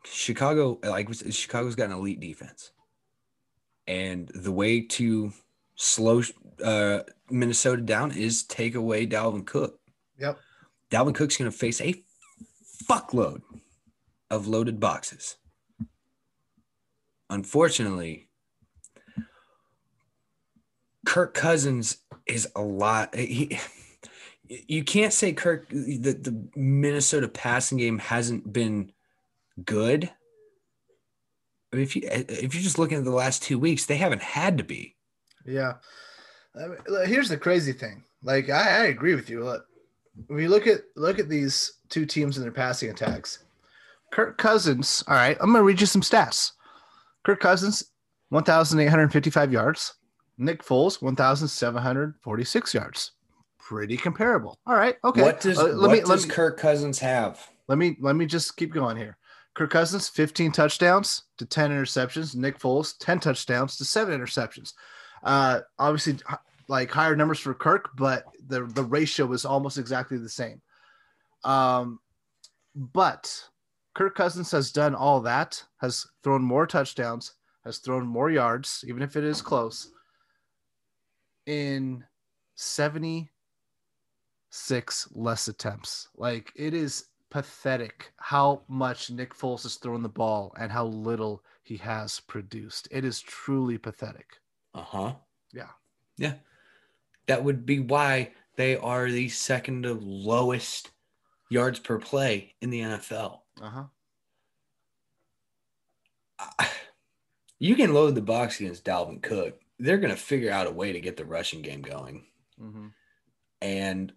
[0.05, 2.71] Chicago, like Chicago's got an elite defense,
[3.89, 5.33] and the way to
[5.75, 6.23] slow
[6.65, 9.81] uh, Minnesota down is take away Dalvin Cook.
[10.19, 10.39] Yep.
[10.93, 12.05] Dalvin Cook's going to face a
[12.89, 13.43] fuckload
[14.31, 15.37] of loaded boxes.
[17.29, 18.29] Unfortunately,
[21.05, 23.13] Kirk Cousins is a lot.
[23.17, 23.59] He,
[24.49, 28.93] you can't say Kirk that the Minnesota passing game hasn't been
[29.65, 30.11] good.
[31.73, 33.97] I mean, if you eh, if you're just looking at the last two weeks, they
[33.97, 34.97] haven't had to be.
[35.45, 35.75] Yeah.
[36.55, 38.05] I mean, here's the crazy thing.
[38.23, 39.45] Like I, I agree with you.
[39.45, 39.67] Look,
[40.31, 43.41] you look at look at these two teams and their passing attacks,
[44.13, 45.05] Kirk Cousins.
[45.07, 46.53] All right, I'm gonna read you some stats.
[47.25, 47.91] Kirk Cousins,
[48.31, 49.95] 1,855 yards.
[50.39, 53.13] Nick Foles, 1,746 yards.
[53.69, 54.61] Pretty comparable.
[54.65, 54.97] All right.
[55.03, 55.23] Okay.
[55.23, 57.49] What does Uh, what does Kirk Cousins have?
[57.67, 59.17] let me let me just keep going here.
[59.55, 62.37] Kirk Cousins, 15 touchdowns to 10 interceptions.
[62.37, 64.75] Nick Foles, 10 touchdowns to seven interceptions.
[65.25, 66.17] Uh, obviously,
[66.69, 70.63] like higher numbers for Kirk, but the the ratio is almost exactly the same.
[71.43, 71.99] Um,
[72.77, 73.49] but
[73.97, 77.33] Kirk Cousins has done all that, has thrown more touchdowns,
[77.65, 79.91] has thrown more yards, even if it is close,
[81.47, 82.05] in
[84.57, 86.09] 76 less attempts.
[86.17, 91.43] Like it is pathetic how much Nick Foles has thrown the ball and how little
[91.63, 92.89] he has produced.
[92.91, 94.27] It is truly pathetic.
[94.75, 95.15] Uh huh.
[95.53, 95.69] Yeah.
[96.17, 96.35] Yeah.
[97.27, 100.91] That would be why they are the second to lowest
[101.51, 103.41] yards per play in the NFL.
[103.61, 103.85] Uh-huh.
[107.59, 109.59] You can load the box against Dalvin Cook.
[109.79, 112.27] They're going to figure out a way to get the rushing game going.
[112.61, 112.89] Mm-hmm.
[113.63, 114.13] And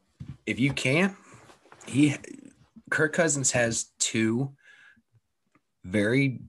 [0.50, 1.16] if you can't,
[1.86, 2.16] he
[2.90, 4.52] Kirk Cousins has two
[5.84, 6.40] very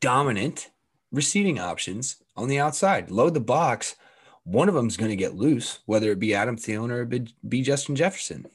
[0.00, 0.70] dominant
[1.12, 3.10] receiving options on the outside.
[3.10, 3.94] Load the box.
[4.42, 7.32] One of them is going to get loose, whether it be Adam Thielen or it
[7.48, 8.46] be Justin Jefferson.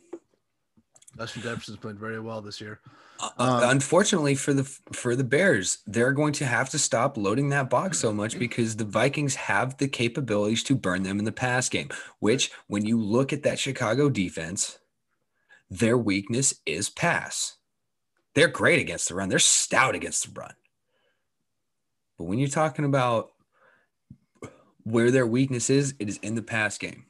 [1.18, 2.82] Justin Jefferson's played very well this year.
[3.20, 7.50] Uh, Um, unfortunately for the for the Bears, they're going to have to stop loading
[7.50, 11.32] that box so much because the Vikings have the capabilities to burn them in the
[11.32, 11.90] pass game.
[12.20, 14.80] Which, when you look at that Chicago defense,
[15.70, 17.58] their weakness is pass.
[18.36, 19.30] They're great against the run.
[19.30, 20.54] They're stout against the run.
[22.18, 23.32] But when you're talking about
[24.84, 27.06] where their weakness is, it is in the pass game.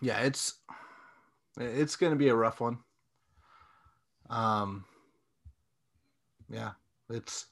[0.00, 0.54] Yeah, it's
[1.60, 2.78] it's going to be a rough one.
[4.28, 4.84] Um
[6.48, 6.72] yeah,
[7.08, 7.46] it's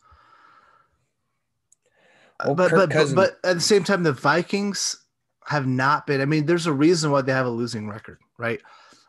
[2.45, 5.05] Well, but, Kirk but, Cousins- but at the same time the Vikings
[5.47, 8.61] have not been I mean there's a reason why they have a losing record, right?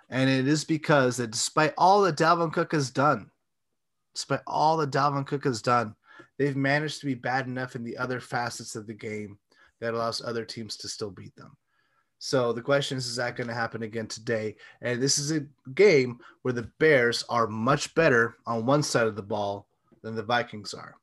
[0.10, 3.30] And it is because that despite all that Dalvin Cook has done,
[4.16, 5.96] despite all that Dalvin Cook has done,
[6.38, 9.38] they've managed to be bad enough in the other facets of the game
[9.80, 11.56] that allows other teams to still beat them.
[12.20, 14.56] So the question is, is that going to happen again today?
[14.82, 19.16] And this is a game where the Bears are much better on one side of
[19.16, 19.68] the ball
[20.04, 20.96] than the Vikings are.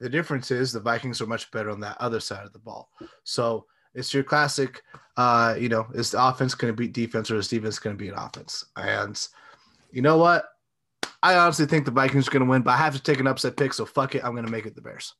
[0.00, 2.90] The difference is the Vikings are much better on that other side of the ball.
[3.22, 3.64] So
[3.94, 4.82] it's your classic,
[5.16, 8.04] uh, you know, is the offense going to beat defense or is defense going to
[8.04, 8.64] beat offense?
[8.76, 9.18] And
[9.92, 10.46] you know what?
[11.22, 13.26] I honestly think the Vikings are going to win, but I have to take an
[13.26, 13.72] upset pick.
[13.72, 14.24] So fuck it.
[14.24, 15.14] I'm going to make it the Bears.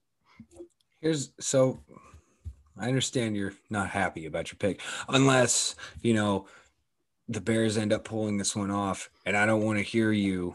[1.01, 1.81] Here's so
[2.79, 6.47] I understand you're not happy about your pick, unless, you know,
[7.29, 9.11] the Bears end up pulling this one off.
[9.25, 10.55] And I don't want to hear you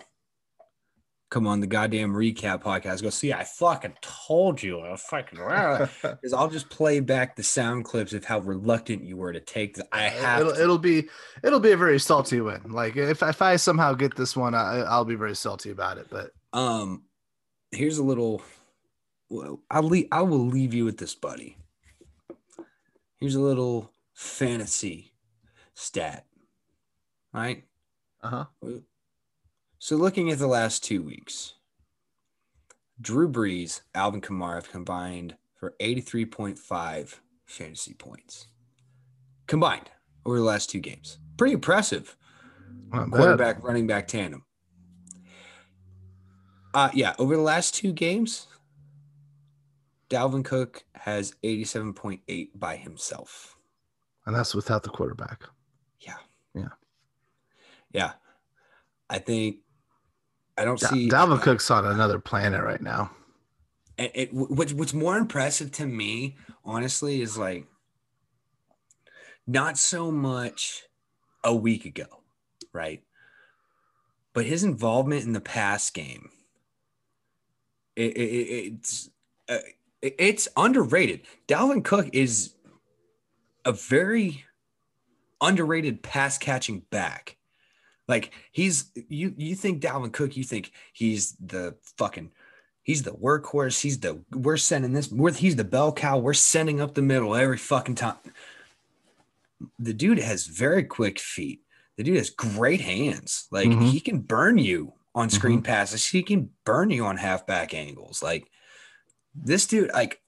[1.31, 3.01] come on the goddamn recap podcast.
[3.01, 4.81] Go see, I fucking told you.
[4.81, 5.39] I fucking
[6.01, 9.75] because I'll just play back the sound clips of how reluctant you were to take.
[9.75, 10.41] The, I have.
[10.41, 11.09] It'll, it'll, be
[11.43, 12.61] it'll be a very salty win.
[12.69, 16.07] Like if if I somehow get this one, I, I'll be very salty about it.
[16.11, 17.03] But um,
[17.71, 18.43] here's a little.
[19.71, 20.09] I'll leave.
[20.11, 21.57] I will leave you with this, buddy.
[23.21, 25.13] Here's a little fantasy
[25.73, 26.25] stat.
[27.33, 27.63] Right.
[28.21, 28.71] Uh huh
[29.81, 31.55] so looking at the last two weeks,
[33.01, 37.15] Drew Brees, Alvin Kamara have combined for 83.5
[37.47, 38.45] fantasy points
[39.47, 39.89] combined
[40.23, 41.17] over the last two games.
[41.35, 42.15] Pretty impressive.
[42.91, 44.45] Quarterback, running back tandem.
[46.75, 48.45] Uh, yeah, over the last two games,
[50.11, 53.55] Dalvin Cook has 87.8 by himself.
[54.25, 55.43] And that's without the quarterback.
[56.01, 56.17] Yeah.
[56.53, 56.67] Yeah.
[57.93, 58.11] Yeah.
[59.09, 59.57] I think
[60.57, 63.11] I don't see Dalvin uh, Cook's on another planet right now.
[63.97, 67.65] It, it what's what's more impressive to me, honestly, is like
[69.47, 70.83] not so much
[71.43, 72.05] a week ago,
[72.73, 73.01] right?
[74.33, 76.29] But his involvement in the pass game,
[77.95, 79.09] it, it, it's
[79.49, 79.57] uh,
[80.01, 81.21] it's underrated.
[81.47, 82.55] Dalvin Cook is
[83.65, 84.45] a very
[85.39, 87.37] underrated pass catching back.
[88.07, 92.31] Like he's you you think Dalvin Cook, you think he's the fucking
[92.83, 93.81] he's the workhorse.
[93.81, 95.11] He's the we're sending this.
[95.11, 96.17] We're, he's the bell cow.
[96.17, 98.17] We're sending up the middle every fucking time.
[99.79, 101.61] The dude has very quick feet.
[101.97, 103.47] The dude has great hands.
[103.51, 103.85] Like mm-hmm.
[103.85, 105.65] he can burn you on screen mm-hmm.
[105.65, 106.07] passes.
[106.07, 108.23] He can burn you on halfback angles.
[108.23, 108.49] Like
[109.35, 110.21] this dude, like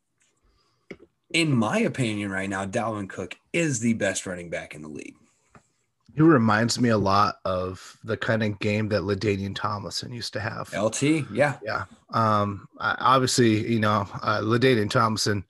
[1.34, 5.16] in my opinion, right now, Dalvin Cook is the best running back in the league.
[6.16, 10.40] He reminds me a lot of the kind of game that LaDainian Tomlinson used to
[10.40, 10.72] have.
[10.72, 11.02] LT,
[11.32, 11.86] yeah, yeah.
[12.12, 15.44] Um, obviously, you know, uh, LaDainian Tomlinson,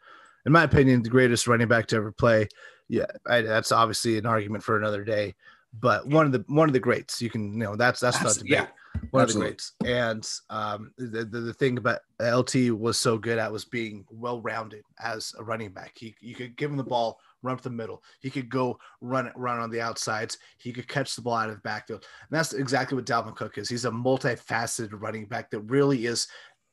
[0.46, 2.48] in my opinion, the greatest running back to ever play.
[2.88, 5.36] Yeah, I, that's obviously an argument for another day.
[5.80, 8.36] But one of the one of the greats, you can, you know, that's that's not
[8.36, 8.52] debate.
[8.52, 8.68] Yeah
[9.12, 9.52] one Absolutely.
[9.52, 10.50] of the greats.
[10.50, 14.42] And um, the, the, the thing about LT was so good at was being well
[14.42, 15.94] rounded as a running back.
[15.96, 18.04] He you could give him the ball, run up the middle.
[18.22, 20.38] He could go run run on the outsides.
[20.58, 22.06] He could catch the ball out of the backfield.
[22.30, 23.70] And that's exactly what Dalvin Cook is.
[23.70, 26.28] He's a multifaceted running back that really is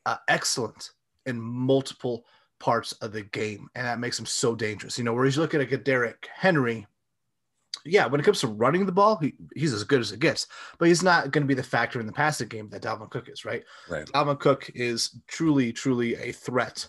[0.07, 0.91] uh, excellent
[1.27, 2.25] in multiple
[2.59, 4.99] parts of the game, and that makes him so dangerous.
[4.99, 6.87] You know, where he's looking at a Derrick Henry
[7.85, 10.47] yeah, when it comes to running the ball, he, he's as good as it gets,
[10.79, 13.29] but he's not going to be the factor in the passing game that Dalvin Cook
[13.29, 13.65] is, right?
[13.89, 14.07] Right.
[14.07, 16.87] Dalvin Cook is truly, truly a threat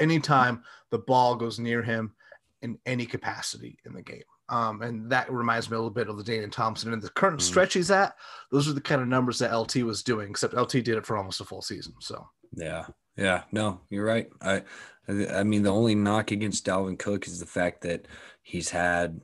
[0.00, 2.14] anytime the ball goes near him
[2.62, 4.22] in any capacity in the game.
[4.48, 7.42] Um, and that reminds me a little bit of LaDainian Tomlinson and the current mm.
[7.42, 8.14] stretch he's at.
[8.52, 11.16] Those are the kind of numbers that LT was doing, except LT did it for
[11.16, 11.94] almost a full season.
[12.00, 12.86] So yeah,
[13.16, 14.28] yeah, no, you're right.
[14.42, 14.62] I,
[15.08, 18.06] I mean, the only knock against Dalvin Cook is the fact that
[18.42, 19.20] he's had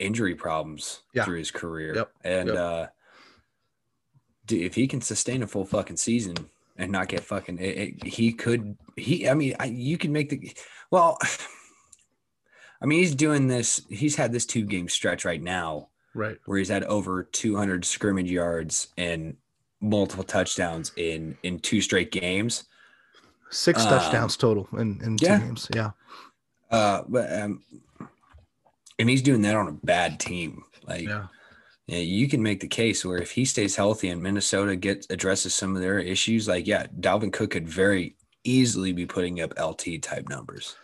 [0.00, 1.24] injury problems yeah.
[1.24, 1.94] through his career.
[1.94, 2.12] Yep.
[2.24, 2.56] And yep.
[2.56, 2.86] uh
[4.52, 6.36] if he can sustain a full fucking season
[6.76, 10.30] and not get fucking it, it, he could he I mean I, you can make
[10.30, 10.52] the
[10.90, 11.18] well
[12.82, 16.58] I mean he's doing this he's had this two game stretch right now right where
[16.58, 19.36] he's had over 200 scrimmage yards and
[19.80, 22.64] multiple touchdowns in in two straight games
[23.50, 25.38] six um, touchdowns total in in yeah.
[25.38, 25.90] two games yeah
[26.70, 27.62] uh but um
[29.00, 30.62] and he's doing that on a bad team.
[30.86, 31.26] Like, yeah.
[31.86, 31.98] yeah.
[31.98, 35.74] you can make the case where if he stays healthy and Minnesota gets addresses some
[35.74, 40.28] of their issues, like, yeah, Dalvin Cook could very easily be putting up LT type
[40.28, 40.76] numbers.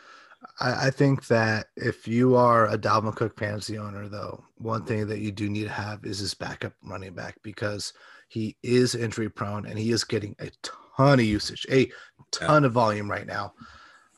[0.60, 5.06] I, I think that if you are a Dalvin Cook fantasy owner, though, one thing
[5.08, 7.92] that you do need to have is his backup running back because
[8.28, 10.50] he is injury prone and he is getting a
[10.96, 11.90] ton of usage, a
[12.32, 12.66] ton yeah.
[12.66, 13.54] of volume right now.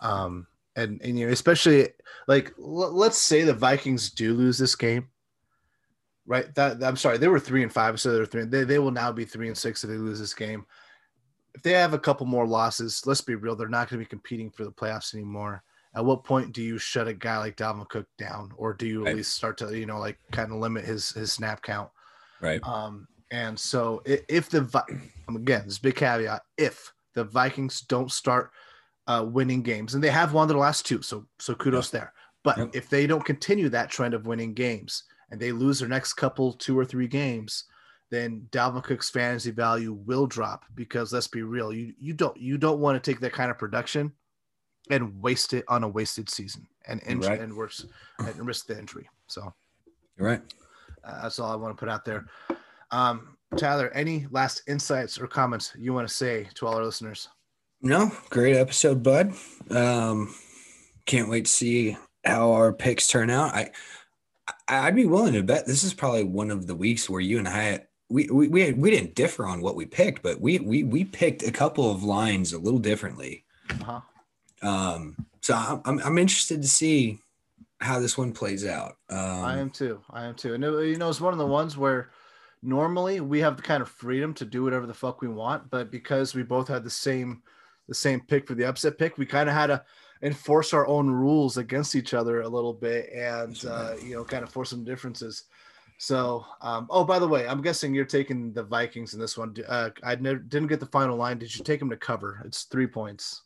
[0.01, 0.47] Um,
[0.79, 1.89] and and you know especially
[2.27, 5.09] like l- let's say the Vikings do lose this game,
[6.27, 6.55] right?
[6.55, 8.45] That I'm sorry, they were three and five, so they're three.
[8.45, 10.65] They they will now be three and six if they lose this game.
[11.55, 14.09] If they have a couple more losses, let's be real, they're not going to be
[14.09, 15.63] competing for the playoffs anymore.
[15.95, 19.07] At what point do you shut a guy like Dalvin Cook down, or do you
[19.07, 21.91] at least start to you know like kind of limit his his snap count?
[22.41, 22.61] Right.
[22.63, 23.09] Um.
[23.31, 24.63] And so if the
[25.29, 28.53] again, this big caveat, if the Vikings don't start
[29.09, 32.13] uh, winning games, and they have won their last two, so so kudos there.
[32.45, 32.71] But Yep.
[32.75, 36.53] if they don't continue that trend of winning games and they lose their next couple,
[36.53, 37.65] two or three games,
[38.11, 42.57] then Dalvin Cook's fantasy value will drop because let's be real, you you don't you
[42.57, 44.13] don't want to take that kind of production
[44.91, 47.41] and waste it on a wasted season and and, Right.
[47.41, 47.85] and worse
[48.19, 49.09] and risk the injury.
[49.27, 49.53] So
[50.17, 50.43] You're right.
[51.05, 52.27] uh, that's all I want to put out there.
[52.91, 57.29] Um, Tyler, any last insights or comments you want to say to all our listeners?
[57.81, 59.33] No, great episode, bud.
[59.71, 60.35] Um,
[61.07, 63.55] can't wait to see how our picks turn out.
[63.55, 63.71] I,
[64.67, 67.47] I'd be willing to bet this is probably one of the weeks where you and
[67.47, 71.05] I we we we, we didn't differ on what we picked, but we we we
[71.05, 73.45] picked a couple of lines a little differently.
[73.71, 74.01] Uh-huh.
[74.63, 77.21] Um, so I'm I'm, I'm interested to see
[77.81, 78.97] how this one plays out.
[79.09, 80.01] Um, I am too.
[80.11, 80.55] I am too.
[80.55, 82.11] And it, you know, it's one of the ones where
[82.63, 85.93] normally we have the kind of freedom to do whatever the fuck we want, but
[85.93, 87.43] because we both had the same
[87.89, 89.83] the same pick for the upset pick, we kind of had to
[90.23, 94.43] enforce our own rules against each other a little bit, and uh, you know, kind
[94.43, 95.45] of force some differences.
[96.01, 99.57] So, um, oh, by the way, I'm guessing you're taking the Vikings in this one.
[99.67, 101.39] Uh, I never didn't get the final line.
[101.39, 102.41] Did you take them to cover?
[102.45, 103.43] It's three points.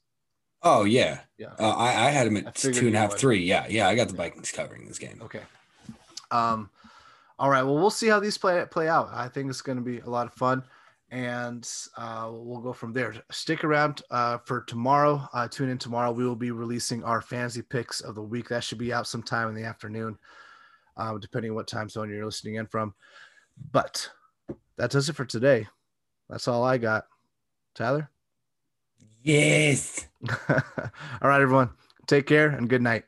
[0.63, 1.55] Oh yeah, Yeah.
[1.59, 3.19] uh, I I had them at two and a half, would.
[3.19, 3.41] three.
[3.43, 5.21] Yeah, yeah, I got the Vikings covering this game.
[5.23, 5.41] Okay.
[6.31, 6.71] Um,
[7.39, 7.63] all right.
[7.63, 9.11] Well, we'll see how these play play out.
[9.13, 10.63] I think it's going to be a lot of fun,
[11.13, 13.15] and uh, we'll go from there.
[13.31, 15.29] Stick around uh, for tomorrow.
[15.35, 16.11] Uh, tune in tomorrow.
[16.11, 18.49] We will be releasing our fantasy picks of the week.
[18.49, 20.19] That should be out sometime in the afternoon,
[20.97, 22.95] uh, depending on what time zone you're listening in from.
[23.73, 24.09] But
[24.79, 25.67] that does it for today.
[26.31, 27.05] That's all I got.
[27.75, 28.09] Tyler.
[29.23, 30.07] Yes.
[30.49, 30.59] all
[31.23, 31.71] right, everyone.
[32.07, 33.05] Take care and good night.